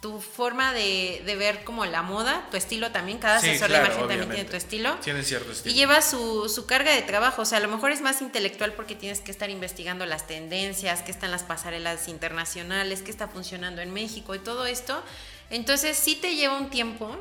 tu 0.02 0.20
forma 0.20 0.74
de, 0.74 1.22
de 1.28 1.36
ver 1.36 1.64
como 1.64 1.86
la 1.86 2.02
moda, 2.02 2.48
tu 2.50 2.58
estilo 2.58 2.92
también, 2.92 3.20
cada 3.20 3.40
Sí, 3.40 3.52
asesor 3.52 3.68
claro, 3.68 3.84
de 3.84 3.90
imagen 3.90 4.08
también 4.08 4.32
tiene 4.32 4.50
tu 4.50 4.58
estilo. 4.58 4.96
Tienen 4.96 5.24
cierto 5.24 5.52
estilo. 5.52 5.74
Y 5.74 5.78
lleva 5.78 6.02
su, 6.02 6.50
su 6.50 6.66
carga 6.66 6.92
de 6.92 7.04
trabajo, 7.04 7.44
o 7.44 7.46
sea, 7.46 7.60
a 7.60 7.62
lo 7.62 7.68
mejor 7.68 7.92
es 7.92 8.02
más 8.02 8.20
intelectual 8.22 8.74
porque 8.74 8.96
tienes 8.96 9.20
que 9.20 9.30
estar 9.30 9.52
investigando 9.52 10.08
las 10.08 10.26
tendencias, 10.26 11.04
qué 11.04 11.12
están 11.12 11.30
las 11.30 11.44
pasarelas 11.44 12.08
internacionales, 12.08 13.04
qué 13.04 13.12
está 13.12 13.28
funcionando 13.28 13.84
en 13.84 13.94
México 13.94 14.34
y 14.34 14.40
todo 14.40 14.66
esto. 14.66 15.04
Entonces 15.52 15.98
sí 15.98 16.16
te 16.16 16.36
lleva 16.36 16.58
un 16.58 16.72
tiempo 16.72 17.16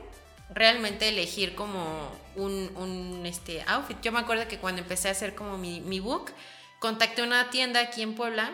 realmente 0.48 1.06
elegir 1.08 1.54
como 1.54 2.10
un, 2.34 2.70
un, 2.76 3.26
este, 3.26 3.62
outfit. 3.66 4.00
Yo 4.00 4.10
me 4.10 4.20
acuerdo 4.20 4.48
que 4.48 4.56
cuando 4.56 4.80
empecé 4.80 5.08
a 5.08 5.10
hacer 5.10 5.34
como 5.34 5.58
mi, 5.58 5.82
mi 5.82 6.00
book, 6.00 6.32
contacté 6.78 7.22
una 7.22 7.50
tienda 7.50 7.80
aquí 7.80 8.00
en 8.00 8.14
Puebla 8.14 8.52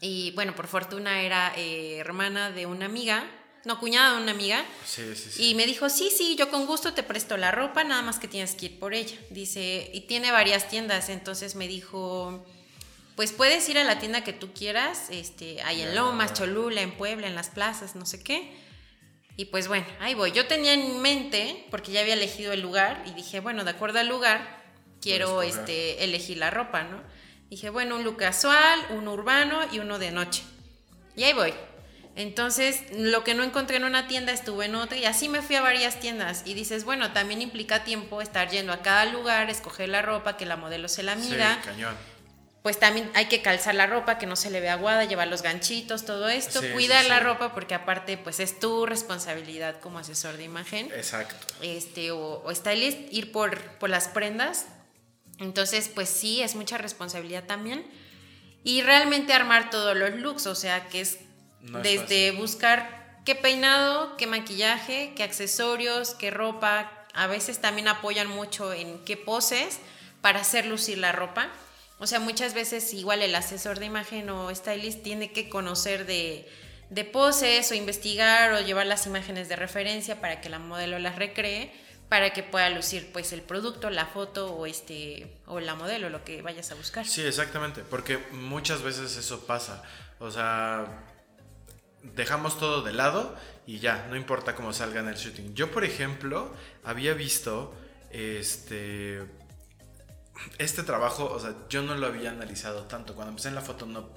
y 0.00 0.32
bueno, 0.32 0.54
por 0.54 0.66
fortuna 0.66 1.22
era 1.22 1.52
eh, 1.56 1.96
hermana 1.98 2.50
de 2.50 2.66
una 2.66 2.86
amiga, 2.86 3.24
no, 3.64 3.80
cuñada 3.80 4.16
de 4.16 4.22
una 4.22 4.32
amiga. 4.32 4.64
Sí, 4.84 5.02
sí, 5.16 5.30
sí. 5.30 5.50
Y 5.50 5.54
me 5.56 5.66
dijo, 5.66 5.88
sí, 5.88 6.10
sí, 6.16 6.36
yo 6.36 6.50
con 6.50 6.66
gusto 6.66 6.94
te 6.94 7.02
presto 7.02 7.36
la 7.36 7.50
ropa, 7.50 7.82
nada 7.82 8.00
más 8.00 8.20
que 8.20 8.28
tienes 8.28 8.54
que 8.54 8.66
ir 8.66 8.78
por 8.78 8.94
ella. 8.94 9.16
Dice, 9.30 9.90
y 9.92 10.02
tiene 10.02 10.30
varias 10.30 10.68
tiendas, 10.68 11.08
entonces 11.08 11.56
me 11.56 11.66
dijo, 11.66 12.46
pues 13.16 13.32
puedes 13.32 13.68
ir 13.68 13.78
a 13.78 13.84
la 13.84 13.98
tienda 13.98 14.22
que 14.22 14.32
tú 14.32 14.52
quieras, 14.52 15.08
este, 15.10 15.62
hay 15.62 15.82
en 15.82 15.96
Lomas, 15.96 16.34
Cholula, 16.34 16.80
en 16.80 16.92
Puebla, 16.92 17.26
en 17.26 17.34
las 17.34 17.50
plazas, 17.50 17.96
no 17.96 18.06
sé 18.06 18.22
qué. 18.22 18.52
Y 19.36 19.46
pues 19.46 19.66
bueno, 19.66 19.86
ahí 19.98 20.14
voy. 20.14 20.30
Yo 20.30 20.46
tenía 20.46 20.72
en 20.72 21.00
mente, 21.02 21.66
porque 21.70 21.90
ya 21.90 22.02
había 22.02 22.14
elegido 22.14 22.52
el 22.52 22.60
lugar, 22.60 23.02
y 23.06 23.14
dije, 23.14 23.40
bueno, 23.40 23.64
de 23.64 23.70
acuerdo 23.70 23.98
al 23.98 24.08
lugar, 24.08 24.64
quiero 25.00 25.42
este, 25.42 26.04
elegir 26.04 26.38
la 26.38 26.50
ropa, 26.50 26.84
¿no? 26.84 27.02
Dije, 27.50 27.70
bueno, 27.70 27.96
un 27.96 28.04
look 28.04 28.16
casual, 28.16 28.80
uno 28.90 29.12
urbano 29.12 29.60
y 29.72 29.78
uno 29.78 29.98
de 29.98 30.10
noche. 30.10 30.42
Y 31.14 31.24
ahí 31.24 31.32
voy. 31.32 31.54
Entonces, 32.16 32.80
lo 32.92 33.24
que 33.24 33.34
no 33.34 33.44
encontré 33.44 33.76
en 33.76 33.84
una 33.84 34.08
tienda 34.08 34.32
estuve 34.32 34.64
en 34.64 34.74
otra 34.74 34.96
y 34.96 35.04
así 35.04 35.28
me 35.28 35.42
fui 35.42 35.54
a 35.54 35.60
varias 35.60 36.00
tiendas. 36.00 36.42
Y 36.46 36.54
dices, 36.54 36.84
bueno, 36.84 37.12
también 37.12 37.42
implica 37.42 37.84
tiempo 37.84 38.22
estar 38.22 38.48
yendo 38.48 38.72
a 38.72 38.80
cada 38.82 39.04
lugar, 39.04 39.50
escoger 39.50 39.90
la 39.90 40.00
ropa, 40.00 40.38
que 40.38 40.46
la 40.46 40.56
modelo 40.56 40.88
se 40.88 41.02
la 41.02 41.14
mida. 41.14 41.58
Sí, 41.62 41.68
cañón. 41.68 41.94
Pues 42.62 42.80
también 42.80 43.10
hay 43.14 43.26
que 43.26 43.42
calzar 43.42 43.74
la 43.76 43.86
ropa, 43.86 44.18
que 44.18 44.26
no 44.26 44.34
se 44.34 44.50
le 44.50 44.60
vea 44.60 44.72
aguada, 44.72 45.04
llevar 45.04 45.28
los 45.28 45.42
ganchitos, 45.42 46.04
todo 46.04 46.28
esto. 46.28 46.62
Sí, 46.62 46.70
Cuidar 46.72 47.04
sí, 47.04 47.08
la 47.08 47.20
ropa 47.20 47.54
porque 47.54 47.74
aparte, 47.74 48.16
pues 48.16 48.40
es 48.40 48.58
tu 48.58 48.86
responsabilidad 48.86 49.78
como 49.78 49.98
asesor 49.98 50.36
de 50.36 50.44
imagen 50.44 50.90
Exacto. 50.96 51.36
este, 51.60 52.10
o, 52.10 52.42
o 52.42 52.54
stylist, 52.54 52.98
ir 53.12 53.30
por, 53.30 53.60
por 53.78 53.90
las 53.90 54.08
prendas. 54.08 54.66
Entonces, 55.38 55.88
pues 55.88 56.08
sí, 56.08 56.42
es 56.42 56.54
mucha 56.54 56.78
responsabilidad 56.78 57.44
también. 57.44 57.86
Y 58.64 58.82
realmente 58.82 59.32
armar 59.32 59.70
todos 59.70 59.96
los 59.96 60.14
looks, 60.14 60.46
o 60.46 60.54
sea, 60.54 60.88
que 60.88 61.00
es 61.00 61.18
No 61.60 61.80
desde 61.80 62.32
buscar 62.32 63.20
qué 63.24 63.34
peinado, 63.34 64.16
qué 64.16 64.26
maquillaje, 64.26 65.12
qué 65.14 65.22
accesorios, 65.22 66.14
qué 66.14 66.30
ropa. 66.30 66.92
A 67.12 67.26
veces 67.26 67.60
también 67.60 67.88
apoyan 67.88 68.28
mucho 68.28 68.72
en 68.72 69.04
qué 69.04 69.16
poses 69.16 69.78
para 70.20 70.40
hacer 70.40 70.66
lucir 70.66 70.98
la 70.98 71.12
ropa. 71.12 71.48
O 71.98 72.06
sea, 72.06 72.20
muchas 72.20 72.54
veces 72.54 72.92
igual 72.92 73.22
el 73.22 73.34
asesor 73.34 73.78
de 73.78 73.86
imagen 73.86 74.28
o 74.30 74.54
stylist 74.54 75.02
tiene 75.02 75.32
que 75.32 75.48
conocer 75.48 76.06
de, 76.06 76.48
de 76.90 77.04
poses 77.04 77.70
o 77.70 77.74
investigar 77.74 78.52
o 78.52 78.60
llevar 78.60 78.86
las 78.86 79.06
imágenes 79.06 79.48
de 79.48 79.56
referencia 79.56 80.20
para 80.20 80.40
que 80.40 80.48
la 80.48 80.58
modelo 80.58 80.98
las 80.98 81.16
recree, 81.16 81.72
para 82.08 82.32
que 82.32 82.42
pueda 82.42 82.70
lucir 82.70 83.10
pues 83.12 83.32
el 83.32 83.42
producto, 83.42 83.90
la 83.90 84.06
foto 84.06 84.54
o 84.54 84.66
este 84.66 85.38
o 85.46 85.60
la 85.60 85.74
modelo, 85.74 86.08
lo 86.08 86.24
que 86.24 86.42
vayas 86.42 86.70
a 86.70 86.74
buscar. 86.74 87.06
Sí, 87.06 87.22
exactamente, 87.22 87.82
porque 87.82 88.18
muchas 88.32 88.82
veces 88.82 89.16
eso 89.16 89.46
pasa. 89.46 89.82
O 90.18 90.30
sea, 90.30 90.86
dejamos 92.02 92.58
todo 92.58 92.82
de 92.82 92.92
lado 92.92 93.34
y 93.66 93.80
ya, 93.80 94.06
no 94.08 94.16
importa 94.16 94.54
cómo 94.54 94.72
salga 94.72 95.00
en 95.00 95.08
el 95.08 95.16
shooting. 95.16 95.54
Yo, 95.54 95.70
por 95.70 95.84
ejemplo, 95.84 96.54
había 96.84 97.14
visto 97.14 97.74
este 98.10 99.22
este 100.58 100.82
trabajo, 100.82 101.24
o 101.24 101.40
sea, 101.40 101.54
yo 101.68 101.82
no 101.82 101.94
lo 101.96 102.06
había 102.06 102.30
analizado 102.30 102.82
tanto. 102.82 103.14
Cuando 103.14 103.30
empecé 103.30 103.48
en 103.48 103.54
la 103.54 103.62
foto 103.62 103.86
no 103.86 104.10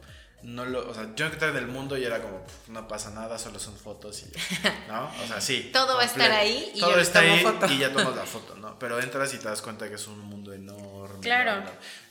no 0.43 0.65
lo, 0.65 0.89
o 0.89 0.93
sea, 0.93 1.07
yo 1.15 1.25
entré 1.25 1.51
del 1.51 1.67
mundo 1.67 1.97
y 1.97 2.05
era 2.05 2.21
como, 2.21 2.43
"Pff, 2.45 2.69
no 2.69 2.87
pasa 2.87 3.09
nada, 3.11 3.37
solo 3.37 3.59
son 3.59 3.75
fotos 3.75 4.23
y 4.23 4.31
ya", 4.31 4.85
¿no? 4.87 5.11
O 5.23 5.27
sea, 5.27 5.41
sí. 5.41 5.69
Todo 5.73 5.95
va 5.97 6.03
a 6.03 6.05
estar 6.05 6.31
ahí 6.31 6.71
y 6.75 6.79
Todo 6.79 6.91
yo 6.95 6.99
está 7.01 7.21
tomo 7.21 7.33
ahí 7.33 7.43
foto. 7.43 7.65
y 7.73 7.77
ya 7.77 7.91
tomas 7.93 8.15
la 8.15 8.25
foto, 8.25 8.55
¿no? 8.55 8.77
Pero 8.79 8.99
entras 8.99 9.33
y 9.33 9.37
te 9.37 9.45
das 9.49 9.61
cuenta 9.61 9.87
que 9.89 9.95
es 9.95 10.07
un 10.07 10.19
mundo 10.19 10.53
enorme. 10.53 11.19
Claro. 11.21 11.63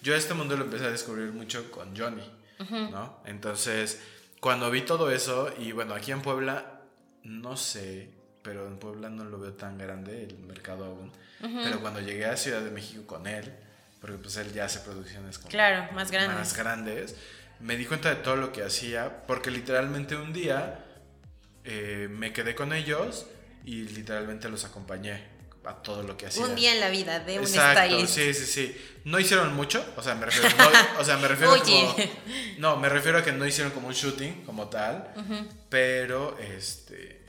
Yo 0.02 0.14
este 0.14 0.34
mundo 0.34 0.56
lo 0.56 0.64
empecé 0.64 0.84
a 0.86 0.90
descubrir 0.90 1.32
mucho 1.32 1.70
con 1.70 1.96
Johnny, 1.96 2.30
¿no? 2.70 3.20
Entonces, 3.24 4.00
cuando 4.40 4.70
vi 4.70 4.82
todo 4.82 5.10
eso, 5.10 5.50
y 5.58 5.72
bueno, 5.72 5.94
aquí 5.94 6.12
en 6.12 6.22
Puebla, 6.22 6.80
no 7.24 7.56
sé, 7.56 8.10
pero 8.42 8.66
en 8.66 8.78
Puebla 8.78 9.08
no 9.10 9.24
lo 9.24 9.38
veo 9.38 9.52
tan 9.54 9.78
grande 9.78 10.24
el 10.24 10.38
mercado 10.38 10.84
aún. 10.84 11.12
Pero 11.40 11.80
cuando 11.80 12.00
llegué 12.00 12.26
a 12.26 12.36
Ciudad 12.36 12.60
de 12.60 12.70
México 12.70 13.04
con 13.06 13.26
él, 13.26 13.52
porque 14.00 14.16
pues 14.16 14.36
él 14.36 14.52
ya 14.52 14.64
hace 14.66 14.78
producciones 14.80 15.38
como 15.38 15.50
Claro, 15.50 15.92
más 15.92 16.10
grandes. 16.10 16.36
más 16.38 16.56
grandes, 16.56 17.14
me 17.60 17.76
di 17.76 17.86
cuenta 17.86 18.10
de 18.10 18.16
todo 18.16 18.36
lo 18.36 18.52
que 18.52 18.62
hacía, 18.62 19.26
porque 19.26 19.50
literalmente 19.50 20.16
un 20.16 20.32
día 20.32 20.84
eh, 21.64 22.08
me 22.10 22.32
quedé 22.32 22.54
con 22.54 22.72
ellos 22.72 23.26
y 23.64 23.82
literalmente 23.82 24.48
los 24.48 24.64
acompañé 24.64 25.38
a 25.64 25.74
todo 25.82 26.02
lo 26.02 26.16
que 26.16 26.26
hacía. 26.26 26.44
Un 26.46 26.54
día 26.54 26.72
en 26.72 26.80
la 26.80 26.88
vida 26.88 27.20
de 27.20 27.38
un 27.38 27.44
Exacto, 27.44 27.82
stylist. 27.82 28.14
sí, 28.14 28.34
sí, 28.34 28.46
sí. 28.46 28.76
No 29.04 29.18
hicieron 29.18 29.54
mucho, 29.54 29.84
o 29.96 30.02
sea, 30.02 30.14
me 30.14 30.26
refiero, 30.26 30.48
no, 30.56 31.00
o 31.00 31.04
sea, 31.04 31.16
me 31.18 31.28
refiero 31.28 31.52
como, 31.58 31.96
no, 32.58 32.76
me 32.76 32.88
refiero 32.88 33.18
a 33.18 33.22
que 33.24 33.32
no 33.32 33.44
hicieron 33.46 33.72
como 33.72 33.88
un 33.88 33.94
shooting 33.94 34.44
como 34.44 34.68
tal, 34.68 35.12
pero 35.68 36.38
este, 36.38 37.26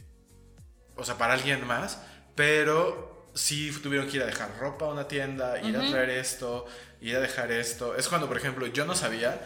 o 0.95 1.03
sea, 1.03 1.17
para 1.17 1.33
alguien 1.33 1.65
más, 1.65 1.99
pero 2.35 3.29
sí 3.33 3.71
tuvieron 3.83 4.07
que 4.07 4.17
ir 4.17 4.23
a 4.23 4.25
dejar 4.25 4.57
ropa 4.59 4.85
a 4.85 4.89
una 4.89 5.07
tienda, 5.07 5.59
ir 5.61 5.75
a 5.75 5.89
traer 5.89 6.09
esto, 6.11 6.65
ir 7.01 7.15
a 7.15 7.19
dejar 7.19 7.51
esto. 7.51 7.95
Es 7.95 8.07
cuando, 8.07 8.27
por 8.27 8.37
ejemplo, 8.37 8.67
yo 8.67 8.85
no 8.85 8.95
sabía, 8.95 9.41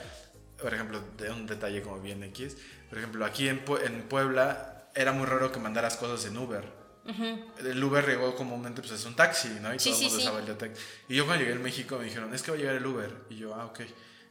por 0.64 0.74
ejemplo, 0.74 1.00
de 1.18 1.30
un 1.30 1.46
detalle 1.46 1.82
como 1.84 2.00
bien 2.02 2.24
X, 2.24 2.58
por 2.90 2.98
ejemplo, 2.98 3.26
aquí 3.26 3.48
en, 3.50 3.64
en 3.86 4.02
Puebla 4.04 4.88
era 4.96 5.12
muy 5.12 5.26
raro 5.28 5.52
que 5.52 5.60
mandaras 5.60 5.96
cosas 5.98 6.26
en 6.26 6.38
Uber. 6.38 6.64
El 7.60 7.84
Uber 7.84 8.06
llegó 8.08 8.34
comúnmente, 8.36 8.82
pues 8.82 8.94
es 8.94 9.06
un 9.06 9.16
taxi, 9.16 9.50
¿no? 9.62 9.74
Y 9.74 9.80
Sí, 9.80 9.90
todo 9.90 9.94
el 9.94 10.00
sí, 10.00 10.04
mundo 10.06 10.20
sí. 10.20 10.24
usaba 10.26 10.40
el 10.40 10.46
de 10.46 10.54
taxi. 10.56 10.82
Y 11.10 11.16
yo 11.16 11.26
cuando 11.26 11.44
llegué 11.44 11.58
a 11.58 11.60
México 11.62 11.98
me 11.98 12.06
dijeron, 12.06 12.34
es 12.34 12.42
que 12.42 12.52
va 12.52 12.58
a 12.58 12.60
llegar 12.60 12.76
el 12.76 12.86
Uber. 12.86 13.12
Y 13.30 13.36
yo, 13.38 13.54
ah, 13.56 13.66
ok. 13.66 13.82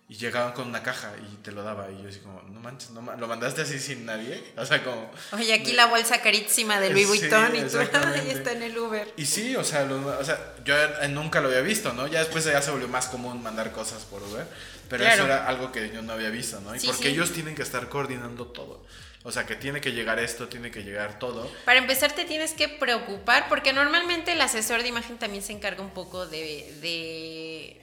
Y 0.08 0.14
llegaban 0.16 0.52
con 0.52 0.68
una 0.68 0.82
caja 0.82 1.12
y 1.32 1.36
te 1.36 1.52
lo 1.52 1.62
daba. 1.62 1.90
Y 1.90 2.02
yo 2.02 2.08
así 2.08 2.20
como, 2.20 2.40
no 2.42 2.60
manches, 2.60 2.90
no 2.90 3.02
ma- 3.02 3.16
¿lo 3.16 3.26
mandaste 3.28 3.62
así 3.62 3.78
sin 3.78 4.04
nadie? 4.06 4.42
O 4.56 4.64
sea, 4.64 4.82
como... 4.84 5.10
Oye, 5.32 5.52
aquí 5.54 5.72
la 5.72 5.86
bolsa 5.86 6.20
carísima 6.22 6.80
de 6.80 6.90
Louis 6.90 7.08
Sí, 7.10 7.18
Vuitton 7.20 7.56
y 7.56 7.60
tú 7.62 7.78
ahí 8.14 8.30
está 8.30 8.52
en 8.52 8.62
el 8.62 8.76
Uber. 8.78 9.12
Y 9.16 9.26
sí, 9.26 9.54
o 9.56 9.64
sea, 9.64 9.84
o 9.84 10.24
sea, 10.24 10.54
yo 10.64 10.74
eh, 10.76 11.08
nunca 11.08 11.40
lo 11.40 11.48
había 11.48 11.60
visto, 11.60 11.92
¿no? 11.92 12.06
Ya 12.06 12.20
después 12.20 12.44
ya 12.44 12.60
se 12.62 12.70
volvió 12.70 12.88
más 12.88 13.06
común 13.06 13.42
mandar 13.42 13.70
cosas 13.72 14.02
por 14.04 14.22
Uber, 14.22 14.46
pero 14.92 15.04
Claro. 15.04 15.24
eso 15.24 15.32
era 15.32 15.46
algo 15.48 15.72
que 15.72 15.90
yo 15.90 16.02
no 16.02 16.12
había 16.12 16.28
visto, 16.30 16.60
¿no? 16.60 16.74
Y 16.74 16.78
Sí, 16.80 16.86
porque 16.86 17.04
sí. 17.04 17.08
ellos 17.08 17.32
tienen 17.32 17.54
que 17.54 17.62
estar 17.62 17.88
coordinando 17.88 18.46
todo. 18.46 18.84
O 19.24 19.32
sea, 19.32 19.46
que 19.46 19.54
tiene 19.56 19.80
que 19.80 19.92
llegar 19.92 20.18
esto, 20.18 20.48
tiene 20.48 20.70
que 20.70 20.82
llegar 20.84 21.18
todo. 21.18 21.50
Para 21.64 21.78
empezar 21.78 22.12
te 22.12 22.24
tienes 22.24 22.52
que 22.52 22.68
preocupar 22.68 23.48
porque 23.48 23.72
normalmente 23.72 24.32
el 24.32 24.40
asesor 24.40 24.82
de 24.82 24.88
imagen 24.88 25.16
también 25.16 25.42
se 25.42 25.52
encarga 25.52 25.80
un 25.82 25.90
poco 25.90 26.26
de, 26.26 26.72
de, 26.80 27.80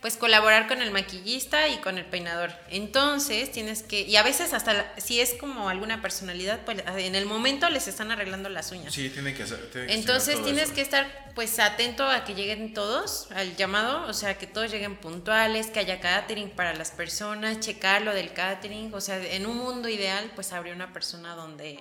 pues 0.00 0.16
colaborar 0.16 0.66
con 0.66 0.80
el 0.80 0.90
maquillista 0.90 1.68
y 1.68 1.76
con 1.78 1.98
el 1.98 2.06
peinador. 2.06 2.50
Entonces 2.70 3.52
tienes 3.52 3.82
que 3.82 4.00
y 4.00 4.16
a 4.16 4.22
veces 4.22 4.52
hasta 4.54 4.72
la- 4.72 4.94
si 4.98 5.20
es 5.20 5.34
como 5.34 5.68
alguna 5.68 6.00
personalidad 6.00 6.60
pues 6.64 6.82
en 6.96 7.14
el 7.14 7.26
momento 7.26 7.68
les 7.68 7.86
están 7.86 8.10
arreglando 8.10 8.48
las 8.48 8.72
uñas. 8.72 8.94
Sí, 8.94 9.10
tiene 9.10 9.34
que 9.34 9.42
hacer. 9.42 9.70
tiene 9.70 9.86
que 9.88 9.92
Entonces 9.94 10.42
tienes 10.42 10.64
eso. 10.64 10.74
que 10.74 10.80
estar 10.80 11.32
pues 11.34 11.58
atento 11.58 12.06
a 12.08 12.24
que 12.24 12.34
lleguen 12.34 12.72
todos 12.74 13.28
al 13.32 13.54
llamado, 13.56 14.06
o 14.08 14.12
sea, 14.14 14.38
que 14.38 14.46
todos 14.46 14.70
lleguen 14.70 14.96
puntuales, 14.96 15.66
que 15.68 15.80
haya 15.80 16.00
catering 16.00 16.50
para 16.50 16.74
las 16.74 16.90
personas, 16.90 17.60
checar 17.60 18.02
lo 18.02 18.14
del 18.14 18.32
catering, 18.32 18.92
o 18.94 19.00
sea, 19.00 19.22
en 19.22 19.44
un 19.46 19.58
mundo 19.58 19.88
ideal 19.88 20.30
pues 20.34 20.52
habría 20.52 20.74
una 20.74 20.92
persona 20.92 21.34
donde 21.34 21.78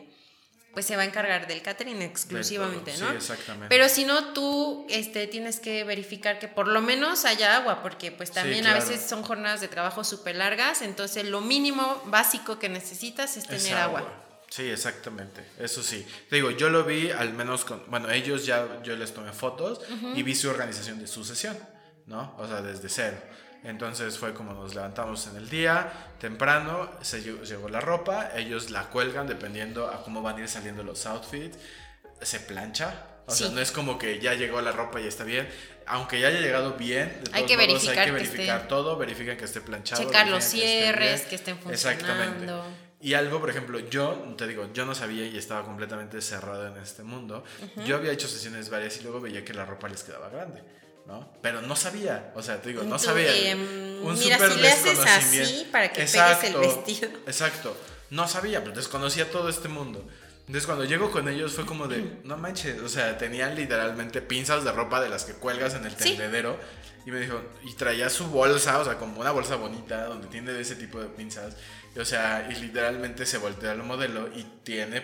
pues 0.79 0.85
se 0.85 0.95
va 0.95 1.01
a 1.01 1.05
encargar 1.05 1.45
del 1.45 1.61
catering 1.61 2.01
exclusivamente, 2.01 2.95
¿no? 2.99 3.09
sí, 3.09 3.15
exactamente. 3.17 3.67
Pero 3.67 3.89
si 3.89 4.05
no, 4.05 4.31
tú 4.31 4.87
este, 4.89 5.27
tienes 5.27 5.59
que 5.59 5.83
verificar 5.83 6.39
que 6.39 6.47
por 6.47 6.69
lo 6.69 6.79
menos 6.79 7.25
haya 7.25 7.57
agua, 7.57 7.83
porque 7.83 8.13
pues 8.13 8.31
también 8.31 8.65
a 8.65 8.71
claro. 8.71 8.87
veces 8.87 9.09
son 9.09 9.21
jornadas 9.21 9.59
de 9.59 9.67
trabajo 9.67 10.05
súper 10.05 10.37
largas, 10.37 10.81
entonces 10.81 11.25
lo 11.25 11.41
mínimo 11.41 12.01
básico 12.05 12.59
que 12.59 12.69
necesitas 12.69 13.35
es 13.35 13.45
tener 13.45 13.61
Es 13.61 13.73
agua. 13.73 14.09
Sí, 14.49 14.69
exactamente. 14.69 15.43
Eso 15.59 15.83
sí. 15.83 16.07
Te 16.29 16.37
digo, 16.37 16.51
yo 16.51 16.69
lo 16.69 16.85
vi 16.85 17.11
al 17.11 17.33
menos 17.33 17.65
con. 17.65 17.83
Bueno, 17.87 18.09
ellos 18.09 18.45
ya. 18.45 18.81
Yo 18.81 18.95
les 18.95 19.13
tomé 19.13 19.33
fotos 19.33 19.81
y 20.15 20.23
vi 20.23 20.33
su 20.33 20.49
organización 20.49 20.97
de 20.97 21.07
su 21.07 21.25
sesión, 21.25 21.59
¿no? 22.05 22.37
O 22.37 22.47
sea, 22.47 22.61
desde 22.61 22.87
cero. 22.87 23.17
Entonces 23.63 24.17
fue 24.17 24.33
como 24.33 24.53
nos 24.53 24.73
levantamos 24.75 25.27
en 25.27 25.35
el 25.35 25.49
día, 25.49 25.91
temprano, 26.19 26.89
se 27.01 27.21
llegó, 27.21 27.67
la 27.69 27.81
ropa, 27.81 28.31
ellos 28.35 28.69
la 28.69 28.83
cuelgan 28.89 29.27
dependiendo 29.27 29.87
a 29.87 30.03
cómo 30.03 30.21
van 30.21 30.37
a 30.37 30.39
ir 30.41 30.47
saliendo 30.47 30.83
los 30.83 31.05
outfits, 31.05 31.57
se 32.21 32.39
plancha. 32.39 33.05
O 33.27 33.31
sea, 33.31 33.49
no 33.49 33.59
es 33.61 33.71
como 33.71 33.97
que 33.99 34.19
ya 34.19 34.33
llegó 34.33 34.59
la 34.61 34.71
ropa 34.71 34.99
y 34.99 35.05
está 35.07 35.23
bien. 35.23 35.47
Aunque 35.85 36.19
ya 36.19 36.27
haya 36.29 36.39
llegado 36.41 36.73
bien, 36.73 37.09
de 37.23 37.29
Hay 37.33 37.43
todos 37.45 37.47
que 37.47 37.67
modos, 37.67 37.87
hay 37.87 37.95
que 37.97 38.05
que 38.05 38.11
verificar 38.11 38.61
esté- 38.61 38.67
todo, 38.67 38.97
verifican 38.97 39.37
que 39.37 39.45
esté 39.45 39.61
planchado. 39.61 40.03
Checar 40.03 40.27
los 40.29 40.43
que 40.45 40.49
cierres, 40.51 41.21
que 41.23 41.35
estén 41.35 41.59
Exactamente. 41.69 42.27
funcionando. 42.37 42.65
Y 43.01 43.13
algo, 43.13 43.39
por 43.39 43.49
ejemplo, 43.49 43.79
yo, 43.79 44.33
te 44.37 44.47
digo, 44.47 44.69
yo 44.73 44.85
no 44.85 44.93
sabía 44.95 45.25
y 45.25 45.37
estaba 45.37 45.63
completamente 45.63 46.21
cerrado 46.21 46.67
en 46.67 46.81
este 46.81 47.03
mundo. 47.03 47.43
Yo 47.85 47.95
había 47.97 48.11
hecho 48.11 48.27
sesiones 48.27 48.69
varias 48.69 48.97
y 48.97 49.03
luego 49.03 49.21
veía 49.21 49.45
que 49.45 49.53
la 49.53 49.63
ropa 49.65 49.87
les 49.87 50.03
quedaba 50.03 50.29
grande, 50.29 50.61
¿no? 51.09 51.27
Pero 51.41 51.61
no 51.63 51.75
sabía, 51.75 52.31
o 52.35 52.41
sea, 52.43 52.61
te 52.61 52.69
digo, 52.69 52.83
no 52.83 52.97
Tú, 52.97 53.03
sabía. 53.05 53.51
em, 53.51 53.59
un 54.05 54.17
mira, 54.17 54.37
súper 54.37 54.53
si 54.53 54.59
le 54.61 54.71
haces 54.71 54.99
así 54.99 55.67
para 55.71 55.91
que 55.91 56.03
pegues 56.03 56.43
el 56.43 56.53
vestido. 56.57 57.09
Exacto, 57.25 57.75
no 58.11 58.27
sabía, 58.27 58.63
pero 58.63 58.75
desconocía 58.75 59.29
todo 59.31 59.49
este 59.49 59.67
mundo. 59.67 60.07
Entonces 60.41 60.65
cuando 60.65 60.85
llego 60.85 61.11
con 61.11 61.27
ellos 61.27 61.53
fue 61.53 61.65
como 61.65 61.87
de, 61.87 62.19
no 62.23 62.37
manches, 62.37 62.79
o 62.81 62.89
sea, 62.89 63.17
tenían 63.17 63.55
literalmente 63.55 64.21
pinzas 64.21 64.63
de 64.63 64.71
ropa 64.71 65.01
de 65.01 65.09
las 65.09 65.25
que 65.25 65.33
cuelgas 65.33 65.73
en 65.73 65.85
el 65.85 65.91
Sí. 65.91 65.97
tendedero. 66.15 66.59
Y 67.05 67.11
me 67.11 67.19
dijo, 67.21 67.41
y 67.63 67.73
traía 67.73 68.09
su 68.09 68.27
bolsa, 68.27 68.77
o 68.77 68.83
sea, 68.85 68.97
como 68.97 69.19
una 69.21 69.31
bolsa 69.31 69.55
bonita 69.55 70.05
donde 70.05 70.27
tiene 70.27 70.51
de 70.53 70.61
ese 70.61 70.75
tipo 70.75 70.99
de 70.99 71.07
pinzas. 71.07 71.55
Y, 71.95 71.99
o 71.99 72.05
sea, 72.05 72.47
y 72.51 72.55
literalmente 72.55 73.25
se 73.25 73.37
voltea 73.37 73.71
el 73.71 73.83
modelo 73.83 74.27
y 74.35 74.43
tiene 74.63 75.01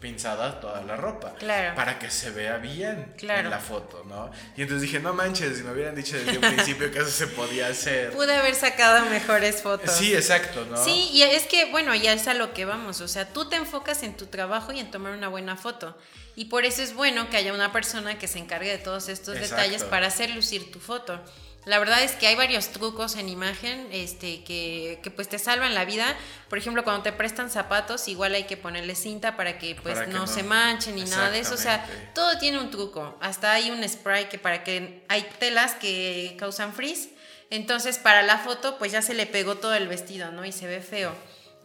pinzada 0.00 0.60
toda 0.60 0.82
la 0.82 0.94
ropa. 0.96 1.34
Claro. 1.38 1.74
Para 1.74 1.98
que 1.98 2.10
se 2.10 2.30
vea 2.30 2.58
bien 2.58 3.14
Claro. 3.16 3.40
en 3.40 3.50
la 3.50 3.58
foto, 3.58 4.04
¿no? 4.06 4.30
Y 4.56 4.62
entonces 4.62 4.82
dije, 4.82 5.00
no 5.00 5.14
manches, 5.14 5.56
si 5.56 5.64
me 5.64 5.72
hubieran 5.72 5.94
dicho 5.94 6.16
desde 6.16 6.32
un 6.38 6.40
principio 6.54 6.90
que 6.90 6.98
eso 6.98 7.10
se 7.10 7.26
podía 7.28 7.68
hacer. 7.68 8.12
Pude 8.12 8.34
haber 8.34 8.54
sacado 8.54 9.06
mejores 9.06 9.62
fotos. 9.62 9.90
Sí, 9.90 10.14
exacto, 10.14 10.66
¿no? 10.66 10.76
Sí, 10.82 11.08
y 11.12 11.22
es 11.22 11.44
que, 11.46 11.70
bueno, 11.70 11.94
ya 11.94 12.12
es 12.12 12.28
a 12.28 12.34
lo 12.34 12.52
que 12.52 12.64
vamos. 12.66 13.00
O 13.00 13.08
sea, 13.08 13.32
tú 13.32 13.48
te 13.48 13.56
enfocas 13.56 14.02
en 14.02 14.16
tu 14.16 14.26
trabajo 14.26 14.70
y 14.72 14.80
en 14.80 14.90
tomar 14.90 15.12
una 15.12 15.28
buena 15.28 15.56
foto. 15.56 15.96
Y 16.34 16.46
por 16.46 16.66
eso 16.66 16.82
es 16.82 16.94
bueno 16.94 17.30
que 17.30 17.38
haya 17.38 17.54
una 17.54 17.72
persona 17.72 18.18
que 18.18 18.28
se 18.28 18.38
encargue 18.38 18.68
de 18.70 18.78
todos 18.78 19.08
estos 19.08 19.34
Exacto. 19.36 19.56
detalles 19.56 19.84
para 19.84 20.08
hacer 20.08 20.28
lucir 20.30 20.70
tu 20.70 20.78
foto. 20.78 21.18
La 21.66 21.78
verdad 21.80 22.02
es 22.02 22.12
que 22.12 22.28
hay 22.28 22.36
varios 22.36 22.68
trucos 22.68 23.16
en 23.16 23.28
imagen 23.28 23.88
este, 23.90 24.44
que, 24.44 25.00
que 25.02 25.10
pues 25.10 25.28
te 25.28 25.38
salvan 25.38 25.74
la 25.74 25.84
vida. 25.84 26.16
Por 26.48 26.58
ejemplo, 26.58 26.84
cuando 26.84 27.02
te 27.02 27.12
prestan 27.12 27.50
zapatos, 27.50 28.06
igual 28.06 28.34
hay 28.34 28.44
que 28.44 28.56
ponerle 28.56 28.94
cinta 28.94 29.36
para 29.36 29.58
que 29.58 29.74
pues 29.74 29.94
Para 29.96 30.06
que 30.06 30.12
no, 30.12 30.20
no- 30.20 30.26
se 30.28 30.44
manchen 30.44 30.94
ni 30.94 31.02
nada 31.02 31.28
de 31.30 31.40
eso. 31.40 31.54
O 31.54 31.58
sea, 31.58 31.84
todo 32.14 32.38
tiene 32.38 32.60
un 32.60 32.70
truco. 32.70 33.18
Hasta 33.20 33.52
hay 33.52 33.70
un 33.72 33.86
spray 33.86 34.28
que 34.28 34.38
para 34.38 34.62
que 34.62 35.04
hay 35.08 35.28
telas 35.40 35.74
que 35.74 36.36
causan 36.38 36.72
frizz. 36.72 37.08
Entonces, 37.50 37.98
para 37.98 38.22
la 38.22 38.38
foto, 38.38 38.78
pues 38.78 38.92
ya 38.92 39.02
se 39.02 39.14
le 39.14 39.26
pegó 39.26 39.56
todo 39.56 39.74
el 39.74 39.88
vestido, 39.88 40.30
¿no? 40.32 40.44
Y 40.44 40.52
se 40.52 40.66
ve 40.68 40.80
feo. 40.80 41.12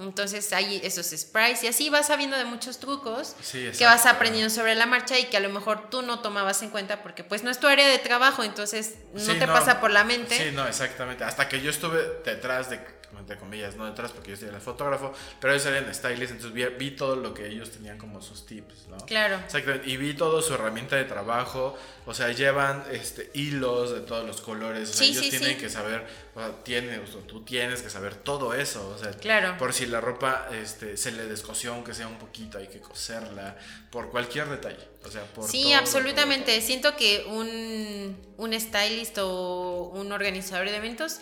Entonces 0.02 0.52
hay 0.54 0.82
esos 0.84 1.08
sprays 1.08 1.64
y 1.64 1.68
así 1.68 1.89
vas 1.89 2.08
sabiendo 2.08 2.38
de 2.38 2.45
muchos 2.45 2.80
trucos 2.80 3.36
Sí, 3.41 3.70
que 3.78 3.86
vas 3.86 4.06
aprendiendo 4.06 4.49
sobre 4.49 4.76
la 4.76 4.86
marcha 4.86 5.18
y 5.20 5.26
que 5.26 5.38
a 5.38 5.39
lo 5.39 5.49
mejor 5.49 5.89
tú 5.89 6.02
no 6.02 6.20
tomabas 6.20 6.62
en 6.64 6.70
cuenta 6.70 7.04
porque 7.04 7.24
pues 7.24 7.43
no 7.43 7.49
es 7.52 7.60
tu 7.60 7.68
área 7.68 7.88
de 7.88 7.97
trabajo, 7.99 8.43
entonces 8.43 8.95
no 9.14 9.20
Sí, 9.20 9.38
te 9.39 9.47
pasa 9.47 9.80
por 9.80 9.91
la 9.91 10.04
mente. 10.04 10.38
Sí, 10.38 10.52
no, 10.56 10.68
exactamente. 10.68 11.24
Hasta 11.24 11.47
que 11.47 11.62
yo 11.62 11.70
estuve 11.70 12.02
detrás 12.26 12.70
de, 12.70 12.80
entre 13.22 13.38
comillas, 13.38 13.76
no 13.76 13.86
detrás 13.86 14.11
porque 14.11 14.32
yo 14.32 14.38
soy 14.38 14.49
el 14.49 14.59
fotógrafo, 14.59 15.13
pero 15.39 15.53
ellos 15.53 15.65
eran 15.65 15.93
stylists, 15.93 16.32
entonces 16.32 16.53
vi, 16.53 16.65
vi 16.78 16.91
todo 16.91 17.15
lo 17.15 17.34
que 17.34 17.47
ellos 17.47 17.72
tenían 17.72 17.97
como 17.97 18.22
sus 18.22 18.45
tips, 18.45 18.88
¿no? 18.89 18.97
Claro. 19.05 19.38
Exactamente. 19.45 19.89
Y 19.89 19.97
vi 19.97 20.13
todo 20.13 20.41
su 20.41 20.53
herramienta 20.53 20.95
de 20.97 21.05
trabajo, 21.05 21.78
o 22.05 22.13
sea, 22.13 22.32
llevan 22.32 22.84
este, 22.91 23.32
hilos 23.34 23.93
de 23.93 24.01
todos 24.01 24.26
los 24.26 24.41
colores, 24.41 24.89
o 24.89 24.93
sea, 24.93 25.05
Sí, 25.05 25.11
ellos 25.13 25.24
sí, 25.24 25.30
tienen 25.32 25.49
sí. 25.51 25.55
que 25.57 25.69
saber, 25.69 26.05
o 26.36 26.39
sea, 26.39 26.51
tiene, 26.63 26.99
o 26.99 27.03
tú 27.19 27.43
tienes 27.43 27.82
que 27.82 27.89
saber 27.89 28.15
todo 28.15 28.53
eso, 28.53 28.89
o 28.89 28.97
sea, 28.97 29.11
Claro. 29.11 29.57
por 29.57 29.74
si 29.74 29.86
la 29.86 30.01
ropa 30.01 30.49
este, 30.51 30.97
se 30.97 31.11
le 31.13 31.26
descosió, 31.26 31.74
aunque 31.74 31.93
sea 31.93 32.07
un 32.07 32.17
poquito, 32.17 32.57
hay 32.57 32.67
que 32.67 32.80
coserla, 32.82 33.57
por 33.91 34.09
cualquier 34.09 34.47
detalle, 34.49 34.88
o 35.05 35.09
sea, 35.11 35.24
por 35.26 35.47
Sí, 35.47 35.63
todo, 35.63 35.76
absolutamente. 35.76 36.53
todo. 36.57 36.65
Siento 36.65 36.95
que 36.95 37.26
un, 37.28 38.17
un 38.38 38.59
stylist 38.59 39.17
o 39.19 39.91
un 39.93 40.11
organizador 40.11 40.69
de 40.69 40.78
eventos 40.78 41.19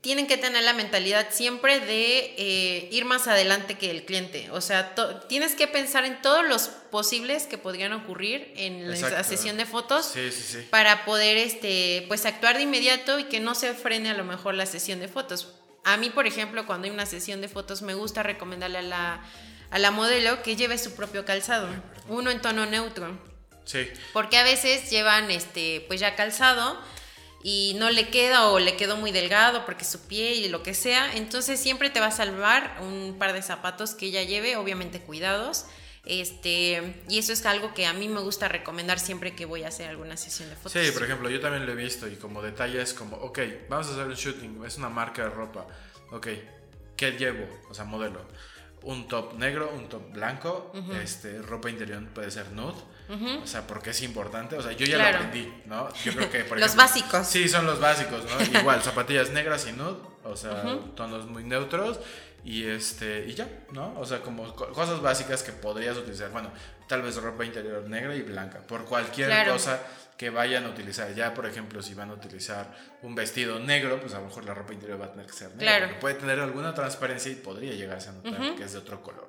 tienen 0.00 0.28
que 0.28 0.36
tener 0.36 0.62
la 0.62 0.72
mentalidad 0.74 1.28
siempre 1.30 1.80
de 1.80 2.34
eh, 2.38 2.88
ir 2.92 3.04
más 3.04 3.26
adelante 3.26 3.76
que 3.76 3.90
el 3.90 4.04
cliente. 4.04 4.48
O 4.52 4.60
sea, 4.60 4.94
tienes 5.28 5.54
que 5.56 5.66
pensar 5.66 6.04
en 6.04 6.22
todos 6.22 6.46
los 6.46 6.68
posibles 6.68 7.46
que 7.46 7.58
podrían 7.58 7.92
ocurrir 7.92 8.52
en 8.56 8.88
la 8.88 9.24
sesión 9.24 9.56
de 9.56 9.66
fotos 9.66 10.06
Sí, 10.06 10.30
sí, 10.30 10.42
sí. 10.42 10.58
para 10.70 11.04
poder 11.04 11.36
este, 11.36 12.04
pues 12.06 12.26
actuar 12.26 12.56
de 12.56 12.62
inmediato 12.62 13.18
y 13.18 13.24
que 13.24 13.40
no 13.40 13.54
se 13.56 13.74
frene 13.74 14.10
a 14.10 14.14
lo 14.14 14.24
mejor 14.24 14.54
la 14.54 14.66
sesión 14.66 15.00
de 15.00 15.08
fotos. 15.08 15.54
A 15.84 15.96
mí, 15.96 16.10
por 16.10 16.26
ejemplo, 16.26 16.64
cuando 16.66 16.86
hay 16.86 16.92
una 16.92 17.06
sesión 17.06 17.40
de 17.40 17.48
fotos, 17.48 17.82
me 17.82 17.94
gusta 17.94 18.22
recomendarle 18.22 18.78
a 18.78 18.82
la, 18.82 19.24
a 19.70 19.78
la 19.78 19.90
modelo 19.90 20.42
que 20.42 20.54
lleve 20.54 20.78
su 20.78 20.94
propio 20.94 21.24
calzado, 21.24 21.68
uno 22.08 22.30
en 22.30 22.40
tono 22.40 22.66
neutro. 22.66 23.18
Sí. 23.64 23.86
Porque 24.12 24.38
a 24.38 24.44
veces 24.44 24.90
llevan 24.90 25.30
este, 25.30 25.84
pues 25.88 25.98
ya 26.00 26.14
calzado 26.14 26.78
y 27.42 27.74
no 27.78 27.90
le 27.90 28.08
queda 28.08 28.48
o 28.48 28.58
le 28.58 28.76
quedó 28.76 28.96
muy 28.96 29.12
delgado 29.12 29.64
porque 29.64 29.84
su 29.84 30.06
pie 30.06 30.34
y 30.34 30.48
lo 30.48 30.62
que 30.62 30.74
sea. 30.74 31.14
Entonces 31.16 31.60
siempre 31.60 31.90
te 31.90 32.00
va 32.00 32.06
a 32.06 32.10
salvar 32.10 32.78
un 32.82 33.16
par 33.18 33.32
de 33.32 33.42
zapatos 33.42 33.94
que 33.94 34.06
ella 34.06 34.22
lleve, 34.22 34.56
obviamente 34.56 35.00
cuidados. 35.00 35.66
Este, 36.04 37.02
y 37.08 37.18
eso 37.18 37.32
es 37.32 37.44
algo 37.44 37.74
que 37.74 37.86
a 37.86 37.92
mí 37.92 38.08
me 38.08 38.20
gusta 38.20 38.48
recomendar 38.48 38.98
siempre 38.98 39.34
que 39.34 39.44
voy 39.44 39.64
a 39.64 39.68
hacer 39.68 39.90
alguna 39.90 40.16
sesión 40.16 40.48
de 40.48 40.56
fotos. 40.56 40.72
Sí, 40.72 40.90
por 40.92 41.04
ejemplo, 41.04 41.28
yo 41.28 41.40
también 41.40 41.66
lo 41.66 41.72
he 41.72 41.74
visto 41.74 42.08
y 42.08 42.16
como 42.16 42.40
detalle 42.40 42.80
es 42.80 42.94
como, 42.94 43.16
ok, 43.16 43.38
vamos 43.68 43.88
a 43.88 43.92
hacer 43.92 44.06
un 44.06 44.14
shooting, 44.14 44.64
es 44.64 44.78
una 44.78 44.88
marca 44.88 45.24
de 45.24 45.30
ropa, 45.30 45.66
ok, 46.10 46.28
¿qué 46.96 47.12
llevo? 47.12 47.46
O 47.68 47.74
sea, 47.74 47.84
modelo. 47.84 48.26
Un 48.82 49.08
top 49.08 49.34
negro, 49.34 49.70
un 49.76 49.88
top 49.88 50.12
blanco, 50.12 50.72
este, 51.02 51.42
ropa 51.42 51.68
interior 51.68 52.02
puede 52.14 52.30
ser 52.30 52.52
nude, 52.52 52.74
o 53.42 53.46
sea, 53.46 53.66
porque 53.66 53.90
es 53.90 54.02
importante, 54.02 54.56
o 54.56 54.62
sea, 54.62 54.72
yo 54.72 54.86
ya 54.86 54.96
Claro. 54.96 55.18
lo 55.18 55.24
aprendí, 55.26 55.52
¿no? 55.66 55.92
Yo 56.04 56.12
creo 56.14 56.30
que, 56.30 56.44
por 56.44 56.58
Los 56.60 56.74
ejemplo- 56.74 56.82
básicos. 56.84 57.26
Sí, 57.26 57.48
son 57.48 57.66
los 57.66 57.80
básicos, 57.80 58.22
¿no? 58.24 58.58
Igual, 58.60 58.82
zapatillas 58.82 59.30
negras 59.30 59.66
y 59.68 59.72
nude, 59.72 59.96
o 60.24 60.36
sea, 60.36 60.62
tonos 60.94 61.26
muy 61.26 61.42
neutros 61.44 61.98
y 62.44 62.64
este, 62.66 63.24
y 63.28 63.34
ya, 63.34 63.48
¿no? 63.72 63.98
O 63.98 64.06
sea, 64.06 64.20
como 64.20 64.54
co- 64.54 64.68
cosas 64.72 65.00
básicas 65.02 65.42
que 65.42 65.52
podrías 65.52 65.96
utilizar, 65.96 66.30
bueno, 66.30 66.50
tal 66.88 67.02
vez 67.02 67.16
ropa 67.16 67.44
interior 67.44 67.82
negra 67.88 68.14
y 68.14 68.22
blanca, 68.22 68.60
por 68.60 68.84
cualquier 68.84 69.28
Claro. 69.28 69.52
cosa 69.54 69.80
que 70.16 70.30
vayan 70.30 70.64
a 70.64 70.70
utilizar. 70.70 71.14
Ya, 71.14 71.32
por 71.34 71.46
ejemplo, 71.46 71.82
si 71.82 71.94
van 71.94 72.10
a 72.10 72.14
utilizar 72.14 72.74
un 73.02 73.14
vestido 73.14 73.58
negro, 73.60 74.00
pues 74.00 74.14
a 74.14 74.18
lo 74.20 74.26
mejor 74.26 74.44
la 74.44 74.54
ropa 74.54 74.72
interior 74.72 75.00
va 75.00 75.06
a 75.06 75.10
tener 75.12 75.26
que 75.26 75.32
ser 75.32 75.54
negra. 75.54 75.78
Claro. 75.78 76.00
Puede 76.00 76.14
tener 76.16 76.40
alguna 76.40 76.74
transparencia 76.74 77.30
y 77.30 77.36
podría 77.36 77.72
llegarse 77.72 78.08
a 78.08 78.12
notar 78.12 78.54
que 78.56 78.64
es 78.64 78.72
de 78.72 78.78
otro 78.78 79.00
color. 79.02 79.28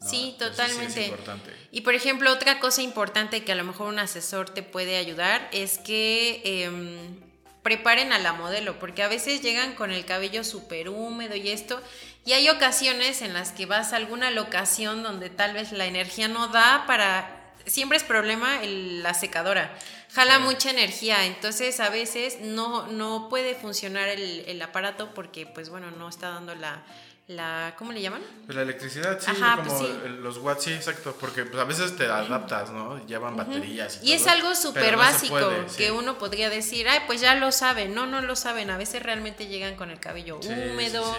¿no? 0.00 0.08
Sí, 0.08 0.34
totalmente. 0.38 0.90
Sí 0.92 1.00
es 1.00 1.06
importante. 1.08 1.50
Y 1.70 1.82
por 1.82 1.94
ejemplo, 1.94 2.32
otra 2.32 2.60
cosa 2.60 2.80
importante 2.82 3.44
que 3.44 3.52
a 3.52 3.54
lo 3.56 3.64
mejor 3.64 3.88
un 3.88 3.98
asesor 3.98 4.48
te 4.50 4.62
puede 4.62 4.96
ayudar 4.96 5.48
es 5.52 5.78
que 5.78 6.40
em, 6.44 7.20
preparen 7.62 8.12
a 8.12 8.18
la 8.18 8.32
modelo, 8.32 8.78
porque 8.78 9.02
a 9.02 9.08
veces 9.08 9.42
llegan 9.42 9.74
con 9.74 9.92
el 9.92 10.04
cabello 10.04 10.42
súper 10.44 10.88
húmedo 10.88 11.36
y 11.36 11.50
esto, 11.50 11.80
y 12.24 12.32
hay 12.34 12.48
ocasiones 12.48 13.22
en 13.22 13.32
las 13.34 13.52
que 13.52 13.66
vas 13.66 13.92
a 13.92 13.96
alguna 13.96 14.30
locación 14.30 15.02
donde 15.02 15.28
tal 15.30 15.54
vez 15.54 15.72
la 15.72 15.86
energía 15.86 16.28
no 16.28 16.48
da 16.48 16.84
para... 16.86 17.38
Siempre 17.66 17.96
es 17.96 18.02
problema 18.04 18.62
el- 18.62 19.02
la 19.02 19.14
secadora. 19.14 19.72
Jala 20.12 20.36
Sí. 20.38 20.42
mucha 20.42 20.70
energía, 20.70 21.24
entonces 21.26 21.78
a 21.80 21.90
veces 21.90 22.38
no, 22.40 22.86
no 22.88 23.28
puede 23.28 23.54
funcionar 23.54 24.08
el, 24.08 24.40
el 24.46 24.60
aparato 24.60 25.14
porque, 25.14 25.46
pues 25.46 25.70
bueno, 25.70 25.90
no 25.92 26.08
está 26.08 26.28
dando 26.30 26.54
la, 26.56 26.82
la 27.28 27.74
¿cómo 27.78 27.92
le 27.92 28.02
llaman? 28.02 28.20
Pues 28.44 28.56
la 28.56 28.62
electricidad, 28.62 29.18
sí, 29.20 29.30
Ajá, 29.30 29.56
como 29.56 29.68
pues 29.68 29.78
sí. 29.78 29.98
el- 30.04 30.22
los 30.22 30.38
watts, 30.38 30.64
sí, 30.64 30.72
exacto, 30.72 31.16
porque 31.20 31.44
pues, 31.44 31.60
a 31.62 31.64
veces 31.64 31.96
te 31.96 32.04
adaptas, 32.06 32.70
¿no? 32.70 33.04
Llevan 33.06 33.36
baterías 33.36 34.00
y 34.02 34.10
Y 34.10 34.12
es 34.14 34.26
algo 34.26 34.54
súper 34.56 34.92
no 34.92 34.98
básico 34.98 35.50
sí. 35.68 35.76
que 35.76 35.92
uno 35.92 36.18
podría 36.18 36.50
decir, 36.50 36.88
ay, 36.88 37.00
pues 37.06 37.20
ya 37.20 37.34
lo 37.36 37.52
saben. 37.52 37.94
No, 37.94 38.06
no 38.06 38.20
lo 38.22 38.34
saben. 38.36 38.70
A 38.70 38.76
veces 38.76 39.02
realmente 39.02 39.46
llegan 39.46 39.76
con 39.76 39.90
el 39.90 40.00
cabello 40.00 40.38
húmedo. 40.40 41.16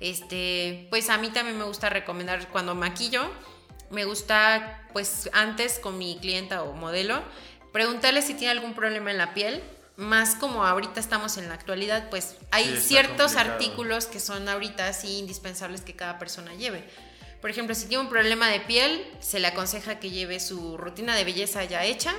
Este, 0.00 0.86
pues 0.90 1.08
a 1.10 1.18
mí 1.18 1.28
también 1.30 1.58
me 1.58 1.64
gusta 1.64 1.88
recomendar 1.88 2.48
cuando 2.48 2.74
maquillo, 2.74 3.30
me 3.90 4.04
gusta, 4.04 4.86
pues 4.92 5.30
antes 5.32 5.78
con 5.78 5.98
mi 5.98 6.18
clienta 6.20 6.62
o 6.62 6.72
modelo, 6.72 7.22
preguntarle 7.72 8.22
si 8.22 8.34
tiene 8.34 8.52
algún 8.52 8.74
problema 8.74 9.10
en 9.10 9.18
la 9.18 9.34
piel. 9.34 9.62
Más 9.96 10.34
como 10.34 10.64
ahorita 10.64 10.98
estamos 10.98 11.36
en 11.38 11.46
la 11.48 11.54
actualidad, 11.54 12.10
pues 12.10 12.36
hay 12.50 12.64
Sí, 12.64 12.88
ciertos 12.88 13.32
complicado. 13.32 13.52
artículos 13.52 14.06
que 14.06 14.18
son 14.18 14.48
ahorita 14.48 14.88
así 14.88 15.18
indispensables 15.18 15.82
que 15.82 15.94
cada 15.94 16.18
persona 16.18 16.52
lleve. 16.54 16.84
Por 17.40 17.50
ejemplo, 17.50 17.76
si 17.76 17.86
tiene 17.86 18.02
un 18.02 18.08
problema 18.08 18.48
de 18.48 18.58
piel, 18.58 19.06
se 19.20 19.38
le 19.38 19.46
aconseja 19.46 20.00
que 20.00 20.10
lleve 20.10 20.40
su 20.40 20.76
rutina 20.76 21.14
de 21.14 21.22
belleza 21.24 21.62
ya 21.62 21.84
hecha 21.84 22.12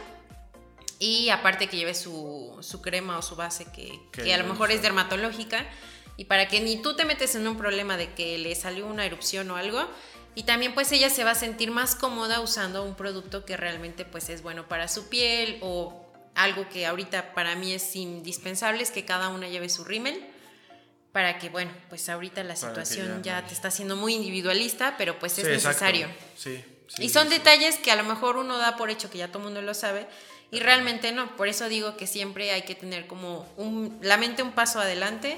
y 1.00 1.30
aparte 1.30 1.68
que 1.68 1.76
lleve 1.76 1.96
su, 1.96 2.56
su 2.62 2.82
crema 2.82 3.18
o 3.18 3.22
su 3.22 3.36
base 3.36 3.66
que, 3.74 4.34
a 4.34 4.38
lo 4.38 4.46
mejor 4.46 4.72
es 4.72 4.82
dermatológica 4.82 5.66
y 6.18 6.26
para 6.26 6.48
que 6.48 6.62
ni 6.62 6.82
tú 6.82 6.96
te 6.96 7.06
metes 7.06 7.36
en 7.36 7.48
un 7.48 7.58
problema 7.58 7.98
de 7.98 8.14
que 8.14 8.38
le 8.38 8.56
salió 8.56 8.88
una 8.88 9.06
erupción 9.06 9.50
o 9.52 9.56
algo 9.58 9.86
y 10.34 10.44
también 10.44 10.74
pues 10.74 10.92
ella 10.92 11.10
se 11.10 11.24
va 11.24 11.32
a 11.32 11.36
sentir 11.36 11.72
más 11.72 11.96
cómoda 11.96 12.42
usando 12.42 12.84
un 12.84 12.96
producto 12.96 13.46
que 13.46 13.58
realmente 13.58 14.06
pues 14.06 14.30
es 14.30 14.42
bueno 14.42 14.68
para 14.68 14.88
su 14.88 15.08
piel 15.10 15.58
o 15.62 16.02
algo 16.36 16.68
que 16.70 16.86
ahorita 16.86 17.34
para 17.34 17.56
mí 17.56 17.74
es 17.74 17.96
indispensable 17.96 18.84
es 18.84 18.92
que 18.92 19.06
cada 19.06 19.30
una 19.30 19.48
lleve 19.48 19.70
su 19.70 19.84
rímel 19.84 20.26
para 21.12 21.38
que 21.40 21.50
bueno 21.50 21.72
pues 21.90 22.10
ahorita 22.10 22.44
la 22.44 22.56
situación 22.56 23.24
ya 23.24 23.46
te 23.46 23.54
está 23.54 23.70
haciendo 23.70 23.96
muy 23.96 24.14
individualista 24.16 24.96
pero 24.98 25.18
pues 25.20 25.38
es 25.38 25.46
Sí, 25.46 25.52
necesario. 25.52 26.08
Sí, 26.38 26.62
sí, 26.88 27.04
y 27.04 27.10
son 27.10 27.30
detalles 27.30 27.78
que 27.78 27.92
a 27.92 27.96
lo 27.96 28.04
mejor 28.04 28.36
uno 28.38 28.58
da 28.58 28.76
por 28.76 28.90
hecho 28.90 29.10
que 29.10 29.18
ya 29.18 29.28
todo 29.30 29.40
el 29.40 29.46
mundo 29.46 29.62
lo 29.62 29.74
sabe 29.74 30.08
y 30.52 30.60
realmente 30.60 31.12
no. 31.14 31.36
Por 31.38 31.48
eso 31.48 31.70
digo 31.70 31.96
que 31.98 32.06
siempre 32.08 32.52
hay 32.52 32.64
que 32.64 32.76
tener 32.76 33.08
como 33.08 33.48
un, 33.58 33.98
la 34.02 34.18
mente 34.18 34.44
un 34.44 34.52
paso 34.52 34.80
adelante 34.80 35.38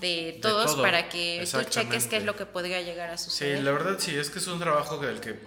de 0.00 0.38
todos 0.42 0.72
todo, 0.72 0.82
para 0.82 1.08
que 1.08 1.46
tú 1.50 1.62
cheques 1.68 2.06
qué 2.06 2.16
es 2.18 2.24
lo 2.24 2.36
que 2.36 2.46
podría 2.46 2.80
llegar 2.82 3.10
a 3.10 3.16
Sí, 3.18 3.24
suceder. 3.30 3.62
la 3.64 3.72
verdad 3.72 3.96
sí, 3.98 4.16
es 4.16 4.30
que 4.30 4.38
es 4.38 4.46
un 4.46 4.58
trabajo 4.60 4.98
del 4.98 5.20
que 5.20 5.38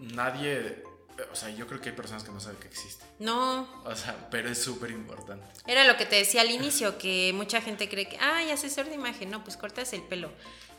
nadie, 0.00 0.82
o 1.30 1.36
sea, 1.36 1.50
yo 1.50 1.66
creo 1.66 1.80
que 1.80 1.90
hay 1.90 1.94
personas 1.96 2.24
que 2.24 2.30
no 2.30 2.40
saben 2.40 2.58
que 2.58 2.68
existe. 2.68 3.04
No, 3.18 3.68
O 3.84 3.94
sea, 3.94 4.28
pero 4.30 4.48
es 4.48 4.58
súper 4.62 4.90
importante. 4.90 5.44
era 5.66 5.84
lo 5.84 5.96
que 5.96 6.06
te 6.06 6.16
decía 6.16 6.40
al 6.40 6.50
inicio, 6.50 6.98
que 6.98 7.32
mucha 7.34 7.60
gente 7.60 7.88
cree 7.88 8.08
que, 8.08 8.18
ay, 8.18 8.50
asesor 8.50 8.86
de 8.86 8.94
imagen, 8.94 9.30
no, 9.30 9.44
pues 9.44 9.56
cortas 9.56 9.92
el 9.92 10.02
pelo. 10.02 10.32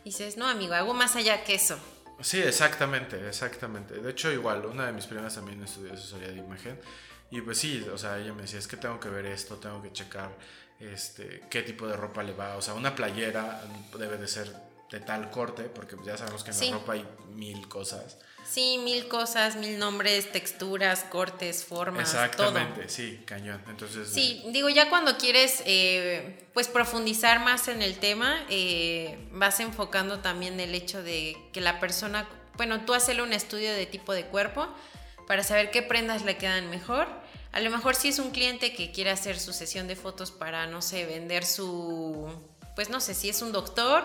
Y 0.03 0.09
dices, 0.09 0.36
no, 0.38 0.47
amigo, 0.47 0.74
hago 0.74 0.93
más 0.93 1.16
allá 1.16 1.43
que 1.45 1.55
eso. 1.55 1.78
Sí, 2.20 2.39
exactamente, 2.41 3.28
exactamente. 3.28 3.95
De 3.95 4.11
hecho, 4.11 4.32
igual, 4.32 4.66
una 4.66 4.86
de 4.88 4.91
mis 4.93 5.05
primas 5.05 5.34
también 5.36 5.64
estudió 5.64 5.93
asesoría 5.93 6.28
de 6.30 6.38
imagen. 6.38 6.80
Y 7.32 7.41
pues 7.41 7.57
sí, 7.57 7.84
o 7.91 7.97
sea, 7.97 8.20
ella 8.20 8.34
me 8.34 8.43
decía, 8.43 8.59
es 8.59 8.68
que 8.68 8.78
tengo 8.78 8.99
que 8.99 9.09
ver 9.09 9.26
esto, 9.26 9.55
tengo 9.57 9.82
que 9.82 9.91
checar 9.91 10.30
este, 10.80 11.43
qué 11.49 11.61
tipo 11.63 11.88
de 11.88 11.95
ropa 11.95 12.24
le 12.24 12.34
va. 12.34 12.55
O 12.57 12.61
sea, 12.61 12.74
una 12.74 12.95
playera 12.95 13.61
debe 13.97 14.17
de 14.17 14.28
ser 14.28 14.51
de 14.91 14.99
tal 14.99 15.32
corte, 15.32 15.63
porque 15.63 15.95
ya 16.05 16.17
sabemos 16.17 16.43
que 16.43 16.51
en 16.51 16.55
Sí. 16.57 16.69
la 16.69 16.78
ropa 16.78 16.93
hay 16.93 17.05
mil 17.34 17.67
cosas. 17.67 18.17
Sí, 18.47 18.78
mil 18.84 19.07
cosas, 19.07 19.55
mil 19.55 19.80
nombres, 19.80 20.32
texturas, 20.32 21.05
cortes, 21.05 21.63
formas, 21.63 22.11
todo. 22.11 22.21
Exactamente, 22.26 22.89
sí, 22.89 23.24
cañón. 23.26 23.59
Entonces, 23.69 24.09
Sí, 24.09 24.43
digo, 24.49 24.69
ya 24.69 24.89
cuando 24.89 25.17
quieres 25.17 25.63
eh, 25.65 26.45
pues 26.53 26.67
profundizar 26.67 27.39
más 27.39 27.67
en 27.69 27.82
el 27.82 27.97
tema, 27.97 28.45
eh, 28.49 29.17
vas 29.32 29.59
enfocando 29.61 30.19
también 30.19 30.59
el 30.59 30.76
hecho 30.76 31.01
de 31.01 31.36
que 31.53 31.61
la 31.61 31.80
persona, 31.80 32.28
bueno, 32.55 32.86
tú 32.86 32.93
hacerle 32.93 33.24
un 33.24 33.34
estudio 33.34 33.74
de 33.74 33.86
tipo 33.88 34.13
de 34.13 34.26
cuerpo 34.26 34.67
para 35.26 35.41
saber 35.43 35.71
qué 35.71 35.82
prendas 35.82 36.24
le 36.24 36.38
quedan 36.38 36.69
mejor. 36.69 37.07
A 37.54 37.60
lo 37.60 37.70
mejor 37.70 37.95
si 37.95 38.08
es 38.10 38.20
un 38.20 38.32
cliente 38.32 38.74
que 38.74 38.91
quiere 38.91 39.12
hacer 39.12 39.39
su 39.39 39.54
sesión 39.54 39.88
de 39.88 39.95
fotos 39.95 40.32
para, 40.32 40.66
no 40.66 40.82
sé, 40.82 41.06
vender 41.06 41.45
su, 41.45 42.28
pues 42.76 42.89
no 42.89 42.99
sé, 42.99 43.14
si 43.14 43.30
es 43.30 43.43
un 43.43 43.51
doctor, 43.51 44.04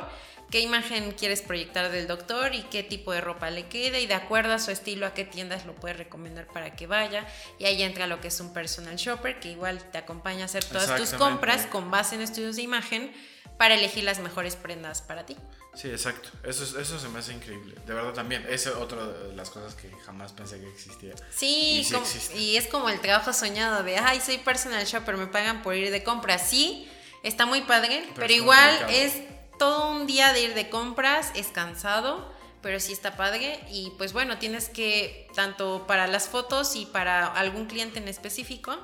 qué 0.51 0.61
imagen 0.61 1.13
quieres 1.13 1.41
proyectar 1.41 1.91
del 1.91 2.07
doctor 2.07 2.55
y 2.55 2.63
qué 2.65 2.83
tipo 2.83 3.11
de 3.11 3.23
ropa 3.23 3.51
le 3.51 3.67
queda 3.67 3.99
y 3.99 4.07
de 4.07 4.13
acuerdo 4.13 4.53
a 4.53 4.59
su 4.59 4.71
estilo 4.71 5.07
a 5.07 5.15
qué 5.15 5.25
tiendas 5.25 5.65
lo 5.65 5.75
puedes 5.75 5.97
recomendar 5.97 6.47
para 6.47 6.77
que 6.77 6.87
vaya. 6.87 7.27
Y 7.59 7.65
ahí 7.65 7.83
entra 7.83 8.07
lo 8.07 8.21
que 8.21 8.29
es 8.29 8.39
un 8.41 8.53
personal 8.53 8.97
shopper 8.97 9.41
que 9.41 9.51
igual 9.51 9.83
te 9.93 9.97
acompaña 9.97 10.43
a 10.43 10.45
hacer 10.45 10.65
todas 10.65 10.97
tus 10.97 11.15
compras 11.15 11.67
con 11.67 11.91
base 11.91 12.17
en 12.17 12.21
estudios 12.21 12.57
de 12.57 12.63
imagen 12.63 13.13
para 13.59 13.75
elegir 13.75 14.05
las 14.05 14.21
mejores 14.21 14.57
prendas 14.57 15.03
para 15.03 15.27
ti. 15.27 15.37
Sí, 15.75 15.89
exacto. 15.91 16.31
Eso, 16.45 16.65
es- 16.65 16.75
eso 16.75 16.99
se 16.99 17.09
me 17.09 17.19
hace 17.19 17.33
increíble. 17.33 17.75
De 17.87 17.93
verdad 17.93 18.13
también. 18.15 18.47
Es 18.49 18.67
otra 18.69 19.05
de 19.07 19.35
las 19.37 19.51
cosas 19.51 19.75
que 19.75 19.91
jamás 20.07 20.33
pensé 20.33 20.59
que 20.61 20.69
existía. 20.69 21.15
Sí, 21.35 21.81
Y 21.81 21.85
sí 21.85 21.93
como- 21.95 22.07
y 22.41 22.57
es 22.57 22.67
como 22.69 22.89
el 22.89 23.01
trabajo 23.01 23.33
soñado 23.33 23.83
de, 23.83 23.99
ay, 23.99 24.21
soy 24.21 24.39
personal 24.39 24.85
shopper, 24.87 25.17
me 25.17 25.27
pagan 25.27 25.63
por 25.63 25.75
ir 25.75 25.91
de 25.91 26.03
compras. 26.03 26.49
Sí, 26.49 26.89
está 27.23 27.45
muy 27.47 27.61
padre, 27.63 28.09
pero, 28.15 28.27
es 28.27 28.33
igual 28.33 28.79
complicado. 28.79 29.05
es 29.07 29.59
todo 29.59 29.91
un 29.91 30.07
día 30.07 30.33
de 30.33 30.43
ir 30.43 30.55
de 30.55 30.71
compras, 30.71 31.31
es 31.35 31.49
cansado, 31.49 32.33
pero 32.63 32.79
sí 32.81 32.93
está 32.93 33.17
padre. 33.17 33.61
Y 33.71 33.91
pues 33.99 34.13
bueno, 34.13 34.39
tienes 34.39 34.69
que, 34.69 35.29
tanto 35.35 35.85
para 35.87 36.07
las 36.07 36.29
fotos 36.29 36.75
y 36.77 36.87
para 36.87 37.27
algún 37.27 37.67
cliente 37.67 37.99
en 37.99 38.09
específico, 38.09 38.77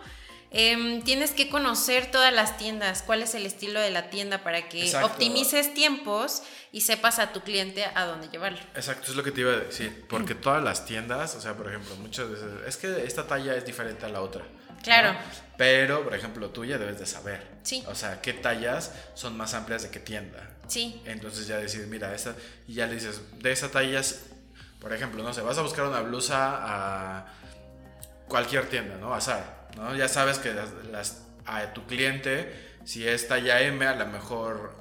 em, 0.54 1.02
tienes 1.02 1.32
que 1.32 1.48
conocer 1.48 2.10
todas 2.10 2.32
las 2.32 2.56
tiendas, 2.56 3.02
cuál 3.02 3.22
es 3.22 3.34
el 3.34 3.44
estilo 3.44 3.80
de 3.80 3.90
la 3.90 4.08
tienda 4.08 4.42
para 4.42 4.68
que 4.68 4.84
Exacto. 4.84 5.08
optimices 5.08 5.74
tiempos 5.74 6.42
y 6.72 6.82
sepas 6.82 7.18
a 7.18 7.32
tu 7.32 7.40
cliente 7.42 7.84
a 7.94 8.04
dónde 8.06 8.28
llevarlo. 8.28 8.60
Exacto, 8.74 9.10
es 9.10 9.16
lo 9.16 9.22
que 9.22 9.32
te 9.32 9.40
iba 9.40 9.52
a 9.52 9.56
decir. 9.56 10.06
Porque 10.08 10.34
todas 10.34 10.62
las 10.62 10.86
tiendas, 10.86 11.34
o 11.34 11.40
sea, 11.40 11.54
por 11.56 11.68
ejemplo, 11.68 11.96
muchas 11.96 12.30
veces, 12.30 12.46
es 12.66 12.76
que 12.76 13.04
esta 13.04 13.26
talla 13.26 13.54
es 13.56 13.66
diferente 13.66 14.06
a 14.06 14.08
la 14.08 14.22
otra. 14.22 14.42
¿no? 14.42 14.82
Claro. 14.82 15.18
Pero, 15.56 16.04
por 16.04 16.14
ejemplo, 16.14 16.50
tú 16.50 16.64
ya 16.64 16.78
debes 16.78 16.98
de 16.98 17.06
saber. 17.06 17.46
Sí. 17.62 17.84
O 17.88 17.94
sea, 17.94 18.20
qué 18.20 18.32
tallas 18.32 18.92
son 19.14 19.36
más 19.36 19.54
amplias 19.54 19.82
de 19.82 19.90
qué 19.90 20.00
tienda. 20.00 20.50
Sí, 20.68 21.02
Entonces 21.04 21.46
ya 21.46 21.58
decir, 21.58 21.86
mira, 21.88 22.14
esta, 22.14 22.34
y 22.66 22.74
ya 22.74 22.86
le 22.86 22.94
dices, 22.94 23.20
de 23.38 23.52
esa 23.52 23.70
talla, 23.70 24.00
por 24.80 24.92
ejemplo, 24.92 25.22
no 25.22 25.32
sé, 25.34 25.42
vas 25.42 25.58
a 25.58 25.62
buscar 25.62 25.86
una 25.86 26.00
blusa 26.00 26.58
a 26.62 27.26
cualquier 28.28 28.68
tienda, 28.68 28.96
¿no? 28.96 29.14
A 29.14 29.20
Zara, 29.20 29.63
¿no? 29.76 29.94
Ya 29.94 30.08
sabes 30.08 30.38
que 30.38 30.52
las, 30.54 30.70
las- 30.90 31.22
a 31.46 31.72
tu 31.74 31.84
cliente, 31.86 32.78
si 32.84 33.06
es 33.06 33.28
talla 33.28 33.60
M, 33.60 33.86
a 33.86 33.94
lo 33.94 34.06
mejor... 34.06 34.74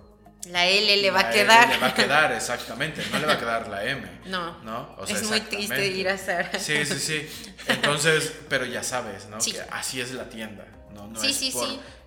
la 0.48 0.66
L 0.66 0.98
le 0.98 1.12
va 1.12 1.20
a 1.22 1.32
L 1.32 1.34
quedar. 1.42 1.70
Le 1.70 1.78
va 1.78 1.88
a 1.88 1.94
quedar, 1.94 2.32
exactamente, 2.34 3.02
no 3.12 3.20
le 3.20 3.26
va 3.26 3.34
a 3.34 3.40
quedar 3.40 3.68
la 3.68 3.84
M. 3.86 4.02
No. 4.26 4.62
¿No? 4.64 4.96
O 4.98 5.04
es 5.06 5.24
muy 5.24 5.42
triste 5.42 5.88
ir 5.88 6.08
a 6.10 6.18
Zara. 6.18 6.58
Sí, 6.60 6.86
sí, 6.86 7.00
sí. 7.00 7.30
Entonces, 7.68 8.34
pero 8.50 8.66
ya 8.66 8.82
sabes, 8.84 9.26
¿no? 9.28 9.42
Sí. 9.42 9.52
Que 9.54 9.62
así 9.72 10.00
es 10.02 10.12
la 10.14 10.30
tienda. 10.30 10.66
No, 10.94 11.08
no 11.08 11.20
Sí, 11.20 11.32
es 11.32 11.36
sí, 11.38 11.52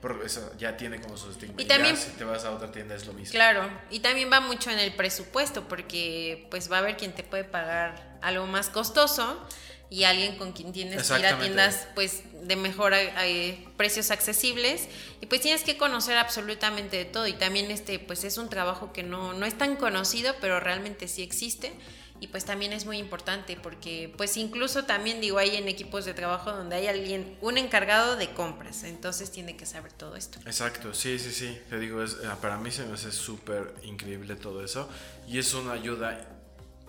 por, 0.00 0.20
sí. 0.20 0.26
eso 0.26 0.52
ya 0.58 0.76
tiene 0.76 1.00
como 1.00 1.16
su 1.16 1.30
estigma. 1.30 1.56
Y 1.58 1.64
Y 1.64 1.66
también- 1.66 1.96
ya 1.96 2.00
si 2.00 2.10
te 2.12 2.24
vas 2.24 2.44
a 2.44 2.52
otra 2.52 2.70
tienda 2.72 2.94
es 2.94 3.04
lo 3.06 3.12
mismo. 3.12 3.32
Claro, 3.32 3.68
y 3.90 4.00
también 4.00 4.30
va 4.32 4.40
mucho 4.40 4.70
en 4.70 4.78
el 4.78 4.94
presupuesto, 4.94 5.66
porque 5.68 6.46
pues 6.50 6.70
va 6.70 6.76
a 6.76 6.78
haber 6.80 6.96
quien 6.96 7.12
te 7.14 7.24
puede 7.24 7.44
pagar 7.44 8.16
algo 8.22 8.46
más 8.46 8.68
costoso 8.70 9.46
y 9.88 10.04
alguien 10.04 10.36
con 10.36 10.52
quien 10.52 10.72
tienes 10.72 11.08
que 11.08 11.18
ir 11.18 11.26
a 11.26 11.38
tiendas 11.38 11.86
pues 11.94 12.22
de 12.42 12.56
mejor 12.56 12.92
eh, 12.94 13.64
precios 13.76 14.10
accesibles. 14.10 14.88
Y 15.20 15.26
pues 15.26 15.40
tienes 15.40 15.62
que 15.62 15.76
conocer 15.76 16.16
absolutamente 16.16 16.96
de 16.96 17.04
todo. 17.04 17.26
Y 17.26 17.34
también 17.34 17.70
este 17.70 17.98
pues 17.98 18.24
es 18.24 18.38
un 18.38 18.48
trabajo 18.48 18.92
que 18.92 19.02
no, 19.02 19.32
no 19.34 19.46
es 19.46 19.56
tan 19.56 19.76
conocido 19.76 20.34
pero 20.40 20.60
realmente 20.60 21.08
sí 21.08 21.22
existe. 21.22 21.72
Y 22.18 22.28
pues 22.28 22.46
también 22.46 22.72
es 22.72 22.86
muy 22.86 22.96
importante 22.96 23.58
porque 23.62 24.12
pues 24.16 24.38
incluso 24.38 24.84
también 24.84 25.20
digo 25.20 25.38
hay 25.38 25.56
en 25.56 25.68
equipos 25.68 26.06
de 26.06 26.14
trabajo 26.14 26.50
donde 26.50 26.76
hay 26.76 26.86
alguien 26.86 27.36
un 27.42 27.58
encargado 27.58 28.16
de 28.16 28.32
compras. 28.32 28.84
Entonces 28.84 29.30
tiene 29.30 29.56
que 29.56 29.66
saber 29.66 29.92
todo 29.92 30.16
esto. 30.16 30.40
Exacto, 30.46 30.94
sí, 30.94 31.18
sí, 31.18 31.30
sí. 31.30 31.58
Te 31.68 31.78
digo, 31.78 32.02
es, 32.02 32.14
eh, 32.14 32.28
para 32.40 32.56
mí 32.56 32.70
se 32.70 32.86
me 32.86 32.94
hace 32.94 33.12
súper 33.12 33.74
increíble 33.82 34.34
todo 34.34 34.64
eso. 34.64 34.88
Y 35.28 35.38
es 35.38 35.52
una 35.52 35.72
ayuda 35.72 36.35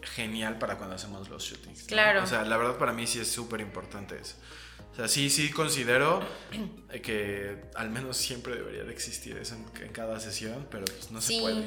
genial 0.03 0.57
para 0.59 0.77
cuando 0.77 0.95
hacemos 0.95 1.29
los 1.29 1.43
shootings. 1.43 1.81
¿no? 1.81 1.87
Claro. 1.87 2.23
O 2.23 2.27
sea, 2.27 2.43
la 2.43 2.57
verdad 2.57 2.77
para 2.77 2.93
mí 2.93 3.07
sí 3.07 3.19
es 3.19 3.29
súper 3.31 3.61
importante 3.61 4.17
eso. 4.19 4.35
O 4.93 4.95
sea, 4.95 5.07
sí, 5.07 5.29
sí 5.29 5.51
considero 5.51 6.21
que 7.03 7.61
al 7.75 7.89
menos 7.89 8.17
siempre 8.17 8.55
debería 8.55 8.83
de 8.83 8.91
existir 8.93 9.37
eso 9.37 9.55
en, 9.55 9.83
en 9.85 9.91
cada 9.91 10.19
sesión, 10.19 10.67
pero 10.71 10.85
pues 10.85 11.11
no 11.11 11.21
se 11.21 11.27
Sí. 11.33 11.39
puede. 11.41 11.65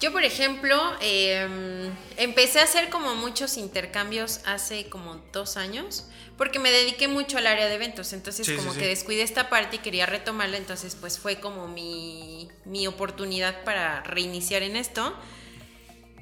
Yo, 0.00 0.12
por 0.12 0.22
ejemplo, 0.22 0.80
eh, 1.00 1.90
empecé 2.16 2.60
a 2.60 2.64
hacer 2.64 2.88
como 2.88 3.16
muchos 3.16 3.56
intercambios 3.56 4.40
hace 4.46 4.88
como 4.88 5.16
dos 5.32 5.56
años, 5.56 6.06
porque 6.36 6.60
me 6.60 6.70
dediqué 6.70 7.08
mucho 7.08 7.36
al 7.36 7.48
área 7.48 7.66
de 7.66 7.74
eventos, 7.74 8.12
entonces 8.12 8.46
Sí, 8.46 8.52
sí, 8.52 8.58
como 8.58 8.72
sí. 8.74 8.78
que 8.78 8.86
descuidé 8.86 9.22
esta 9.22 9.48
parte 9.50 9.76
y 9.76 9.78
quería 9.80 10.06
retomarla, 10.06 10.56
entonces 10.56 10.94
pues 10.94 11.18
fue 11.18 11.40
como 11.40 11.66
mi, 11.66 12.48
mi 12.64 12.86
oportunidad 12.86 13.64
para 13.64 14.00
reiniciar 14.04 14.62
en 14.62 14.76
esto. 14.76 15.16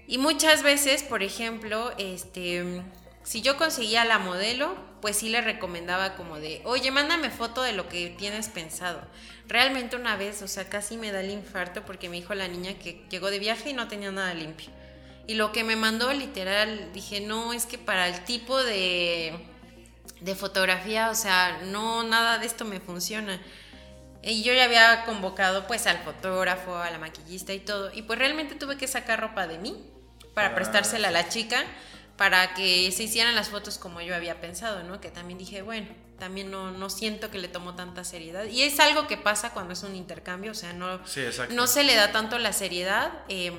Y 0.09 0.19
muchas 0.19 0.63
veces, 0.63 1.03
por 1.03 1.23
ejemplo, 1.23 1.93
este, 1.99 2.83
si 3.25 3.43
yo 3.43 3.57
conseguía 3.57 4.05
la 4.05 4.21
modelo, 4.21 4.77
pues 5.01 5.17
sí 5.17 5.29
le 5.29 5.41
recomendaba 5.41 6.15
como 6.15 6.39
de, 6.39 6.63
oye, 6.65 6.93
mándame 6.93 7.31
foto 7.31 7.63
de 7.63 7.73
lo 7.73 7.89
que 7.89 8.11
tienes 8.11 8.49
pensado. 8.49 9.01
Realmente 9.49 9.97
una 9.97 10.17
vez, 10.17 10.43
o 10.43 10.49
sea, 10.49 10.69
casi 10.69 10.97
me 10.97 11.11
da 11.11 11.21
el 11.21 11.31
infarto 11.31 11.85
porque 11.85 12.09
me 12.09 12.17
dijo 12.17 12.35
la 12.35 12.47
niña 12.47 12.75
que 12.79 13.05
llegó 13.11 13.31
de 13.31 13.41
viaje 13.41 13.71
y 13.71 13.73
no 13.73 13.89
tenía 13.89 14.13
nada 14.13 14.33
limpio. 14.33 14.71
Y 15.27 15.35
lo 15.35 15.51
que 15.51 15.65
me 15.65 15.75
mandó 15.75 16.13
literal, 16.13 16.93
dije, 16.93 17.21
no, 17.21 17.53
es 17.53 17.67
que 17.67 17.79
para 17.79 18.07
el 18.07 18.25
tipo 18.25 18.63
de, 18.63 19.35
de 20.21 20.35
fotografía, 20.37 21.11
o 21.11 21.17
sea, 21.17 21.63
no, 21.65 22.05
nada 22.05 22.39
de 22.39 22.47
esto 22.47 22.65
me 22.65 22.79
funciona. 22.79 23.41
Y 24.23 24.45
yo 24.45 24.53
ya 24.53 24.65
había 24.65 25.05
convocado 25.05 25.67
pues 25.67 25.89
al 25.89 25.99
fotógrafo, 25.99 26.77
a 26.77 26.91
la 26.91 26.99
maquillista 26.99 27.53
y 27.53 27.59
todo. 27.59 27.93
Y 27.93 28.03
pues 28.03 28.21
realmente 28.21 28.55
tuve 28.55 28.77
que 28.77 28.87
sacar 28.87 29.21
ropa 29.21 29.49
de 29.49 29.59
mí 29.59 29.77
para 30.37 30.55
prestársela 30.55 31.09
a 31.09 31.11
la 31.11 31.31
chica 31.31 31.65
para 32.19 32.53
que 32.53 32.93
se 32.93 33.05
hicieran 33.05 33.35
las 33.35 33.49
fotos 33.49 33.79
como 33.79 34.03
yo 34.03 34.15
había 34.15 34.39
pensado, 34.39 34.83
¿no? 34.83 35.01
Que 35.01 35.11
también 35.11 35.39
dije, 35.39 35.63
bueno, 35.63 35.89
también 36.19 36.51
no, 36.51 36.71
no 36.73 36.91
siento 36.91 37.31
que 37.31 37.39
le 37.39 37.49
tomo 37.49 37.75
tanta 37.75 38.05
seriedad. 38.05 38.45
Y 38.45 38.63
es 38.63 38.79
algo 38.81 39.07
que 39.07 39.17
pasa 39.17 39.51
cuando 39.55 39.73
es 39.73 39.83
un 39.83 39.97
intercambio, 39.97 40.53
o 40.53 40.55
sea, 40.55 40.75
no, 40.75 41.07
Sí, 41.07 41.23
no 41.51 41.67
se 41.67 41.85
le 41.85 41.95
da 41.95 42.13
tanto 42.13 42.39
la 42.39 42.53
seriedad. 42.53 43.13
eh, 43.29 43.53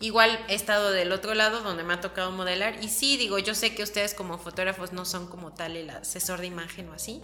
igual 0.00 0.38
he 0.48 0.54
estado 0.54 0.90
del 0.90 1.10
otro 1.12 1.32
lado 1.34 1.60
donde 1.62 1.82
me 1.82 1.94
ha 1.94 2.00
tocado 2.00 2.30
modelar 2.32 2.82
y 2.82 2.88
sí, 2.88 3.16
digo, 3.16 3.38
yo 3.38 3.54
sé 3.54 3.74
que 3.74 3.82
ustedes 3.82 4.12
como 4.14 4.36
fotógrafos 4.36 4.92
no 4.92 5.04
son 5.04 5.26
como 5.28 5.54
tal 5.54 5.74
el 5.76 5.88
asesor 5.88 6.40
de 6.40 6.48
imagen 6.48 6.88
o 6.90 6.92
así, 6.92 7.22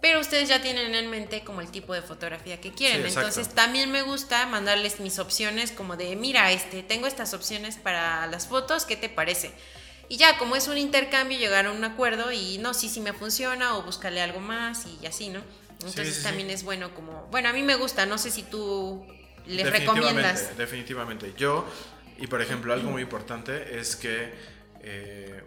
pero 0.00 0.20
ustedes 0.20 0.48
ya 0.48 0.60
tienen 0.60 0.94
en 0.94 1.10
mente 1.10 1.42
como 1.42 1.60
el 1.60 1.70
tipo 1.70 1.94
de 1.94 2.02
fotografía 2.02 2.60
que 2.60 2.72
quieren. 2.72 3.02
Sí. 3.02 3.16
Entonces 3.16 3.48
también 3.48 3.90
me 3.90 4.02
gusta 4.02 4.46
mandarles 4.46 5.00
mis 5.00 5.18
opciones 5.18 5.72
como 5.72 5.96
de, 5.96 6.16
mira, 6.16 6.52
este, 6.52 6.82
tengo 6.82 7.06
estas 7.06 7.34
opciones 7.34 7.76
para 7.76 8.26
las 8.26 8.46
fotos, 8.46 8.84
¿qué 8.84 8.96
te 8.96 9.08
parece? 9.08 9.52
Y 10.08 10.18
ya, 10.18 10.38
como 10.38 10.54
es 10.54 10.68
un 10.68 10.78
intercambio, 10.78 11.38
llegar 11.38 11.66
a 11.66 11.72
un 11.72 11.82
acuerdo 11.82 12.30
y 12.30 12.58
no, 12.58 12.74
sí, 12.74 12.88
sí 12.88 13.00
me 13.00 13.12
funciona 13.12 13.76
o 13.76 13.82
buscarle 13.82 14.20
algo 14.20 14.38
más 14.38 14.86
y 14.86 15.06
así, 15.06 15.30
¿no? 15.30 15.40
Entonces 15.72 16.08
sí, 16.08 16.14
sí. 16.14 16.22
también 16.22 16.50
es 16.50 16.62
bueno 16.62 16.94
como, 16.94 17.26
bueno, 17.30 17.48
a 17.48 17.52
mí 17.52 17.62
me 17.62 17.74
gusta, 17.74 18.06
no 18.06 18.18
sé 18.18 18.30
si 18.30 18.42
tú 18.42 19.04
les 19.46 19.64
Definitivamente, 19.64 20.00
recomiendas. 20.00 20.56
Definitivamente. 20.56 21.34
Yo, 21.36 21.66
y 22.18 22.26
por 22.28 22.40
ejemplo, 22.40 22.72
algo 22.72 22.90
muy 22.90 23.02
importante 23.02 23.78
es 23.78 23.96
que 23.96 24.32
eh, 24.80 25.42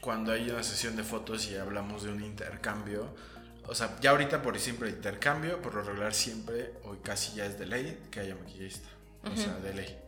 cuando 0.00 0.32
hay 0.32 0.48
una 0.48 0.62
sesión 0.62 0.96
de 0.96 1.02
fotos 1.02 1.48
y 1.48 1.56
hablamos 1.56 2.04
de 2.04 2.10
un 2.10 2.22
intercambio, 2.22 3.14
o 3.66 3.74
sea, 3.74 3.96
ya 4.00 4.10
ahorita 4.10 4.42
por 4.42 4.58
siempre 4.58 4.88
intercambio, 4.90 5.60
por 5.62 5.74
lo 5.74 5.82
regular 5.82 6.14
siempre, 6.14 6.74
hoy 6.84 6.98
casi 7.02 7.34
ya 7.36 7.46
es 7.46 7.58
de 7.58 7.66
ley 7.66 7.98
que 8.10 8.20
haya 8.20 8.34
maquillista. 8.34 8.88
O 9.24 9.36
sea, 9.36 9.54
de 9.54 9.72
ley. 9.74 9.98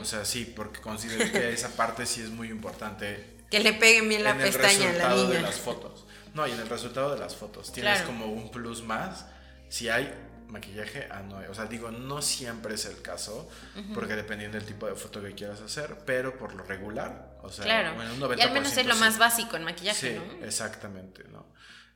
O 0.00 0.04
sea, 0.04 0.24
sí, 0.24 0.50
porque 0.56 0.80
considero 0.80 1.30
que 1.30 1.52
esa 1.52 1.68
parte 1.70 2.06
sí 2.06 2.22
es 2.22 2.30
muy 2.30 2.48
importante 2.48 3.34
Que 3.50 3.60
le 3.60 3.74
peguen 3.74 4.08
bien 4.08 4.24
la 4.24 4.30
en 4.30 4.40
el 4.40 4.50
pestaña 4.50 4.90
a 4.90 4.92
la 4.92 4.92
resultado 4.92 5.22
de 5.28 5.36
niña. 5.36 5.48
las 5.48 5.60
fotos. 5.60 6.06
No, 6.34 6.46
y 6.46 6.50
en 6.52 6.60
el 6.60 6.68
resultado 6.68 7.14
de 7.14 7.20
las 7.20 7.36
fotos. 7.36 7.72
Tienes 7.72 7.92
Claro. 8.00 8.06
como 8.08 8.26
un 8.26 8.50
plus 8.50 8.82
más 8.82 9.26
si 9.68 9.88
hay 9.88 10.12
maquillaje 10.48 11.06
a 11.10 11.20
no. 11.20 11.38
O 11.50 11.54
sea, 11.54 11.66
digo, 11.66 11.90
no 11.90 12.22
siempre 12.22 12.74
es 12.74 12.86
el 12.86 13.02
caso, 13.02 13.48
porque 13.94 14.14
dependiendo 14.16 14.56
del 14.58 14.66
tipo 14.66 14.86
de 14.86 14.94
foto 14.94 15.22
que 15.22 15.34
quieras 15.34 15.60
hacer, 15.60 15.98
pero 16.06 16.36
por 16.38 16.54
lo 16.54 16.62
regular, 16.64 17.36
o 17.42 17.50
sea, 17.50 17.64
Claro. 17.64 17.94
bueno, 17.94 18.14
un 18.14 18.20
90% 18.20 18.38
y 18.38 18.42
al 18.42 18.52
menos 18.52 18.76
es 18.76 18.86
lo 18.86 18.96
más 18.96 19.18
básico 19.18 19.56
en 19.56 19.64
maquillaje, 19.64 20.14
Sí, 20.14 20.36
¿no? 20.40 20.44
exactamente, 20.46 21.24
¿no? 21.30 21.46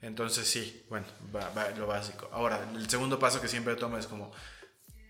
Entonces 0.03 0.49
sí, 0.49 0.85
bueno, 0.89 1.07
va, 1.35 1.51
va 1.51 1.71
lo 1.71 1.87
básico. 1.87 2.29
Ahora, 2.33 2.67
el 2.75 2.89
segundo 2.89 3.19
paso 3.19 3.41
que 3.41 3.49
siempre 3.49 3.75
tomo 3.77 3.99
es 3.99 4.07
como, 4.07 4.33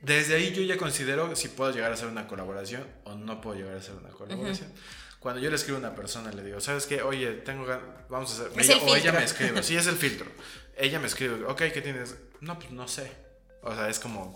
desde 0.03 0.35
ahí 0.35 0.53
yo 0.53 0.63
ya 0.63 0.77
considero 0.77 1.35
si 1.37 1.49
puedo 1.49 1.71
llegar 1.71 1.91
a 1.91 1.95
hacer 1.95 2.09
una 2.09 2.27
colaboración 2.27 2.87
o 3.05 3.15
no 3.15 3.41
puedo 3.41 3.57
llegar 3.57 3.75
a 3.75 3.79
hacer 3.79 3.95
una 3.95 4.09
colaboración. 4.11 4.73
Cuando 5.21 5.41
yo 5.41 5.51
le 5.51 5.57
escribo 5.57 5.77
a 5.77 5.81
una 5.81 5.95
persona, 5.95 6.33
le 6.33 6.43
digo, 6.43 6.61
¿sabes 6.61 6.87
qué? 6.87 7.03
Oye, 7.03 7.33
tengo 7.33 7.67
gan- 7.67 8.07
vamos 8.09 8.31
a 8.31 8.35
hacer... 8.47 8.59
Ella- 8.59 8.75
el 8.83 8.89
o 8.89 8.97
ella 8.97 9.13
me 9.13 9.25
escribe, 9.25 9.63
sí, 9.63 9.77
es 9.77 9.87
el 9.87 9.97
filtro. 10.05 10.27
Ella 10.77 10.99
me 10.99 11.07
escribe, 11.07 11.45
ok, 11.45 11.59
¿qué 11.75 11.83
tienes? 11.83 12.17
No, 12.41 12.59
pues 12.59 12.71
no 12.73 12.89
sé. 12.89 13.13
O 13.63 13.75
sea, 13.75 13.91
es 13.91 13.99
como... 14.01 14.33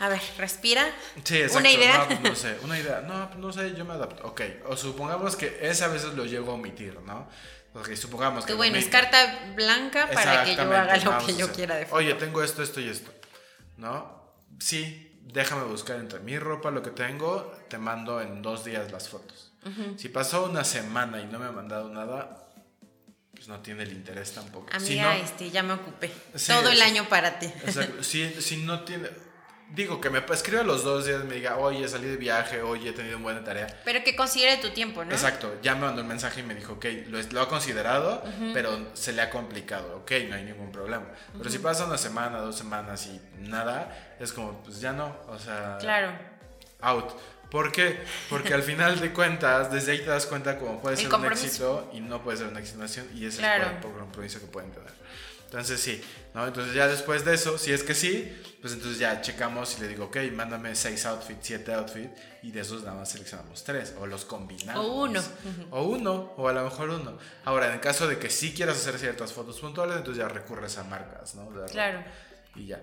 A 0.00 0.08
ver, 0.08 0.20
respira. 0.36 0.92
Sí, 1.24 1.36
exacto. 1.38 1.58
Una 1.60 1.70
idea. 1.70 1.98
No, 1.98 2.06
pues 2.08 2.20
no 2.20 2.34
sé, 2.34 2.56
una 2.64 2.78
idea. 2.78 3.00
No, 3.02 3.28
pues 3.28 3.38
no 3.38 3.52
sé, 3.52 3.74
yo 3.76 3.84
me 3.84 3.94
adapto. 3.94 4.26
Ok, 4.26 4.42
o 4.66 4.76
supongamos 4.76 5.36
que 5.36 5.58
ese 5.62 5.84
a 5.84 5.88
veces 5.88 6.14
lo 6.14 6.24
llego 6.24 6.50
a 6.50 6.54
omitir, 6.54 7.00
¿no? 7.02 7.28
Ok, 7.74 7.94
supongamos 7.94 8.44
que... 8.44 8.54
Bueno, 8.54 8.76
es 8.76 8.88
carta 8.88 9.52
blanca 9.54 10.08
para 10.12 10.44
que 10.44 10.56
yo 10.56 10.62
haga 10.62 10.96
lo 10.96 11.26
que 11.26 11.36
yo 11.36 11.52
quiera 11.52 11.76
de 11.76 11.86
foto. 11.86 11.96
Oye, 11.96 12.14
tengo 12.14 12.42
esto, 12.42 12.62
esto 12.62 12.80
y 12.80 12.88
esto. 12.88 13.12
¿No? 13.76 14.18
Sí, 14.58 15.20
déjame 15.22 15.64
buscar 15.64 15.96
entre 15.96 16.20
mi 16.20 16.38
ropa 16.38 16.70
lo 16.70 16.82
que 16.82 16.90
tengo, 16.90 17.52
te 17.68 17.78
mando 17.78 18.20
en 18.20 18.42
dos 18.42 18.64
días 18.64 18.90
las 18.90 19.08
fotos. 19.08 19.52
Si 19.96 20.08
pasó 20.08 20.44
una 20.44 20.64
semana 20.64 21.20
y 21.20 21.26
no 21.26 21.38
me 21.38 21.44
ha 21.44 21.52
mandado 21.52 21.90
nada, 21.90 22.48
pues 23.34 23.48
no 23.48 23.60
tiene 23.60 23.82
el 23.82 23.92
interés 23.92 24.32
tampoco. 24.32 24.66
Amiga, 24.72 24.86
si 24.86 24.98
no, 24.98 25.10
este, 25.12 25.50
ya 25.50 25.62
me 25.62 25.74
ocupé. 25.74 26.10
Sí, 26.34 26.52
Todo 26.52 26.70
el 26.70 26.80
año 26.80 27.06
para 27.08 27.38
ti. 27.38 27.46
Exacto. 27.46 28.02
Si, 28.02 28.40
si 28.40 28.56
no 28.58 28.84
tiene. 28.84 29.10
Digo, 29.70 30.00
que 30.00 30.08
me 30.08 30.22
escriba 30.32 30.62
los 30.62 30.82
dos 30.82 31.04
días 31.04 31.24
me 31.24 31.34
diga, 31.34 31.58
oye, 31.58 31.86
salí 31.86 32.06
de 32.08 32.16
viaje, 32.16 32.62
oye, 32.62 32.88
he 32.88 32.92
tenido 32.92 33.16
una 33.16 33.24
buena 33.24 33.44
tarea. 33.44 33.66
Pero 33.84 34.02
que 34.02 34.16
considere 34.16 34.56
tu 34.56 34.70
tiempo, 34.70 35.04
¿no? 35.04 35.12
Exacto, 35.12 35.58
ya 35.62 35.74
me 35.74 35.82
mandó 35.82 36.00
un 36.00 36.08
mensaje 36.08 36.40
y 36.40 36.42
me 36.42 36.54
dijo, 36.54 36.74
ok, 36.74 36.86
lo, 37.32 37.40
ha 37.42 37.48
considerado, 37.48 38.22
pero 38.54 38.88
se 38.94 39.12
le 39.12 39.20
ha 39.20 39.28
complicado, 39.28 39.98
ok, 39.98 40.12
no 40.30 40.36
hay 40.36 40.44
ningún 40.44 40.72
problema. 40.72 41.04
Pero 41.36 41.50
si 41.50 41.58
pasa 41.58 41.84
una 41.84 41.98
semana, 41.98 42.38
dos 42.38 42.56
semanas 42.56 43.06
y 43.06 43.20
nada, 43.40 44.16
es 44.18 44.32
como, 44.32 44.62
pues 44.62 44.80
ya 44.80 44.92
no, 44.92 45.14
o 45.28 45.38
sea, 45.38 45.76
Claro. 45.80 46.12
out. 46.80 47.10
¿Por 47.50 47.72
qué? 47.72 47.98
Porque 48.28 48.52
al 48.54 48.62
final 48.62 49.00
de 49.00 49.12
cuentas, 49.12 49.70
desde 49.72 49.92
ahí 49.92 49.98
te 49.98 50.06
das 50.06 50.26
cuenta 50.26 50.58
cómo 50.58 50.80
puede 50.80 50.96
ser 50.96 51.12
un 51.12 51.24
éxito 51.26 51.90
y 51.94 52.00
no 52.00 52.22
puede 52.22 52.38
ser 52.38 52.48
una 52.48 52.60
exitonación 52.60 53.06
y 53.14 53.26
ese 53.26 53.38
Claro. 53.38 53.64
es 53.64 53.70
el 53.84 53.92
compromiso 53.92 54.40
que 54.40 54.46
pueden 54.46 54.70
tener. 54.70 54.92
Entonces 55.46 55.80
sí, 55.80 56.02
¿no? 56.34 56.46
Entonces 56.46 56.74
ya 56.74 56.86
después 56.88 57.24
de 57.24 57.34
eso, 57.34 57.56
si 57.56 57.72
es 57.72 57.82
que 57.82 57.94
sí, 57.94 58.30
pues 58.60 58.72
entonces 58.72 58.98
ya 58.98 59.20
checamos 59.20 59.76
y 59.78 59.82
le 59.82 59.88
digo, 59.88 60.06
ok, 60.06 60.16
mándame 60.32 60.74
seis 60.74 61.06
outfits, 61.06 61.46
siete 61.46 61.72
outfits 61.74 62.10
y 62.42 62.50
de 62.50 62.60
esos 62.60 62.82
nada 62.82 62.98
más 62.98 63.10
seleccionamos 63.10 63.62
tres 63.62 63.94
o 63.98 64.06
los 64.06 64.24
combinamos. 64.24 64.84
O 64.84 65.02
uno. 65.02 65.22
O 65.70 65.82
uno, 65.84 66.32
o 66.36 66.48
a 66.48 66.52
lo 66.52 66.64
mejor 66.64 66.90
uno. 66.90 67.18
Ahora, 67.44 67.68
en 67.68 67.74
el 67.74 67.80
caso 67.80 68.08
de 68.08 68.18
que 68.18 68.30
sí 68.30 68.52
quieras 68.52 68.76
hacer 68.76 68.98
ciertas 68.98 69.32
fotos 69.32 69.60
puntuales, 69.60 69.96
entonces 69.96 70.22
ya 70.22 70.28
recurres 70.28 70.76
a 70.78 70.84
marcas, 70.84 71.34
¿no? 71.36 71.48
Claro. 71.66 72.02
Y 72.54 72.66
ya. 72.66 72.82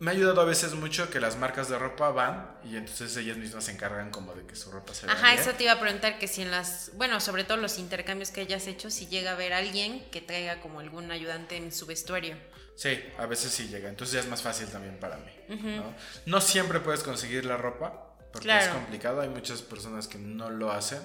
Me 0.00 0.10
ha 0.10 0.14
ayudado 0.14 0.40
a 0.40 0.44
veces 0.44 0.74
mucho 0.74 1.08
que 1.08 1.18
las 1.20 1.36
marcas 1.36 1.68
de 1.68 1.78
ropa 1.78 2.10
van 2.10 2.56
y 2.64 2.76
entonces 2.76 3.16
ellas 3.16 3.36
mismas 3.38 3.64
se 3.64 3.72
encargan 3.72 4.10
como 4.10 4.34
de 4.34 4.44
que 4.46 4.54
su 4.54 4.70
ropa 4.70 4.92
se 4.92 5.06
vea 5.06 5.14
Ajá, 5.14 5.30
bien. 5.30 5.40
eso 5.40 5.52
te 5.52 5.64
iba 5.64 5.72
a 5.72 5.80
preguntar 5.80 6.18
que 6.18 6.28
si 6.28 6.42
en 6.42 6.50
las, 6.50 6.90
bueno, 6.94 7.20
sobre 7.20 7.44
todo 7.44 7.56
los 7.56 7.78
intercambios 7.78 8.30
que 8.30 8.42
hayas 8.42 8.66
hecho, 8.66 8.90
si 8.90 9.06
llega 9.06 9.30
a 9.30 9.34
haber 9.34 9.52
alguien 9.54 10.04
que 10.10 10.20
traiga 10.20 10.60
como 10.60 10.80
algún 10.80 11.10
ayudante 11.10 11.56
en 11.56 11.72
su 11.72 11.86
vestuario. 11.86 12.36
Sí, 12.76 13.00
a 13.18 13.26
veces 13.26 13.52
sí 13.52 13.68
llega. 13.68 13.88
Entonces 13.88 14.14
ya 14.14 14.20
es 14.20 14.26
más 14.28 14.42
fácil 14.42 14.66
también 14.68 14.98
para 14.98 15.16
mí. 15.18 15.32
¿no? 15.76 15.94
No 16.26 16.40
siempre 16.40 16.80
puedes 16.80 17.02
conseguir 17.02 17.46
la 17.46 17.56
ropa 17.56 18.16
porque 18.32 18.58
es 18.58 18.68
complicado. 18.68 19.20
Hay 19.20 19.28
muchas 19.28 19.62
personas 19.62 20.08
que 20.08 20.18
no 20.18 20.50
lo 20.50 20.72
hacen 20.72 21.00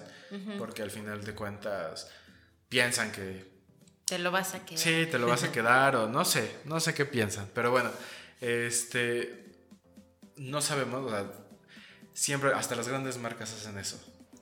porque 0.57 0.82
al 0.82 0.91
final 0.91 1.24
de 1.24 1.36
cuentas 1.36 2.10
piensan 2.70 3.12
que 3.12 3.49
Te 4.10 4.20
lo 4.20 4.32
vas 4.32 4.53
a 4.55 4.66
quedar. 4.66 4.80
Sí, 4.80 5.05
te 5.10 5.18
lo 5.20 5.28
vas 5.28 5.43
a 5.43 5.51
quedar 5.51 5.95
o 5.95 6.07
no 6.07 6.26
sé, 6.26 6.57
no 6.66 6.80
sé 6.80 6.93
qué 6.93 7.05
piensan, 7.05 7.47
pero 7.53 7.72
bueno, 7.72 7.91
este, 8.41 9.45
no 10.38 10.62
sabemos, 10.62 11.05
o 11.05 11.10
sea, 11.10 11.26
siempre, 12.14 12.51
hasta 12.53 12.76
las 12.76 12.88
grandes 12.88 13.18
marcas 13.18 13.53
hacen 13.53 13.78
eso. 13.78 13.99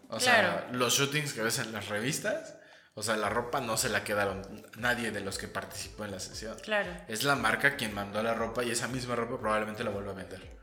O 0.10 0.20
sea, 0.20 0.34
Claro. 0.64 0.78
los 0.78 0.94
shootings 0.94 1.34
que 1.34 1.42
ves 1.42 1.60
en 1.60 1.74
las 1.74 1.88
revistas, 1.90 2.56
o 2.94 3.04
sea, 3.04 3.18
la 3.18 3.30
ropa 3.30 3.60
no 3.62 3.78
se 3.78 3.90
la 3.90 4.04
quedaron 4.04 4.66
nadie 4.78 5.12
de 5.12 5.20
los 5.20 5.38
que 5.38 5.48
participó 5.48 6.06
en 6.06 6.12
la 6.12 6.20
sesión. 6.20 6.58
Claro. 6.64 6.90
Es 7.08 7.24
la 7.24 7.36
marca 7.36 7.76
quien 7.76 7.94
mandó 7.94 8.24
la 8.24 8.34
ropa 8.34 8.64
y 8.64 8.72
esa 8.72 8.88
misma 8.88 9.16
ropa 9.16 9.38
probablemente 9.40 9.84
la 9.84 9.90
vuelva 9.92 10.14
a 10.14 10.16
vender. 10.16 10.58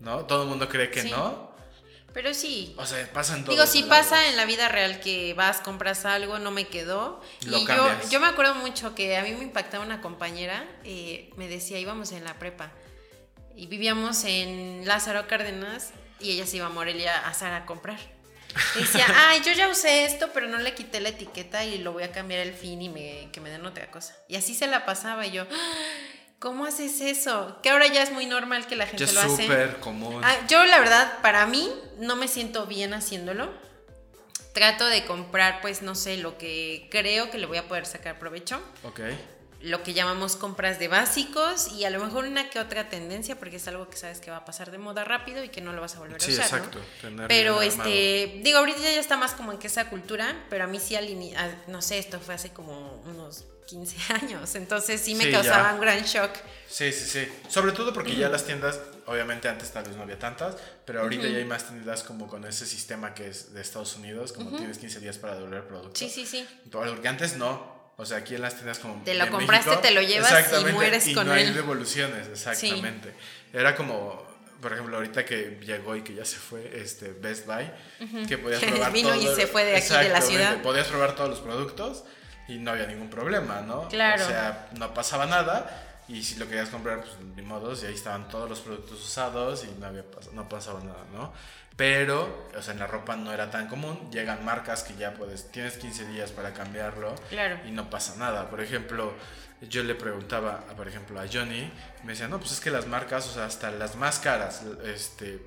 ¿No? 0.00 0.26
Todo 0.26 0.42
el 0.42 0.48
mundo 0.48 0.68
cree 0.68 0.90
que 0.90 1.02
Sí. 1.02 1.10
no. 1.10 1.55
Pero 2.16 2.32
sí. 2.32 2.74
O 2.78 2.86
sea, 2.86 3.06
pasa 3.12 3.34
en 3.36 3.44
todos 3.44 3.54
Digo, 3.54 3.66
si 3.66 3.82
lados. 3.82 3.98
pasa 4.06 4.26
en 4.30 4.38
la 4.38 4.46
vida 4.46 4.70
real 4.70 5.00
que 5.00 5.34
vas, 5.34 5.58
compras 5.60 6.06
algo, 6.06 6.38
no 6.38 6.50
me 6.50 6.66
quedó. 6.66 7.20
Lo 7.44 7.58
y 7.58 7.66
yo, 7.66 7.90
yo 8.10 8.20
me 8.20 8.26
acuerdo 8.26 8.54
mucho 8.54 8.94
que 8.94 9.18
a 9.18 9.22
mí 9.22 9.32
me 9.34 9.44
impactaba 9.44 9.84
una 9.84 10.00
compañera, 10.00 10.66
eh, 10.84 11.28
me 11.36 11.46
decía, 11.46 11.78
íbamos 11.78 12.12
en 12.12 12.24
la 12.24 12.38
prepa 12.38 12.72
y 13.54 13.66
vivíamos 13.66 14.24
en 14.24 14.86
Lázaro 14.86 15.28
Cárdenas 15.28 15.90
y 16.18 16.30
ella 16.30 16.46
se 16.46 16.56
iba 16.56 16.64
a 16.64 16.70
Morelia 16.70 17.28
a 17.28 17.34
Zara 17.34 17.58
a 17.58 17.66
comprar. 17.66 17.98
Y 18.76 18.78
decía, 18.78 19.04
ay, 19.28 19.42
yo 19.44 19.52
ya 19.52 19.68
usé 19.68 20.06
esto, 20.06 20.30
pero 20.32 20.48
no 20.48 20.56
le 20.56 20.74
quité 20.74 21.00
la 21.00 21.10
etiqueta 21.10 21.66
y 21.66 21.76
lo 21.76 21.92
voy 21.92 22.04
a 22.04 22.12
cambiar 22.12 22.40
el 22.40 22.54
fin 22.54 22.80
y 22.80 22.88
me, 22.88 23.28
que 23.30 23.42
me 23.42 23.50
den 23.50 23.66
otra 23.66 23.90
cosa. 23.90 24.16
Y 24.26 24.36
así 24.36 24.54
se 24.54 24.68
la 24.68 24.86
pasaba 24.86 25.26
y 25.26 25.32
yo, 25.32 25.42
"Ah, 25.52 25.72
¿cómo 26.38 26.64
haces 26.66 27.00
eso? 27.00 27.58
Que 27.62 27.70
ahora 27.70 27.86
ya 27.86 28.02
es 28.02 28.12
muy 28.12 28.26
normal 28.26 28.66
que 28.66 28.76
la 28.76 28.86
gente 28.86 29.04
Ya 29.04 29.10
es 29.10 29.14
lo 29.14 29.20
hace. 29.20 29.42
súper 29.44 29.76
común. 29.80 30.20
Ah, 30.24 30.36
yo 30.48 30.64
la 30.64 30.78
verdad, 30.78 31.18
para 31.22 31.46
mí, 31.46 31.72
no 31.98 32.16
me 32.16 32.28
siento 32.28 32.66
bien 32.66 32.94
haciéndolo. 32.94 33.50
Trato 34.52 34.86
de 34.86 35.04
comprar, 35.04 35.60
pues, 35.60 35.82
no 35.82 35.94
sé, 35.94 36.16
lo 36.16 36.38
que 36.38 36.88
creo 36.90 37.30
que 37.30 37.36
le 37.38 37.46
voy 37.46 37.58
a 37.58 37.68
poder 37.68 37.84
sacar 37.84 38.18
provecho. 38.18 38.60
Ok. 38.84 39.00
Lo 39.62 39.82
que 39.82 39.94
llamamos 39.94 40.36
compras 40.36 40.78
de 40.78 40.88
básicos 40.88 41.72
y 41.72 41.84
a 41.84 41.90
lo 41.90 41.98
mejor 42.02 42.24
una 42.26 42.48
que 42.50 42.60
otra 42.60 42.88
tendencia, 42.88 43.36
porque 43.38 43.56
es 43.56 43.66
algo 43.68 43.88
que 43.88 43.96
sabes 43.96 44.20
que 44.20 44.30
va 44.30 44.38
a 44.38 44.44
pasar 44.44 44.70
de 44.70 44.78
moda 44.78 45.04
rápido 45.04 45.42
y 45.42 45.48
que 45.48 45.60
no 45.60 45.72
lo 45.72 45.80
vas 45.80 45.96
a 45.96 45.98
volver 45.98 46.20
Sí, 46.22 46.30
a 46.32 46.34
usar. 46.34 46.50
¿no? 46.52 46.56
exacto. 46.58 46.80
tener 47.00 47.26
Pero 47.28 47.58
armado. 47.60 47.62
este, 47.90 48.40
digo, 48.44 48.58
ahorita 48.58 48.78
ya 48.80 49.00
está 49.00 49.16
más 49.16 49.32
como 49.32 49.52
en 49.52 49.58
que 49.58 49.66
esa 49.66 49.88
cultura, 49.90 50.44
pero 50.50 50.64
a 50.64 50.66
mí 50.66 50.78
sí 50.78 50.94
al 50.94 51.06
no 51.66 51.82
sé, 51.82 51.98
esto 51.98 52.20
fue 52.20 52.34
hace 52.34 52.50
como 52.50 53.02
unos 53.06 53.44
15 53.66 54.12
años, 54.22 54.54
entonces 54.54 55.00
sí 55.00 55.14
me 55.14 55.24
Sí, 55.24 55.30
causaba 55.32 55.68
ya. 55.70 55.74
un 55.74 55.80
gran 55.80 56.02
shock. 56.02 56.30
Sí, 56.68 56.92
sí, 56.92 57.06
sí. 57.06 57.28
Sobre 57.48 57.72
todo 57.72 57.92
porque 57.92 58.14
ya 58.16 58.28
las 58.28 58.44
tiendas, 58.44 58.80
obviamente 59.06 59.48
antes 59.48 59.70
tal 59.72 59.84
vez 59.84 59.96
no 59.96 60.02
había 60.02 60.18
tantas, 60.18 60.56
pero 60.84 61.00
ahorita 61.02 61.26
ya 61.28 61.38
hay 61.38 61.44
más 61.44 61.68
tiendas 61.68 62.02
como 62.02 62.26
con 62.26 62.44
ese 62.44 62.66
sistema 62.66 63.14
que 63.14 63.28
es 63.28 63.52
de 63.54 63.60
Estados 63.60 63.94
Unidos, 63.96 64.32
como 64.32 64.56
tienes 64.56 64.78
15 64.78 65.00
días 65.00 65.18
para 65.18 65.34
devolver 65.36 65.58
el 65.60 65.64
producto. 65.66 65.96
Sí, 65.98 66.08
sí, 66.10 66.26
sí. 66.26 66.46
Porque 66.70 67.08
antes 67.08 67.36
no. 67.36 67.74
O 67.98 68.04
sea, 68.04 68.18
aquí 68.18 68.34
en 68.34 68.42
las 68.42 68.54
tiendas 68.54 68.78
como. 68.78 69.02
Te 69.04 69.14
lo 69.14 69.30
compraste, 69.30 69.70
México, 69.70 69.82
te 69.82 69.90
lo 69.92 70.02
llevas 70.02 70.52
y 70.60 70.64
mueres 70.72 71.06
y 71.06 71.14
con 71.14 71.26
no 71.26 71.32
hay 71.32 71.44
él. 71.44 71.54
devoluciones, 71.54 72.28
exactamente. 72.28 73.14
Era 73.52 73.74
como. 73.74 74.24
Por 74.60 74.72
ejemplo, 74.72 74.96
ahorita 74.96 75.24
que 75.24 75.58
llegó 75.62 75.94
y 75.96 76.02
que 76.02 76.14
ya 76.14 76.24
se 76.24 76.36
fue 76.36 76.78
este 76.80 77.12
Best 77.12 77.46
Buy, 77.46 77.70
que 78.26 78.38
podías 78.38 78.62
probar 78.64 78.90
Vino 78.92 79.14
y 79.14 79.26
se 79.34 79.46
fue 79.46 79.64
de 79.64 79.76
aquí, 79.76 79.92
de 79.94 80.08
la 80.08 80.20
ciudad. 80.20 80.60
Podías 80.62 80.86
probar 80.88 81.14
todos 81.14 81.28
los 81.30 81.40
productos 81.40 82.04
y 82.48 82.58
no 82.58 82.70
había 82.72 82.86
ningún 82.86 83.10
problema, 83.10 83.60
¿no? 83.60 83.88
Claro. 83.88 84.24
O 84.24 84.26
sea, 84.28 84.68
no 84.78 84.92
pasaba 84.94 85.26
nada 85.26 86.02
y 86.08 86.22
si 86.22 86.36
lo 86.36 86.46
querías 86.48 86.68
comprar, 86.68 87.00
pues 87.00 87.12
ni 87.34 87.42
modos, 87.42 87.82
y 87.82 87.86
ahí 87.86 87.94
estaban 87.94 88.28
todos 88.28 88.48
los 88.48 88.60
productos 88.60 89.02
usados 89.04 89.64
y 89.64 89.80
no, 89.80 89.86
había 89.86 90.02
pas- 90.04 90.30
no 90.32 90.48
pasaba 90.48 90.80
nada, 90.80 91.04
¿no? 91.12 91.32
Pero, 91.76 92.48
o 92.56 92.62
sea, 92.62 92.72
en 92.72 92.78
la 92.78 92.86
ropa 92.86 93.16
no 93.16 93.32
era 93.32 93.50
tan 93.50 93.68
común. 93.68 94.10
Llegan 94.10 94.42
marcas 94.44 94.82
que 94.82 94.94
ya 94.94 95.12
puedes, 95.12 95.50
tienes 95.52 95.76
15 95.76 96.06
días 96.06 96.30
para 96.30 96.54
cambiarlo 96.54 97.14
Claro. 97.28 97.58
y 97.66 97.70
no 97.70 97.90
pasa 97.90 98.14
nada. 98.16 98.48
Por 98.48 98.62
ejemplo, 98.62 99.12
yo 99.60 99.82
le 99.82 99.94
preguntaba, 99.94 100.60
por 100.76 100.88
ejemplo, 100.88 101.20
a 101.20 101.24
Johnny, 101.30 101.70
me 102.04 102.12
decía, 102.12 102.28
no, 102.28 102.38
pues 102.38 102.52
es 102.52 102.60
que 102.60 102.70
las 102.70 102.86
marcas, 102.86 103.28
o 103.28 103.32
sea, 103.34 103.44
hasta 103.44 103.70
las 103.72 103.94
más 103.96 104.18
caras, 104.20 104.62
este, 104.84 105.38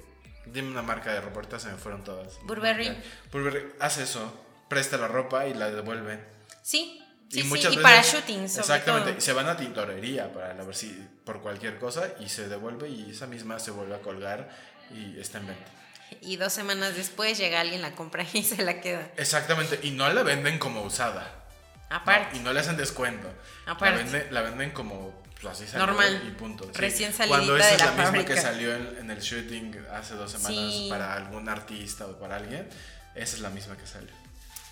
dime 0.45 0.69
una 0.69 0.83
marca 0.83 1.11
de 1.13 1.21
ropa, 1.21 1.37
ahorita 1.37 1.57
se 1.59 1.69
me 1.69 1.77
fueron 1.77 2.03
todas. 2.03 2.37
Burberry. 2.43 2.95
Burberry 3.31 3.71
hace 3.79 4.03
eso, 4.03 4.31
presta 4.67 4.97
la 4.97 5.07
ropa 5.07 5.47
y 5.47 5.55
la 5.55 5.71
devuelven. 5.71 6.23
Sí, 6.69 7.01
sí, 7.29 7.39
y 7.39 7.41
sí. 7.41 7.47
muchas 7.47 7.73
y 7.73 7.77
veces- 7.77 7.81
para 7.83 8.01
shooting, 8.03 8.47
sobre 8.49 8.61
Exactamente, 8.61 9.09
todo. 9.11 9.17
y 9.17 9.21
se 9.21 9.33
van 9.33 9.47
a 9.47 9.57
tintorería 9.57 10.31
para 10.33 10.53
ver 10.53 10.75
si 10.75 11.07
por 11.23 11.41
cualquier 11.41 11.79
cosa 11.79 12.09
y 12.19 12.29
se 12.29 12.47
devuelve 12.47 12.89
y 12.89 13.09
esa 13.11 13.25
misma 13.27 13.57
se 13.59 13.71
vuelve 13.71 13.95
a 13.95 14.01
colgar 14.01 14.49
y 14.93 15.19
está 15.19 15.39
en 15.39 15.47
venta. 15.47 15.71
Y 16.21 16.35
dos 16.37 16.53
semanas 16.53 16.95
después 16.95 17.37
llega 17.37 17.59
alguien, 17.61 17.81
la 17.81 17.93
compra 17.95 18.23
y 18.33 18.43
se 18.43 18.61
la 18.63 18.81
queda. 18.81 19.09
Exactamente, 19.17 19.79
y 19.81 19.91
no 19.91 20.07
la 20.11 20.21
venden 20.23 20.59
como 20.59 20.83
usada. 20.83 21.35
Aparte. 21.89 22.35
No, 22.35 22.41
y 22.41 22.43
no 22.43 22.53
le 22.53 22.59
hacen 22.59 22.77
descuento. 22.77 23.27
Aparte. 23.65 24.03
La, 24.03 24.11
vende- 24.11 24.29
la 24.31 24.41
venden 24.41 24.69
como 24.71 25.23
pues, 25.41 25.53
así 25.53 25.65
salió 25.65 25.87
Normal. 25.87 26.21
y 26.27 26.31
punto. 26.31 26.65
sí. 26.65 26.71
Recién 26.75 27.13
Cuando 27.13 27.35
salidita 27.57 27.57
esa 27.57 27.67
de 27.69 27.73
es 27.75 27.79
la 27.79 27.85
la, 27.85 27.91
misma 27.93 28.05
fábrica. 28.05 28.33
que 28.35 28.41
salió 28.41 28.75
en, 28.75 28.97
en 28.99 29.09
el 29.11 29.19
shooting 29.21 29.85
hace 29.91 30.13
dos 30.13 30.31
semanas 30.31 30.71
Sí. 30.71 30.87
para 30.89 31.13
algún 31.15 31.49
artista 31.49 32.05
o 32.05 32.19
para 32.19 32.35
alguien, 32.35 32.67
esa 33.15 33.35
es 33.35 33.41
la 33.41 33.49
misma 33.49 33.75
que 33.75 33.87
salió. 33.87 34.11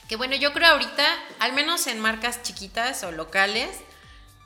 Que 0.08 0.16
bueno, 0.16 0.36
yo 0.36 0.54
creo 0.54 0.70
ahorita, 0.70 1.06
al 1.40 1.54
menos 1.54 1.88
en 1.88 2.00
marcas 2.00 2.42
chiquitas 2.42 3.04
o 3.04 3.12
locales, 3.12 3.70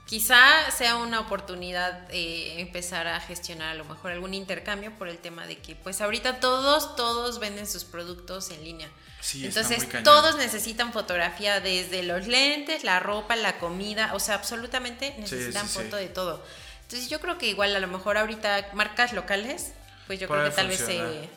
quizá 0.06 0.70
sea 0.72 0.98
una 0.98 1.20
oportunidad 1.20 2.06
eh, 2.12 2.60
empezar 2.60 3.08
a 3.08 3.20
gestionar 3.22 3.70
a 3.70 3.76
lo 3.76 3.86
mejor 3.86 4.12
algún 4.12 4.34
intercambio 4.34 4.92
por 4.98 5.08
el 5.08 5.18
tema 5.20 5.46
de 5.48 5.60
que 5.60 5.76
pues 5.76 6.02
ahorita 6.02 6.40
todos, 6.40 6.96
todos 6.96 7.40
venden 7.40 7.68
sus 7.68 7.86
productos 7.86 8.50
en 8.52 8.64
línea. 8.64 8.90
Sí, 9.22 9.46
Entonces 9.46 9.88
todos 10.04 10.36
necesitan 10.38 10.92
fotografía 10.94 11.62
desde 11.62 12.02
los 12.04 12.28
lentes, 12.28 12.84
la 12.84 13.00
ropa, 13.00 13.36
la 13.36 13.60
comida, 13.60 14.12
o 14.14 14.20
sea, 14.20 14.36
absolutamente 14.36 15.16
necesitan 15.20 15.68
sí, 15.68 15.78
sí. 15.78 15.84
foto 15.84 15.96
de 15.96 16.08
todo. 16.08 16.44
Entonces 16.82 17.08
yo 17.08 17.22
creo 17.22 17.38
que 17.38 17.48
igual 17.48 17.74
a 17.74 17.80
lo 17.80 17.88
mejor 17.88 18.18
ahorita 18.18 18.72
marcas 18.74 19.14
locales, 19.14 19.72
pues 20.12 20.20
yo 20.20 20.28
creo 20.28 20.44
que 20.44 20.52
tal 20.52 20.68
vez 20.68 20.86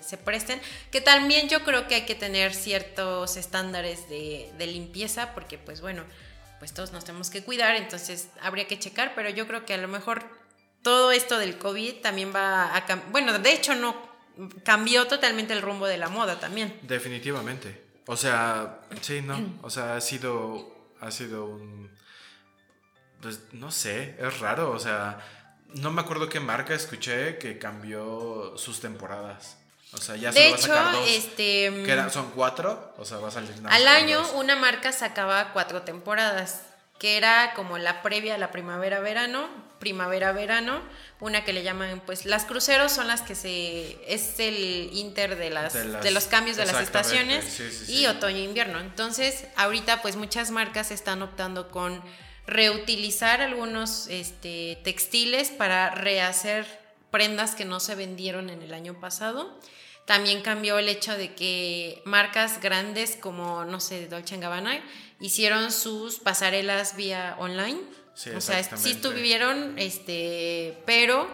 se 0.00 0.16
presten. 0.18 0.60
Que 0.90 1.00
también 1.00 1.48
yo 1.48 1.62
creo 1.62 1.86
que 1.86 1.94
hay 1.94 2.06
que 2.06 2.16
tener 2.16 2.52
ciertos 2.52 3.36
estándares 3.36 4.08
de, 4.08 4.50
de 4.58 4.66
limpieza, 4.66 5.32
porque 5.32 5.58
pues 5.58 5.80
bueno, 5.80 6.02
pues 6.58 6.74
todos 6.74 6.90
nos 6.90 7.04
tenemos 7.04 7.30
que 7.30 7.44
cuidar, 7.44 7.76
entonces 7.76 8.30
habría 8.40 8.66
que 8.66 8.76
checar, 8.76 9.12
pero 9.14 9.30
yo 9.30 9.46
creo 9.46 9.64
que 9.64 9.74
a 9.74 9.76
lo 9.76 9.86
mejor 9.86 10.24
todo 10.82 11.12
esto 11.12 11.38
del 11.38 11.56
COVID 11.56 12.00
también 12.00 12.34
va 12.34 12.76
a 12.76 12.84
cambiar. 12.84 13.12
Bueno, 13.12 13.38
de 13.38 13.52
hecho 13.52 13.76
no 13.76 13.94
cambió 14.64 15.06
totalmente 15.06 15.52
el 15.52 15.62
rumbo 15.62 15.86
de 15.86 15.96
la 15.96 16.08
moda 16.08 16.40
también. 16.40 16.76
Definitivamente. 16.82 17.80
O 18.08 18.16
sea, 18.16 18.80
sí, 19.02 19.22
no. 19.22 19.38
O 19.62 19.70
sea, 19.70 19.94
ha 19.94 20.00
sido. 20.00 20.90
Ha 21.00 21.12
sido 21.12 21.46
un. 21.46 21.92
Pues 23.22 23.38
no 23.52 23.70
sé, 23.70 24.16
es 24.18 24.40
raro. 24.40 24.72
O 24.72 24.80
sea, 24.80 25.20
no 25.74 25.90
me 25.90 26.00
acuerdo 26.00 26.28
qué 26.28 26.40
marca 26.40 26.74
escuché 26.74 27.38
que 27.38 27.58
cambió 27.58 28.54
sus 28.56 28.80
temporadas. 28.80 29.56
O 29.92 29.98
sea, 29.98 30.16
ya 30.16 30.32
de 30.32 30.40
solo 30.40 30.50
va 30.50 30.54
a 30.54 30.58
hecho, 30.58 30.66
sacar 30.66 30.92
dos. 30.92 31.08
este 31.08 31.82
Que 31.84 32.10
son 32.10 32.30
cuatro. 32.34 32.94
O 32.98 33.04
sea, 33.04 33.18
va 33.18 33.28
a 33.28 33.30
salir 33.30 33.56
nada 33.60 33.74
al 33.74 33.86
año 33.86 34.18
dos. 34.18 34.32
una 34.34 34.56
marca 34.56 34.92
sacaba 34.92 35.52
cuatro 35.52 35.82
temporadas, 35.82 36.62
que 36.98 37.16
era 37.16 37.52
como 37.54 37.78
la 37.78 38.02
previa 38.02 38.34
a 38.34 38.38
la 38.38 38.50
primavera-verano, 38.50 39.48
primavera-verano, 39.78 40.80
una 41.20 41.44
que 41.44 41.52
le 41.52 41.62
llaman, 41.62 42.02
pues 42.04 42.24
las 42.24 42.44
cruceros 42.44 42.90
son 42.90 43.06
las 43.06 43.22
que 43.22 43.34
se, 43.34 43.98
es 44.12 44.40
el 44.40 44.90
inter 44.92 45.36
de, 45.36 45.50
las, 45.50 45.74
De 45.74 45.84
de, 45.84 46.10
los 46.10 46.24
cambios 46.24 46.56
de 46.56 46.66
las 46.66 46.80
estaciones 46.80 47.44
sí, 47.44 47.70
sí, 47.70 47.92
y 47.92 47.96
sí. 47.98 48.06
otoño-invierno. 48.06 48.80
Entonces, 48.80 49.44
ahorita 49.56 50.02
pues 50.02 50.16
muchas 50.16 50.50
marcas 50.50 50.90
están 50.90 51.22
optando 51.22 51.70
con 51.70 52.02
reutilizar 52.46 53.40
algunos 53.40 54.06
este, 54.08 54.78
textiles 54.84 55.50
para 55.50 55.90
rehacer 55.90 56.66
prendas 57.10 57.54
que 57.54 57.64
no 57.64 57.80
se 57.80 57.94
vendieron 57.94 58.50
en 58.50 58.62
el 58.62 58.74
año 58.74 58.98
pasado. 59.00 59.58
También 60.04 60.42
cambió 60.42 60.78
el 60.78 60.88
hecho 60.88 61.16
de 61.16 61.34
que 61.34 62.02
marcas 62.04 62.60
grandes 62.60 63.16
como, 63.16 63.64
no 63.64 63.80
sé, 63.80 64.06
Dolce 64.08 64.36
Gabbana 64.36 64.84
hicieron 65.20 65.72
sus 65.72 66.18
pasarelas 66.18 66.96
vía 66.96 67.36
online. 67.38 67.80
Sí, 68.14 68.30
o 68.30 68.40
sea, 68.40 68.62
sí 68.76 68.92
estuvieron, 68.92 69.78
este, 69.78 70.78
pero 70.86 71.28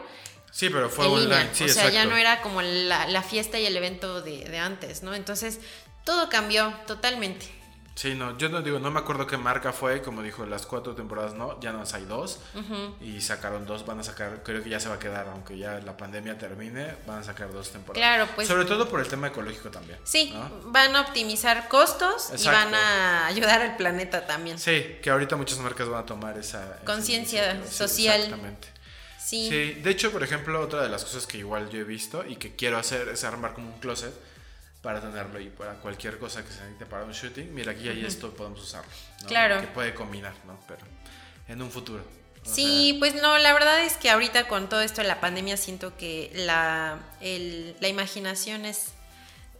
Sí, 0.52 0.68
pero 0.68 0.90
fue 0.90 1.06
online. 1.06 1.24
línea. 1.28 1.50
Sí, 1.54 1.64
o 1.64 1.68
sea, 1.68 1.90
ya 1.90 2.04
no 2.04 2.16
era 2.16 2.42
como 2.42 2.61
la, 2.62 3.06
la 3.06 3.22
fiesta 3.22 3.58
y 3.58 3.66
el 3.66 3.76
evento 3.76 4.20
de, 4.20 4.44
de 4.44 4.58
antes, 4.58 5.02
¿no? 5.02 5.14
Entonces, 5.14 5.61
todo 6.04 6.28
cambió 6.28 6.72
totalmente. 6.86 7.46
Sí, 8.01 8.14
no, 8.14 8.38
yo 8.38 8.48
no 8.48 8.62
digo, 8.62 8.78
no 8.78 8.90
me 8.90 8.98
acuerdo 8.98 9.26
qué 9.26 9.36
marca 9.36 9.74
fue, 9.74 10.01
como 10.01 10.22
dijo, 10.22 10.46
las 10.46 10.64
cuatro 10.64 10.94
temporadas 10.94 11.34
no, 11.34 11.61
ya 11.61 11.70
no 11.70 11.84
hay 11.92 12.05
dos. 12.07 12.40
Y 13.03 13.20
sacaron 13.20 13.66
dos, 13.66 13.84
van 13.84 14.01
a 14.01 14.03
sacar, 14.03 14.42
creo 14.42 14.62
que 14.62 14.70
ya 14.70 14.80
se 14.80 14.88
va 14.88 14.94
a 14.94 14.98
quedar, 14.98 15.28
aunque 15.28 15.59
ya 15.59 15.80
la 15.80 15.98
pandemia 15.98 16.38
termine, 16.38 16.94
van 17.07 17.18
a 17.18 17.22
sacar 17.24 17.53
dos 17.53 17.70
temporadas. 17.70 18.01
Claro, 18.01 18.32
pues- 18.34 18.48
Sobre 18.48 18.64
todo 18.64 18.88
por 18.88 19.01
el 19.01 19.09
tema 19.09 19.26
ecológico 19.26 19.70
también. 19.70 19.98
Sí, 20.05 20.30
¿no? 20.32 20.72
van 20.72 20.96
a 20.96 21.03
optimizar 21.03 21.68
costos 21.68 22.32
y 22.42 22.46
van 22.46 22.74
a 22.74 23.26
ayudar 23.26 23.61
al 23.61 23.76
planeta 23.76 24.26
también. 24.26 24.59
Sí, 24.59 24.96
que 25.03 25.11
ahorita 25.11 25.36
muchas 25.36 25.59
marcas 25.59 25.86
van 25.86 26.05
a 26.05 26.07
tomar 26.07 26.38
esa... 26.38 26.78
Conciencia 26.86 27.53
iniciativa. 27.53 27.70
Sí, 27.70 27.76
social. 27.76 28.20
exactamente. 28.22 28.68
Sí. 29.18 29.46
Sí, 29.51 29.72
de 29.82 29.90
hecho, 29.90 30.11
por 30.11 30.22
ejemplo, 30.22 30.59
otra 30.62 30.82
de 30.82 30.88
las 30.88 31.05
cosas 31.05 31.26
que 31.26 31.36
igual 31.36 31.68
yo 31.68 31.78
he 31.80 31.84
visto 31.84 32.24
y 32.26 32.36
que 32.36 32.57
quiero 32.57 32.78
hacer 32.78 33.09
es 33.11 33.24
armar 33.24 33.53
como 33.53 33.68
un 33.74 33.78
closet 33.78 34.14
para 34.83 35.01
tenerlo 35.01 35.39
y 35.41 35.49
para 35.51 35.74
cualquier 35.74 36.18
cosa 36.18 36.43
que 36.45 36.51
se 36.51 36.61
necesite 36.62 36.87
para 36.87 37.05
un 37.05 37.12
shooting. 37.12 37.53
Mira, 37.55 37.72
aquí 37.72 37.89
hay 37.89 38.05
esto, 38.05 38.33
podemos 38.35 38.61
usarlo. 38.62 38.91
¿no? 39.22 39.28
Claro. 39.28 39.61
Que 39.61 39.66
puede 39.68 39.95
combinar, 39.95 40.33
¿no? 40.47 40.59
Pero 40.66 40.81
en 41.49 41.61
un 41.61 41.70
futuro. 41.70 42.03
O 42.43 42.49
Sí, 42.49 42.97
pues 42.99 43.14
no, 43.20 43.37
la 43.39 43.53
verdad 43.53 43.81
es 43.85 43.97
que 43.99 44.09
ahorita 44.09 44.49
con 44.49 44.68
todo 44.70 44.81
esto 44.81 45.03
de 45.03 45.09
la 45.09 45.20
pandemia 45.20 45.59
siento 45.59 45.97
que 45.99 46.31
la, 46.35 46.99
el- 47.20 47.76
la 47.81 47.89
imaginación 47.89 48.64
es 48.64 48.93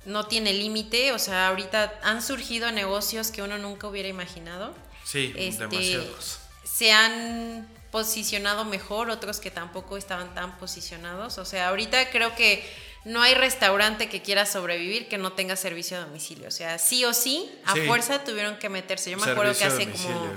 no 0.07 0.27
tiene 0.27 0.55
límite, 0.55 1.13
o 1.13 1.19
sea, 1.19 1.49
ahorita 1.49 1.93
han 2.03 2.23
surgido 2.23 2.73
negocios 2.73 3.31
que 3.31 3.43
uno 3.43 3.59
nunca 3.59 3.87
hubiera 3.87 4.09
imaginado. 4.09 4.75
Sí, 5.05 5.35
Este, 5.37 5.67
demasiados. 5.67 6.39
Se 6.65 6.91
han 6.93 7.69
posicionado 7.91 8.65
mejor, 8.65 9.11
otros 9.11 9.41
que 9.41 9.51
tampoco 9.51 9.99
estaban 9.99 10.33
tan 10.35 10.57
posicionados. 10.57 11.37
O 11.37 11.45
sea, 11.45 11.69
ahorita 11.69 12.09
creo 12.11 12.35
que 12.35 12.65
no 13.05 13.23
hay 13.23 13.35
restaurante 13.35 14.09
que 14.09 14.23
quiera 14.23 14.45
sobrevivir 14.47 15.09
que 15.09 15.19
no 15.19 15.33
tenga 15.33 15.57
servicio 15.57 15.97
a 15.97 16.01
domicilio. 16.01 16.49
O 16.49 16.51
sea, 16.51 16.79
sí 16.79 17.05
o 17.05 17.13
sí, 17.15 17.51
a 17.65 17.75
Sí. 17.75 17.81
fuerza 17.87 18.25
tuvieron 18.25 18.59
que 18.59 18.69
meterse. 18.69 19.11
Yo 19.11 19.19
me 19.19 19.31
acuerdo 19.31 19.55
que 19.57 19.65
hace 19.65 19.91
como, 19.91 20.33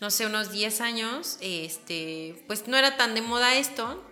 no 0.00 0.10
sé, 0.10 0.26
unos 0.26 0.50
10 0.50 0.80
años, 0.80 1.36
este, 1.40 2.42
pues 2.46 2.66
no 2.68 2.76
era 2.76 2.96
tan 2.96 3.14
de 3.14 3.22
moda 3.22 3.54
esto. 3.56 4.02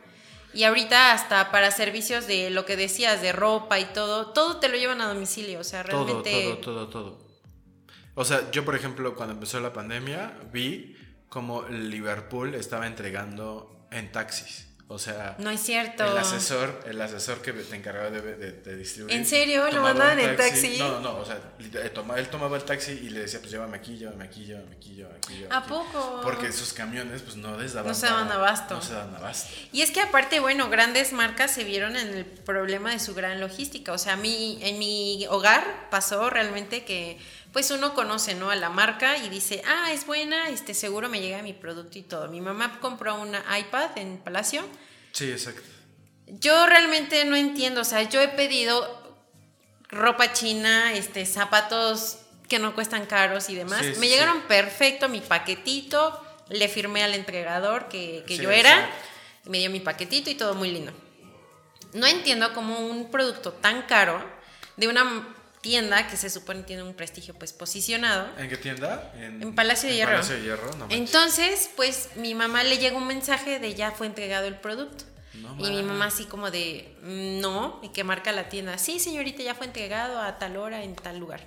Y 0.55 0.65
ahorita 0.65 1.13
hasta 1.13 1.51
para 1.51 1.71
servicios 1.71 2.27
de 2.27 2.51
lo 2.51 2.65
que 2.65 2.77
decías, 2.77 3.21
de 3.21 3.33
ropa 3.33 3.79
y 3.79 3.85
todo, 3.87 4.33
todo 4.33 4.59
te 4.61 4.69
lo 4.69 4.77
llevan 4.77 5.01
a 5.01 5.07
domicilio. 5.09 5.61
O 5.61 5.65
sea, 5.65 5.85
Todo, 5.85 6.05
realmente... 6.23 6.43
todo, 6.63 6.87
todo, 6.87 6.89
todo. 6.89 7.29
O 8.15 8.25
sea, 8.25 8.51
yo, 8.51 8.65
por 8.65 8.75
ejemplo, 8.75 9.15
cuando 9.15 9.35
empezó 9.35 9.61
la 9.61 9.73
pandemia, 9.73 10.39
vi 10.53 10.97
como 11.29 11.63
Liverpool 11.69 12.55
estaba 12.55 12.87
entregando 12.87 13.87
en 13.93 14.11
taxis. 14.11 14.68
O 14.91 14.99
sea, 14.99 15.35
No 15.39 15.51
es 15.51 15.61
cierto. 15.61 16.03
el 16.11 16.17
asesor, 16.17 16.81
el 16.87 16.99
asesor 17.01 17.43
que 17.43 17.53
te 17.53 17.77
encargaba 17.77 18.09
de, 18.09 18.23
de- 18.23 18.53
de 18.53 18.77
distribuir. 18.77 19.15
¿En 19.15 19.27
serio? 19.27 19.71
¿Lo 19.71 19.83
mandaban 19.83 20.19
en 20.19 20.35
taxi? 20.35 20.79
No, 20.79 20.93
no, 20.93 21.01
no. 21.01 21.17
O 21.19 21.25
sea, 21.27 21.39
él 21.59 21.91
tomaba, 21.93 22.19
él 22.19 22.29
tomaba 22.29 22.57
el 22.57 22.63
taxi 22.65 22.93
y 22.93 23.11
le 23.11 23.21
decía, 23.21 23.39
pues 23.41 23.51
llévame 23.53 23.77
aquí, 23.77 23.99
llévame 23.99 24.25
aquí, 24.25 24.47
llévame 24.47 24.75
aquí, 24.75 24.95
llévame 24.95 25.17
aquí. 25.19 25.35
llévame 25.35 25.55
¿A 25.55 25.59
aquí". 25.59 25.69
poco? 25.69 26.21
Porque 26.23 26.51
sus 26.53 26.73
camiones, 26.73 27.21
pues 27.21 27.37
no 27.37 27.59
les 27.59 27.75
daban. 27.75 27.89
No 27.91 27.95
se 27.95 28.07
daban 28.07 28.33
abasto. 28.33 28.77
No 28.77 28.83
se 28.83 28.95
daban 28.95 29.15
abasto. 29.15 29.51
Y 29.73 29.83
es 29.83 29.91
que 29.91 30.01
aparte, 30.01 30.41
bueno, 30.41 30.71
grandes 30.71 31.13
marcas 31.13 31.51
se 31.53 31.65
vieron 31.65 31.95
en 31.95 32.09
el 32.15 32.25
problema 32.25 32.91
de 32.93 32.99
su 32.99 33.15
gran 33.15 33.41
logística. 33.41 33.93
O 33.93 33.99
sea, 33.99 34.15
a 34.15 34.17
mí, 34.17 34.59
en 34.63 34.79
mi 34.79 35.27
hogar 35.29 35.89
pasó 35.91 36.31
realmente 36.31 36.87
que, 36.87 37.19
pues 37.59 37.73
uno 37.73 37.93
conoce, 37.93 38.37
¿no? 38.37 38.53
A 38.53 38.55
la 38.55 38.71
marca 38.71 39.17
y 39.17 39.29
dice, 39.29 39.63
ah, 39.67 39.91
es 39.93 40.07
buena, 40.07 40.49
este, 40.49 40.75
seguro 40.75 41.09
me 41.09 41.21
llega 41.21 41.43
mi 41.43 41.53
producto 41.53 41.99
y 41.99 42.03
todo. 42.03 42.29
Mi 42.29 42.41
mamá 42.41 42.79
compró 42.79 43.17
una 43.17 43.43
iPad 43.59 43.99
en 43.99 44.19
Palacio. 44.19 44.65
Sí, 45.11 45.29
exacto. 45.29 45.65
Yo 46.29 46.67
realmente 46.67 47.25
no 47.25 47.35
entiendo, 47.35 47.81
o 47.81 47.85
sea, 47.85 48.03
yo 48.03 48.23
he 48.23 48.29
pedido 48.29 49.19
ropa 49.89 50.33
china, 50.33 50.93
este, 50.93 51.27
zapatos 51.27 52.19
que 52.49 52.61
no 52.61 52.77
cuestan 52.77 53.07
caros 53.07 53.51
y 53.51 53.57
demás. 53.57 53.81
Sí, 53.81 53.89
me 53.99 54.07
sí. 54.07 54.09
llegaron 54.09 54.43
perfecto 54.43 55.09
mi 55.09 55.21
paquetito, 55.21 56.25
le 56.51 56.69
firmé 56.69 57.03
al 57.03 57.15
entregador 57.17 57.89
que, 57.89 58.23
que 58.25 58.37
yo 58.37 58.53
era, 58.53 58.71
exacto. 58.71 59.51
me 59.51 59.59
dio 59.59 59.69
mi 59.69 59.81
paquetito 59.81 60.31
y 60.31 60.37
todo 60.37 60.55
muy 60.55 60.71
lindo. 60.71 60.93
No 61.93 62.07
entiendo 62.07 62.55
cómo 62.55 62.79
un 62.79 63.11
producto 63.11 63.51
tan 63.51 63.83
caro 63.83 64.25
de 64.77 64.87
una 64.87 65.35
tienda 65.69 66.09
que 66.09 66.17
se 66.17 66.31
supone 66.31 66.63
tiene 66.63 66.83
un 66.83 66.95
prestigio 66.95 67.35
pues 67.35 67.53
posicionado, 67.53 68.27
¿En 68.39 68.49
qué 68.49 68.57
tienda? 68.57 69.13
En 69.15 69.55
Palacio 69.55 69.87
de 69.91 69.97
Hierro. 69.97 70.13
Palacio 70.13 70.37
de 70.37 70.43
Hierro, 70.43 70.75
no 70.77 70.87
entonces, 70.89 71.69
pues 71.77 72.09
mi 72.17 72.35
mamá 72.35 72.65
le 72.65 72.79
llegó 72.79 72.97
un 72.97 73.07
mensaje 73.07 73.59
de 73.59 73.75
ya 73.75 73.91
fue 73.91 74.07
entregado 74.07 74.47
el 74.47 74.55
producto. 74.57 75.05
No 75.35 75.55
y 75.59 75.71
mi 75.71 75.83
mamá 75.83 76.07
así 76.07 76.25
como 76.25 76.51
de, 76.51 76.97
"Mm, 77.03 77.41
no, 77.41 77.81
y 77.83 77.91
que 77.91 78.03
marca 78.03 78.33
la 78.33 78.49
tienda, 78.49 78.79
sí 78.79 78.99
señorita, 78.99 79.43
ya 79.43 79.55
fue 79.55 79.67
entregado 79.67 80.19
a 80.23 80.39
tal 80.39 80.57
hora 80.57 80.83
en 80.83 80.97
tal 80.97 81.19
lugar. 81.19 81.43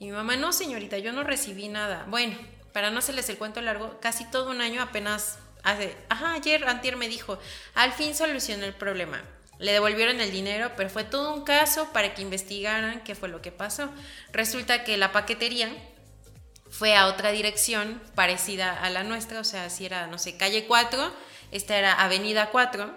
Y 0.00 0.06
mi 0.06 0.12
mamá, 0.12 0.34
no 0.36 0.52
señorita, 0.52 0.98
yo 0.98 1.12
no 1.12 1.22
recibí 1.22 1.68
nada. 1.68 2.04
Bueno, 2.08 2.36
para 2.72 2.90
no 2.90 2.98
hacerles 2.98 3.28
el 3.28 3.38
cuento 3.38 3.60
largo, 3.60 4.00
casi 4.00 4.24
todo 4.32 4.50
un 4.50 4.60
año 4.60 4.82
apenas 4.82 5.38
hace, 5.62 5.96
ajá, 6.08 6.32
ayer, 6.32 6.64
antier 6.66 6.96
me 6.96 7.08
dijo, 7.08 7.38
al 7.74 7.92
fin 7.92 8.14
solucionó 8.16 8.64
el 8.64 8.74
problema. 8.74 9.22
Le 9.60 9.72
devolvieron 9.72 10.20
el 10.20 10.32
dinero, 10.32 10.72
pero 10.76 10.90
fue 10.90 11.04
todo 11.04 11.34
un 11.34 11.44
caso 11.44 11.92
para 11.92 12.14
que 12.14 12.22
investigaran 12.22 13.04
qué 13.04 13.14
fue 13.14 13.28
lo 13.28 13.42
que 13.42 13.52
pasó. 13.52 13.90
Resulta 14.32 14.84
que 14.84 14.96
la 14.96 15.12
paquetería 15.12 15.70
fue 16.70 16.96
a 16.96 17.06
otra 17.06 17.30
dirección 17.30 18.00
parecida 18.14 18.72
a 18.72 18.90
la 18.90 19.04
nuestra, 19.04 19.40
o 19.40 19.44
sea, 19.44 19.68
si 19.70 19.84
era, 19.84 20.06
no 20.06 20.18
sé, 20.18 20.36
calle 20.36 20.66
4, 20.66 21.12
esta 21.52 21.76
era 21.76 21.92
avenida 21.92 22.50
4, 22.50 22.94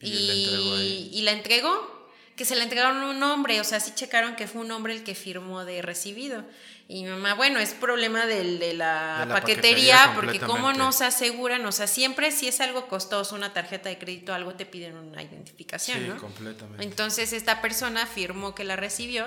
Y 0.00 1.10
y, 1.12 1.22
la 1.22 1.32
entregó 1.32 2.10
que 2.36 2.44
se 2.44 2.54
la 2.54 2.62
entregaron 2.62 3.02
a 3.02 3.10
un 3.10 3.22
hombre, 3.24 3.60
o 3.60 3.64
sea, 3.64 3.80
sí 3.80 3.92
checaron 3.94 4.36
que 4.36 4.46
fue 4.46 4.60
un 4.62 4.70
hombre 4.70 4.94
el 4.94 5.02
que 5.02 5.16
firmó 5.16 5.64
de 5.64 5.82
recibido. 5.82 6.44
Y 6.90 7.04
mi 7.04 7.10
mamá, 7.10 7.34
bueno, 7.34 7.58
es 7.60 7.74
problema 7.74 8.24
del, 8.24 8.58
de, 8.58 8.72
la 8.72 9.20
De 9.20 9.26
la 9.26 9.34
paquetería, 9.34 9.96
paquetería 10.06 10.12
porque 10.14 10.40
cómo 10.40 10.72
no 10.72 10.90
se 10.90 11.04
aseguran, 11.04 11.64
o 11.66 11.70
sea, 11.70 11.86
siempre 11.86 12.32
si 12.32 12.48
es 12.48 12.62
algo 12.62 12.88
costoso, 12.88 13.34
una 13.34 13.52
tarjeta 13.52 13.90
de 13.90 13.98
crédito, 13.98 14.32
algo 14.32 14.54
te 14.54 14.64
piden 14.64 14.96
una 14.96 15.22
identificación, 15.22 15.98
Sí, 15.98 16.08
¿no? 16.08 16.16
completamente. 16.16 16.82
Entonces 16.82 17.34
esta 17.34 17.60
persona 17.60 18.06
firmó 18.06 18.54
que 18.54 18.64
la 18.64 18.76
recibió, 18.76 19.26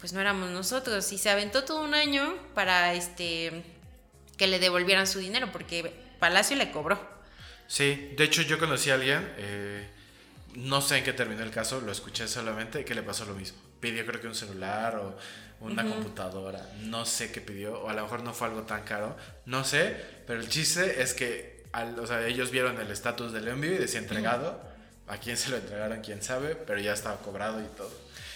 pues 0.00 0.12
no 0.12 0.20
éramos 0.20 0.50
nosotros 0.50 1.12
y 1.12 1.18
se 1.18 1.30
aventó 1.30 1.62
todo 1.62 1.84
un 1.84 1.94
año 1.94 2.34
para 2.54 2.92
este 2.94 3.62
que 4.36 4.48
le 4.48 4.58
devolvieran 4.58 5.06
su 5.06 5.20
dinero 5.20 5.50
porque 5.52 5.92
Palacio 6.18 6.56
le 6.56 6.72
cobró. 6.72 6.98
Sí, 7.68 8.12
de 8.16 8.24
hecho 8.24 8.42
yo 8.42 8.58
conocí 8.58 8.90
a 8.90 8.94
alguien, 8.94 9.34
eh, 9.36 9.88
no 10.54 10.80
sé 10.80 10.98
en 10.98 11.04
qué 11.04 11.12
terminó 11.12 11.44
el 11.44 11.50
caso, 11.52 11.80
lo 11.80 11.92
escuché 11.92 12.26
solamente, 12.26 12.84
que 12.84 12.94
le 12.96 13.04
pasó 13.04 13.24
lo 13.24 13.34
mismo. 13.34 13.58
Pidió 13.78 14.04
creo 14.04 14.20
que 14.20 14.26
un 14.26 14.34
celular 14.34 14.96
o 14.96 15.16
una 15.60 15.82
computadora, 15.84 16.64
no 16.82 17.04
sé 17.04 17.32
qué 17.32 17.40
pidió, 17.40 17.80
o 17.82 17.88
a 17.88 17.92
lo 17.94 18.02
mejor 18.02 18.22
no 18.22 18.32
fue 18.32 18.46
algo 18.48 18.62
tan 18.62 18.82
caro, 18.84 19.16
no 19.46 19.64
sé, 19.64 19.96
pero 20.26 20.40
el 20.40 20.48
chiste 20.48 21.02
es 21.02 21.14
que 21.14 21.64
al- 21.72 21.98
o 21.98 22.06
sea, 22.06 22.26
ellos 22.26 22.50
vieron 22.50 22.80
el 22.80 22.90
estatus 22.90 23.32
del 23.32 23.48
envío 23.48 23.72
y 23.74 23.78
decía 23.78 23.98
entregado, 23.98 24.60
a 25.08 25.16
quién 25.18 25.36
se 25.36 25.48
lo 25.50 25.56
entregaron, 25.56 26.00
quién 26.02 26.22
sabe, 26.22 26.54
pero 26.54 26.78
ya 26.80 26.92
estaba 26.92 27.16
cobrado 27.18 27.60
y 27.60 27.66
todo. 27.76 27.90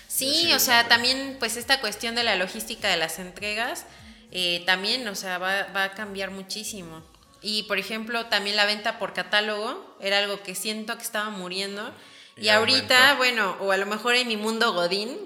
Sí, 0.08 0.52
o 0.52 0.58
sea, 0.58 0.88
también 0.88 1.36
pues 1.38 1.56
esta 1.56 1.80
cuestión 1.80 2.14
de 2.14 2.24
la 2.24 2.36
logística 2.36 2.88
de 2.88 2.96
las 2.96 3.18
entregas, 3.18 3.86
eh, 4.30 4.62
también, 4.66 5.06
o 5.08 5.14
sea, 5.14 5.38
va, 5.38 5.64
va 5.74 5.84
a 5.84 5.92
cambiar 5.92 6.30
muchísimo. 6.30 7.02
Y 7.40 7.64
por 7.64 7.78
ejemplo, 7.78 8.26
también 8.26 8.56
la 8.56 8.66
venta 8.66 8.98
por 8.98 9.14
catálogo 9.14 9.96
era 10.00 10.18
algo 10.18 10.42
que 10.42 10.54
siento 10.54 10.96
que 10.96 11.02
estaba 11.02 11.30
muriendo. 11.30 11.92
Y, 12.36 12.46
Y 12.46 12.48
ahorita, 12.50 13.14
bueno, 13.16 13.56
o 13.60 13.72
a 13.72 13.76
lo 13.76 13.86
mejor 13.86 14.14
en 14.14 14.28
mi 14.28 14.36
mundo 14.36 14.72
Godín, 14.72 15.18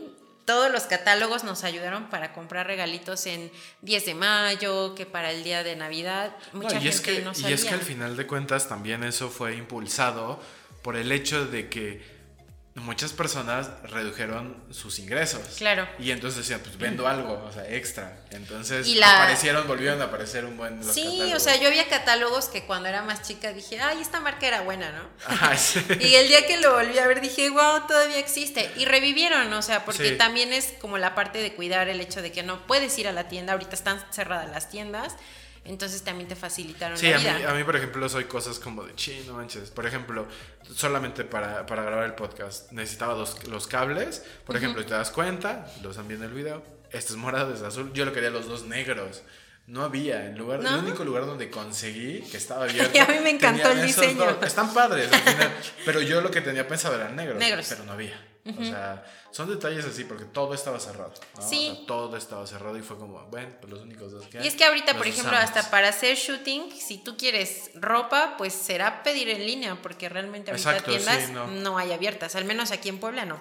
todos 0.47 0.71
los 0.71 0.85
catálogos 0.85 1.45
nos 1.45 1.65
ayudaron 1.65 2.09
para 2.09 2.33
comprar 2.33 2.67
regalitos 2.67 3.27
en 3.27 3.51
10 3.83 4.07
de 4.07 4.15
mayo, 4.15 4.95
que 4.95 5.05
para 5.05 5.33
el 5.33 5.45
día 5.45 5.63
de 5.65 5.77
Navidad. 5.77 6.35
Mucha 6.53 6.77
No, 6.77 6.81
y, 6.81 6.85
gente 6.85 6.89
es 6.89 7.01
que, 7.01 7.21
no 7.21 7.33
y 7.37 7.53
es 7.53 7.65
que 7.65 7.75
al 7.75 7.81
final 7.81 8.17
de 8.17 8.27
cuentas 8.27 8.69
también 8.69 9.03
eso 9.03 9.29
fue 9.29 9.57
impulsado 9.57 10.41
por 10.83 10.97
el 10.97 11.11
hecho 11.11 11.47
de 11.47 11.69
que 11.69 12.16
muchas 12.77 13.13
personas 13.13 13.71
redujeron 13.85 14.57
sus 14.71 14.99
ingresos. 14.99 15.41
Claro. 15.57 15.89
Y 15.99 16.11
entonces 16.11 16.39
decían, 16.39 16.61
pues 16.61 16.77
vendo 16.77 17.09
algo, 17.09 17.43
o 17.49 17.53
sea, 17.53 17.67
extra. 17.71 18.21
Entonces 18.31 18.87
Y 18.87 18.97
la- 18.97 19.23
aparecieron, 19.23 19.67
volvieron 19.67 20.01
a 20.03 20.05
aparecer 20.05 20.45
un 20.45 20.57
buen 20.59 20.79
los 20.85 20.93
Sí, 20.95 21.33
o 21.35 21.41
sea, 21.41 21.57
yo 21.57 21.69
había 21.69 21.89
catálogos 21.89 22.47
que 22.49 22.65
cuando 22.65 22.89
era 22.89 23.03
más 23.03 23.23
chica 23.23 23.53
dije, 23.53 23.81
ay, 23.81 23.99
esta 24.03 24.21
marca 24.21 24.47
era 24.47 24.61
buena, 24.61 24.91
¿no? 24.93 25.09
Ajá, 25.27 25.57
sí. 25.57 25.81
Y 26.01 26.15
el 26.17 26.29
día 26.29 26.47
que 26.47 26.59
lo 26.61 26.75
volví 26.75 26.99
a 26.99 27.07
ver 27.07 27.21
dije, 27.23 27.49
wow, 27.51 27.87
todavía 27.89 28.19
existe. 28.19 28.71
Y 28.77 28.85
revivieron, 28.85 29.51
o 29.53 29.63
sea, 29.63 29.85
porque 29.85 30.11
Sí. 30.11 30.17
también 30.17 30.53
es 30.53 30.75
como 30.81 30.99
la 30.99 31.15
parte 31.15 31.39
de 31.39 31.55
cuidar 31.55 31.89
el 31.89 32.01
hecho 32.01 32.21
de 32.21 32.31
que 32.31 32.43
no 32.43 32.67
puedes 32.67 32.99
ir 32.99 33.09
a 33.09 33.13
la 33.13 33.29
tienda, 33.29 33.55
ahorita 33.55 33.75
están 33.75 33.99
cerradas 34.13 34.51
las 34.51 34.69
tiendas, 34.69 35.15
entonces 35.69 36.03
también 36.03 36.29
te 36.29 36.37
facilitaron 36.37 36.97
Sí, 36.97 37.09
la 37.11 37.19
vida. 37.19 37.51
a 37.51 37.55
mí, 37.55 37.65
por 37.65 37.77
ejemplo, 37.77 38.09
soy 38.09 38.25
cosas 38.25 38.59
como 38.59 38.85
de 38.85 38.95
chino, 38.95 39.35
manches. 39.35 39.71
Por 39.71 39.87
ejemplo, 39.87 40.27
solamente 40.75 41.25
para, 41.25 41.67
para 41.67 41.83
grabar 41.83 42.05
el 42.05 42.15
podcast 42.15 42.73
necesitaba 42.73 43.15
dos, 43.15 43.47
los 43.49 43.67
cables. 43.67 44.23
Por 44.45 44.57
ejemplo, 44.57 44.85
te 44.85 44.95
das 44.95 45.11
cuenta, 45.11 45.67
los 45.83 45.93
están 45.93 46.09
viendo 46.09 46.27
el 46.27 46.33
video. 46.33 46.63
Este 46.93 47.13
es 47.13 47.17
morado, 47.17 47.53
este 47.53 47.67
es 47.67 47.73
azul. 47.73 47.93
Yo 47.93 48.05
lo 48.05 48.13
quería 48.13 48.31
los 48.31 48.47
dos 48.49 48.65
negros. 48.65 49.23
No 49.67 49.83
había, 49.83 50.27
en 50.27 50.39
lugar, 50.39 50.61
¿No? 50.61 50.69
el 50.79 50.85
único 50.85 51.05
lugar 51.05 51.27
donde 51.27 51.51
conseguí 51.51 52.21
que 52.31 52.37
estaba 52.37 52.65
abierto. 52.69 52.97
Y 52.97 53.01
a 53.01 53.07
mí 53.07 53.17
me 53.23 53.31
encantó 53.31 53.69
el 53.73 53.83
diseño. 53.83 54.25
dos. 54.25 54.43
Están 54.45 54.73
padres 54.73 55.13
al 55.13 55.21
final, 55.21 55.53
pero 55.85 56.01
yo 56.03 56.21
lo 56.21 56.31
que 56.31 56.41
tenía 56.41 56.69
pensado 56.69 56.95
eran 56.95 57.17
negros, 57.17 57.37
Negros. 57.39 57.67
pero 57.69 57.83
no 57.85 57.93
había. 57.93 58.17
O 58.59 58.65
sea, 58.65 59.05
son 59.31 59.49
detalles 59.49 59.85
así 59.85 60.05
porque 60.05 60.25
todo 60.25 60.55
estaba 60.55 60.79
cerrado. 60.79 61.13
¿no? 61.37 61.45
O 61.45 61.49
Sí. 61.49 61.73
sea, 61.77 61.87
todo 61.87 62.17
estaba 62.17 62.47
cerrado 62.47 62.77
y 62.79 62.83
fue 62.83 62.97
como, 62.99 63.21
bueno, 63.27 63.55
pues 63.61 63.73
los 63.73 63.83
únicos 63.83 64.13
dos 64.13 64.27
que 64.29 64.39
hay. 64.39 64.45
Y 64.45 64.49
es 64.49 64.55
que 64.55 64.65
ahorita, 64.65 64.97
por 64.97 65.07
ejemplo, 65.07 65.33
usamos. 65.33 65.51
hasta 65.57 65.71
para 65.71 65.89
hacer 65.89 66.17
shooting, 66.17 66.71
si 66.73 66.99
tú 66.99 67.17
quieres 67.17 67.71
ropa, 67.75 68.35
pues 68.39 68.53
será 68.53 69.03
pedir 69.03 69.29
en 69.31 69.45
línea, 69.47 69.81
porque 69.83 70.09
realmente 70.09 70.51
ahorita 70.53 70.71
Exacto, 70.71 70.93
sí, 70.93 70.99
tiendas 70.99 71.31
no. 71.31 71.47
no. 71.49 71.79
hay 71.79 71.93
abiertas, 71.93 72.37
al 72.37 72.45
menos 72.45 72.71
aquí 72.71 72.89
en 72.89 72.99
Puebla 73.01 73.25
no. 73.25 73.39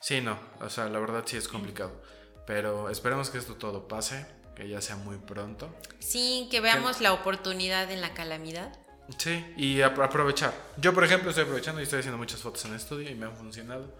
Sí, 0.00 0.20
no, 0.20 0.38
o 0.60 0.68
sea, 0.68 0.86
la 0.88 0.98
verdad 0.98 1.22
sí 1.26 1.36
es 1.36 1.48
complicado. 1.48 2.02
Pero 2.46 2.90
esperemos 2.90 3.30
que 3.30 3.38
esto 3.38 3.54
todo 3.54 3.88
pase, 3.88 4.26
que 4.54 4.68
ya 4.68 4.82
sea 4.82 4.96
muy 4.96 5.16
pronto. 5.16 5.74
Sí, 5.98 6.46
que 6.50 6.60
veamos 6.60 7.00
la 7.00 7.12
oportunidad 7.14 7.90
en 7.90 8.00
la 8.02 8.12
calamidad. 8.12 8.78
Sí, 9.18 9.44
y 9.56 9.82
ap- 9.82 9.98
aprovechar. 10.00 10.52
Yo, 10.78 10.92
por 10.94 11.04
ejemplo, 11.04 11.28
estoy 11.30 11.44
aprovechando 11.44 11.80
y 11.80 11.84
estoy 11.84 11.98
haciendo 12.00 12.16
muchas 12.18 12.40
fotos 12.40 12.64
en 12.66 12.74
estudio 12.74 13.10
y 13.10 13.14
me 13.14 13.26
han 13.26 13.36
funcionado. 13.36 13.94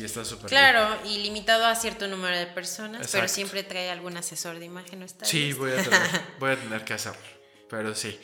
Y 0.00 0.04
está 0.04 0.24
súper 0.24 0.50
bien. 0.50 0.60
Claro, 0.60 0.98
y 1.04 1.18
limitado 1.18 1.66
a 1.66 1.74
cierto 1.74 2.08
número 2.08 2.36
de 2.36 2.46
personas, 2.46 3.08
pero 3.12 3.28
siempre 3.28 3.62
trae 3.62 3.90
algún 3.90 4.16
asesor 4.16 4.58
de 4.58 4.64
imagen, 4.64 5.00
¿no 5.00 5.04
está? 5.04 5.26
Sí, 5.26 5.52
voy 5.52 5.72
a, 5.72 5.82
tener, 5.82 6.00
voy 6.38 6.52
a 6.52 6.56
tener 6.56 6.84
que 6.84 6.94
hacerlo. 6.94 7.20
Pero 7.68 7.94
sí. 7.94 8.18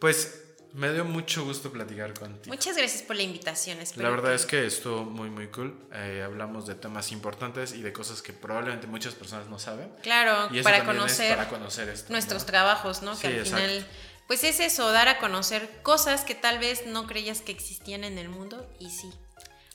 Pues 0.00 0.42
me 0.72 0.92
dio 0.92 1.04
mucho 1.04 1.44
gusto 1.44 1.70
platicar 1.70 2.12
contigo. 2.14 2.52
Muchas 2.52 2.76
gracias 2.76 3.02
por 3.02 3.14
la 3.14 3.22
invitación. 3.22 3.78
La 3.96 4.10
verdad 4.10 4.34
es 4.34 4.46
que 4.46 4.66
estuvo 4.66 5.04
muy, 5.04 5.30
muy 5.30 5.46
cool. 5.48 5.78
Eh, 5.92 6.22
hablamos 6.24 6.66
de 6.66 6.74
temas 6.74 7.12
importantes 7.12 7.72
y 7.72 7.82
de 7.82 7.92
cosas 7.92 8.20
que 8.20 8.32
probablemente 8.32 8.86
muchas 8.88 9.14
personas 9.14 9.46
no 9.48 9.58
saben. 9.60 9.92
Claro, 10.02 10.48
Y 10.50 10.62
para 10.62 10.84
conocer 10.84 11.36
para 11.36 11.48
conocer 11.48 11.88
esto. 11.88 12.12
nuestros 12.12 12.42
¿no? 12.42 12.46
trabajos, 12.46 13.02
¿no? 13.02 13.14
Sí, 13.14 13.22
que 13.22 13.26
al 13.28 13.34
exacto. 13.34 13.56
final, 13.64 13.86
pues 14.26 14.42
es 14.44 14.58
eso, 14.60 14.90
dar 14.90 15.08
a 15.08 15.18
conocer 15.18 15.82
cosas 15.82 16.24
que 16.24 16.34
tal 16.34 16.58
vez 16.58 16.86
no 16.86 17.06
creías 17.06 17.42
que 17.42 17.52
existían 17.52 18.02
en 18.02 18.18
el 18.18 18.28
mundo 18.28 18.68
y 18.80 18.90
sí. 18.90 19.12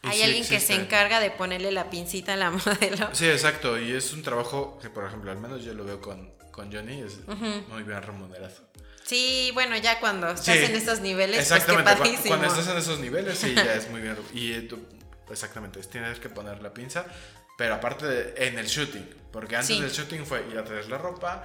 Hay 0.10 0.18
sí 0.18 0.24
alguien 0.24 0.46
que 0.48 0.60
se 0.60 0.74
encarga 0.76 1.20
de 1.20 1.32
ponerle 1.32 1.72
la 1.72 1.90
pincita 1.90 2.34
a 2.34 2.36
la 2.38 2.52
modelo. 2.66 3.10
Sí, 3.14 3.28
exacto. 3.28 3.80
Y 3.80 3.92
es 3.94 4.14
un 4.14 4.24
trabajo 4.24 4.78
que, 4.82 4.90
por 4.90 5.06
ejemplo, 5.06 5.32
al 5.32 5.38
menos 5.40 5.64
yo 5.64 5.74
lo 5.74 5.84
veo 5.86 6.02
con, 6.02 6.32
con 6.52 6.72
Johnny, 6.72 7.02
es 7.02 7.18
muy 7.70 7.84
bien 7.84 8.02
remunerado. 8.02 8.54
Sí, 9.06 9.52
bueno, 9.54 9.78
ya 9.78 10.00
cuando 10.02 10.28
estás 10.30 10.46
Sí, 10.58 10.66
en 10.66 10.76
estos 10.76 11.00
niveles, 11.00 11.38
pues 11.38 11.48
qué 11.48 11.56
Exactamente. 11.56 11.92
cu- 11.92 11.98
padrísimo. 12.00 12.28
cuando 12.28 12.48
estás 12.48 12.68
en 12.68 12.78
esos 12.78 13.00
niveles, 13.00 13.38
sí, 13.38 13.54
ya 13.56 13.74
es 13.76 13.90
muy 13.92 14.02
bien. 14.02 14.18
Y 14.34 14.52
eh, 14.54 14.62
tú, 14.64 14.80
exactamente, 15.32 15.80
tienes 15.84 16.20
que 16.20 16.28
poner 16.30 16.62
la 16.62 16.74
pinza. 16.74 17.06
Pero 17.58 17.74
aparte 17.76 18.06
de- 18.06 18.48
en 18.48 18.60
el 18.60 18.68
shooting, 18.68 19.10
porque 19.32 19.56
antes 19.56 19.76
Sí. 19.76 19.82
del 19.82 19.92
shooting 19.92 20.26
fue 20.26 20.46
ir 20.52 20.58
a 20.60 20.64
traer 20.64 20.90
la 20.90 20.98
ropa, 20.98 21.44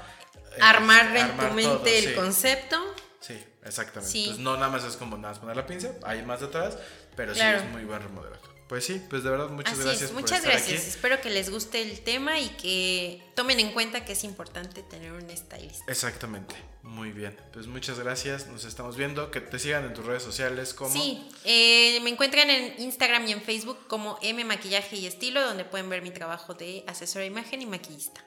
eh, 0.54 0.58
Armar 0.60 1.16
en 1.16 1.36
tu 1.36 1.54
mente 1.54 1.62
todo, 1.78 1.86
el 1.86 2.04
sí. 2.08 2.14
concepto. 2.14 2.94
Sí, 3.20 3.38
exactamente. 3.64 4.18
Entonces 4.18 4.42
no 4.42 4.54
nada 4.56 4.68
más 4.68 4.82
es 4.84 4.96
como 4.96 5.16
nada 5.16 5.30
más 5.30 5.38
poner 5.38 5.56
la 5.56 5.64
pinza, 5.64 5.92
hay 6.02 6.22
más 6.22 6.40
detrás, 6.40 6.76
pero 7.16 7.32
Claro. 7.32 7.60
sí 7.60 7.66
es 7.66 7.72
muy 7.72 7.84
buen 7.84 8.02
remodelado. 8.02 8.42
Pues 8.68 8.86
sí, 8.86 9.02
pues 9.10 9.22
de 9.22 9.28
verdad 9.28 9.50
muchas 9.50 9.74
Así 9.74 9.82
gracias 9.82 10.02
es, 10.04 10.10
por 10.12 10.22
muchas 10.22 10.38
estar 10.38 10.52
gracias. 10.52 10.80
aquí. 10.80 10.88
Espero 10.88 11.20
que 11.20 11.28
les 11.28 11.50
guste 11.50 11.82
el 11.82 12.00
tema 12.00 12.40
y 12.40 12.48
que 12.50 13.22
tomen 13.34 13.60
en 13.60 13.70
cuenta 13.72 14.06
que 14.06 14.12
es 14.12 14.24
importante 14.24 14.82
tener 14.82 15.12
un 15.12 15.28
stylist. 15.36 15.86
Exactamente, 15.90 16.54
muy 16.82 17.12
bien. 17.12 17.38
Pues 17.52 17.66
muchas 17.66 17.98
gracias, 17.98 18.46
nos 18.46 18.64
estamos 18.64 18.96
viendo. 18.96 19.30
Que 19.30 19.42
te 19.42 19.58
sigan 19.58 19.84
en 19.84 19.92
tus 19.92 20.06
redes 20.06 20.22
sociales 20.22 20.72
como... 20.72 20.90
Sí, 20.90 21.28
eh, 21.44 22.00
me 22.02 22.08
encuentran 22.08 22.48
en 22.48 22.80
Instagram 22.80 23.28
y 23.28 23.32
en 23.32 23.42
Facebook 23.42 23.78
como 23.88 24.18
M 24.22 24.42
Maquillaje 24.46 24.96
y 24.96 25.06
Estilo, 25.06 25.42
donde 25.42 25.66
pueden 25.66 25.90
ver 25.90 26.00
mi 26.00 26.10
trabajo 26.10 26.54
de 26.54 26.82
asesora 26.86 27.20
de 27.22 27.26
imagen 27.26 27.60
y 27.60 27.66
maquillista. 27.66 28.24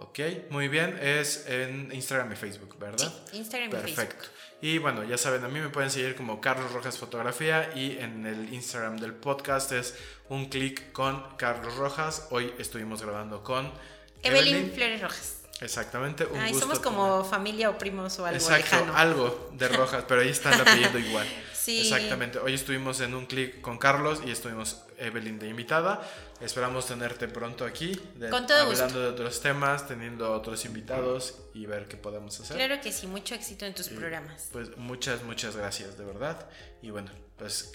Ok, 0.00 0.18
muy 0.50 0.68
bien. 0.68 0.96
Es 1.00 1.46
en 1.48 1.90
Instagram 1.92 2.32
y 2.32 2.36
Facebook, 2.36 2.78
¿verdad? 2.78 3.12
Sí, 3.30 3.36
Instagram 3.38 3.68
y 3.68 3.72
Perfecto. 3.72 3.96
Facebook. 4.24 4.34
Y 4.60 4.78
bueno, 4.78 5.04
ya 5.04 5.16
saben, 5.18 5.44
a 5.44 5.48
mí 5.48 5.60
me 5.60 5.68
pueden 5.68 5.90
seguir 5.90 6.16
como 6.16 6.40
Carlos 6.40 6.72
Rojas 6.72 6.98
Fotografía 6.98 7.70
y 7.74 7.98
en 7.98 8.26
el 8.26 8.52
Instagram 8.52 8.96
del 8.98 9.12
podcast 9.14 9.70
es 9.72 9.94
un 10.28 10.46
clic 10.48 10.92
con 10.92 11.36
Carlos 11.36 11.76
Rojas. 11.76 12.26
Hoy 12.30 12.52
estuvimos 12.58 13.02
grabando 13.02 13.42
con 13.44 13.70
Evelyn 14.22 14.72
Flores 14.72 15.00
Rojas. 15.02 15.34
Exactamente, 15.60 16.24
un 16.24 16.38
Ay, 16.38 16.52
gusto 16.52 16.66
somos 16.66 16.80
tener- 16.80 16.96
como 16.96 17.24
familia 17.24 17.70
o 17.70 17.78
primos 17.78 18.16
o 18.20 18.24
algo 18.26 18.36
Exacto, 18.36 18.76
lejano. 18.76 18.96
algo 18.96 19.50
de 19.54 19.68
Rojas, 19.68 20.04
pero 20.06 20.20
ahí 20.20 20.28
está 20.28 20.54
el 20.54 20.60
apellido 20.60 20.98
igual. 21.08 21.26
Sí. 21.52 21.80
Exactamente. 21.82 22.38
Hoy 22.38 22.54
estuvimos 22.54 23.00
en 23.00 23.14
un 23.14 23.26
clic 23.26 23.60
con 23.60 23.76
Carlos 23.78 24.20
y 24.24 24.30
estuvimos 24.30 24.82
Evelyn 24.98 25.38
de 25.38 25.48
invitada. 25.48 26.00
Esperamos 26.40 26.86
tenerte 26.86 27.28
pronto 27.28 27.64
aquí, 27.64 27.98
de- 28.16 28.30
Con 28.30 28.46
todo 28.46 28.58
hablando 28.62 28.84
gusto. 28.84 29.00
de 29.00 29.06
otros 29.08 29.40
temas, 29.40 29.86
teniendo 29.88 30.32
otros 30.32 30.64
invitados 30.64 31.36
y 31.54 31.66
ver 31.66 31.86
qué 31.88 31.96
podemos 31.96 32.38
hacer. 32.40 32.56
Claro 32.56 32.80
que 32.80 32.92
sí, 32.92 33.06
mucho 33.06 33.34
éxito 33.34 33.64
en 33.66 33.74
tus 33.74 33.90
Y, 33.90 33.94
programas. 33.94 34.48
Pues 34.52 34.76
muchas, 34.76 35.22
muchas 35.22 35.56
gracias, 35.56 35.96
de 35.98 36.04
verdad. 36.04 36.48
Y 36.82 36.90
bueno, 36.90 37.10
pues 37.36 37.72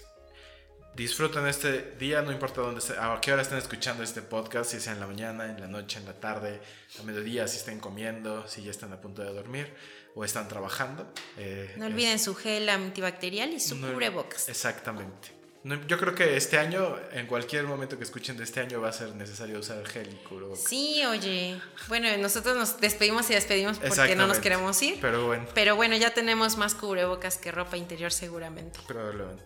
disfruten 0.94 1.46
este 1.48 1.92
día, 1.98 2.22
no 2.22 2.30
importa 2.30 2.60
dónde 2.60 2.78
esté- 2.80 2.96
a 2.98 3.20
qué 3.20 3.32
hora 3.32 3.42
estén 3.42 3.58
escuchando 3.58 4.04
este 4.04 4.22
podcast, 4.22 4.70
si 4.70 4.80
sea 4.80 4.92
en 4.92 5.00
la 5.00 5.06
mañana, 5.08 5.46
en 5.50 5.60
la 5.60 5.66
noche, 5.66 5.98
en 5.98 6.04
la 6.06 6.12
tarde, 6.20 6.60
a 7.00 7.02
mediodía, 7.02 7.48
si 7.48 7.56
estén 7.56 7.80
comiendo, 7.80 8.46
si 8.46 8.62
ya 8.62 8.70
están 8.70 8.92
a 8.92 9.00
punto 9.00 9.22
de 9.22 9.32
dormir 9.32 9.74
o 10.14 10.24
están 10.24 10.46
trabajando. 10.46 11.12
Eh, 11.36 11.74
No 11.76 11.86
es- 11.86 11.92
olviden 11.92 12.18
su 12.20 12.36
gel 12.36 12.68
antibacterial 12.68 13.52
y 13.52 13.58
su 13.58 13.74
no- 13.74 13.92
cubrebocas. 13.92 14.48
Exactamente. 14.48 15.32
No, 15.64 15.80
yo 15.86 15.98
creo 15.98 16.14
que 16.14 16.36
este 16.36 16.58
año, 16.58 16.94
en 17.12 17.26
cualquier 17.26 17.64
momento 17.64 17.96
que 17.96 18.04
escuchen 18.04 18.36
de 18.36 18.44
este 18.44 18.60
año, 18.60 18.82
va 18.82 18.90
a 18.90 18.92
ser 18.92 19.14
necesario 19.14 19.58
usar 19.58 19.82
gel 19.86 20.08
y 20.12 20.16
cubrebocas. 20.28 20.62
Sí, 20.62 21.02
oye. 21.06 21.58
Bueno, 21.88 22.14
nosotros 22.18 22.54
nos 22.54 22.78
despedimos 22.80 23.30
y 23.30 23.34
despedimos 23.34 23.78
porque 23.78 24.14
no 24.14 24.26
nos 24.26 24.40
queremos 24.40 24.80
ir. 24.82 24.98
Pero 25.00 25.26
bueno, 25.26 25.46
Pero 25.54 25.74
bueno, 25.74 25.96
ya 25.96 26.12
tenemos 26.12 26.58
más 26.58 26.74
cubrebocas 26.74 27.38
que 27.38 27.50
ropa 27.50 27.78
interior 27.78 28.12
seguramente. 28.12 28.78
probablemente. 28.86 29.42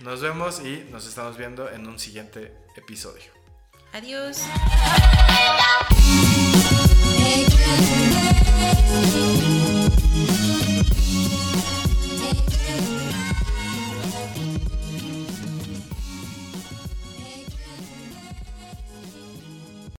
No. 0.00 0.10
Nos 0.10 0.20
vemos 0.20 0.60
y 0.60 0.84
nos 0.90 1.06
estamos 1.06 1.36
viendo 1.36 1.70
en 1.70 1.86
un 1.86 1.98
siguiente 2.00 2.52
episodio. 2.76 3.30
Adiós. 3.92 4.38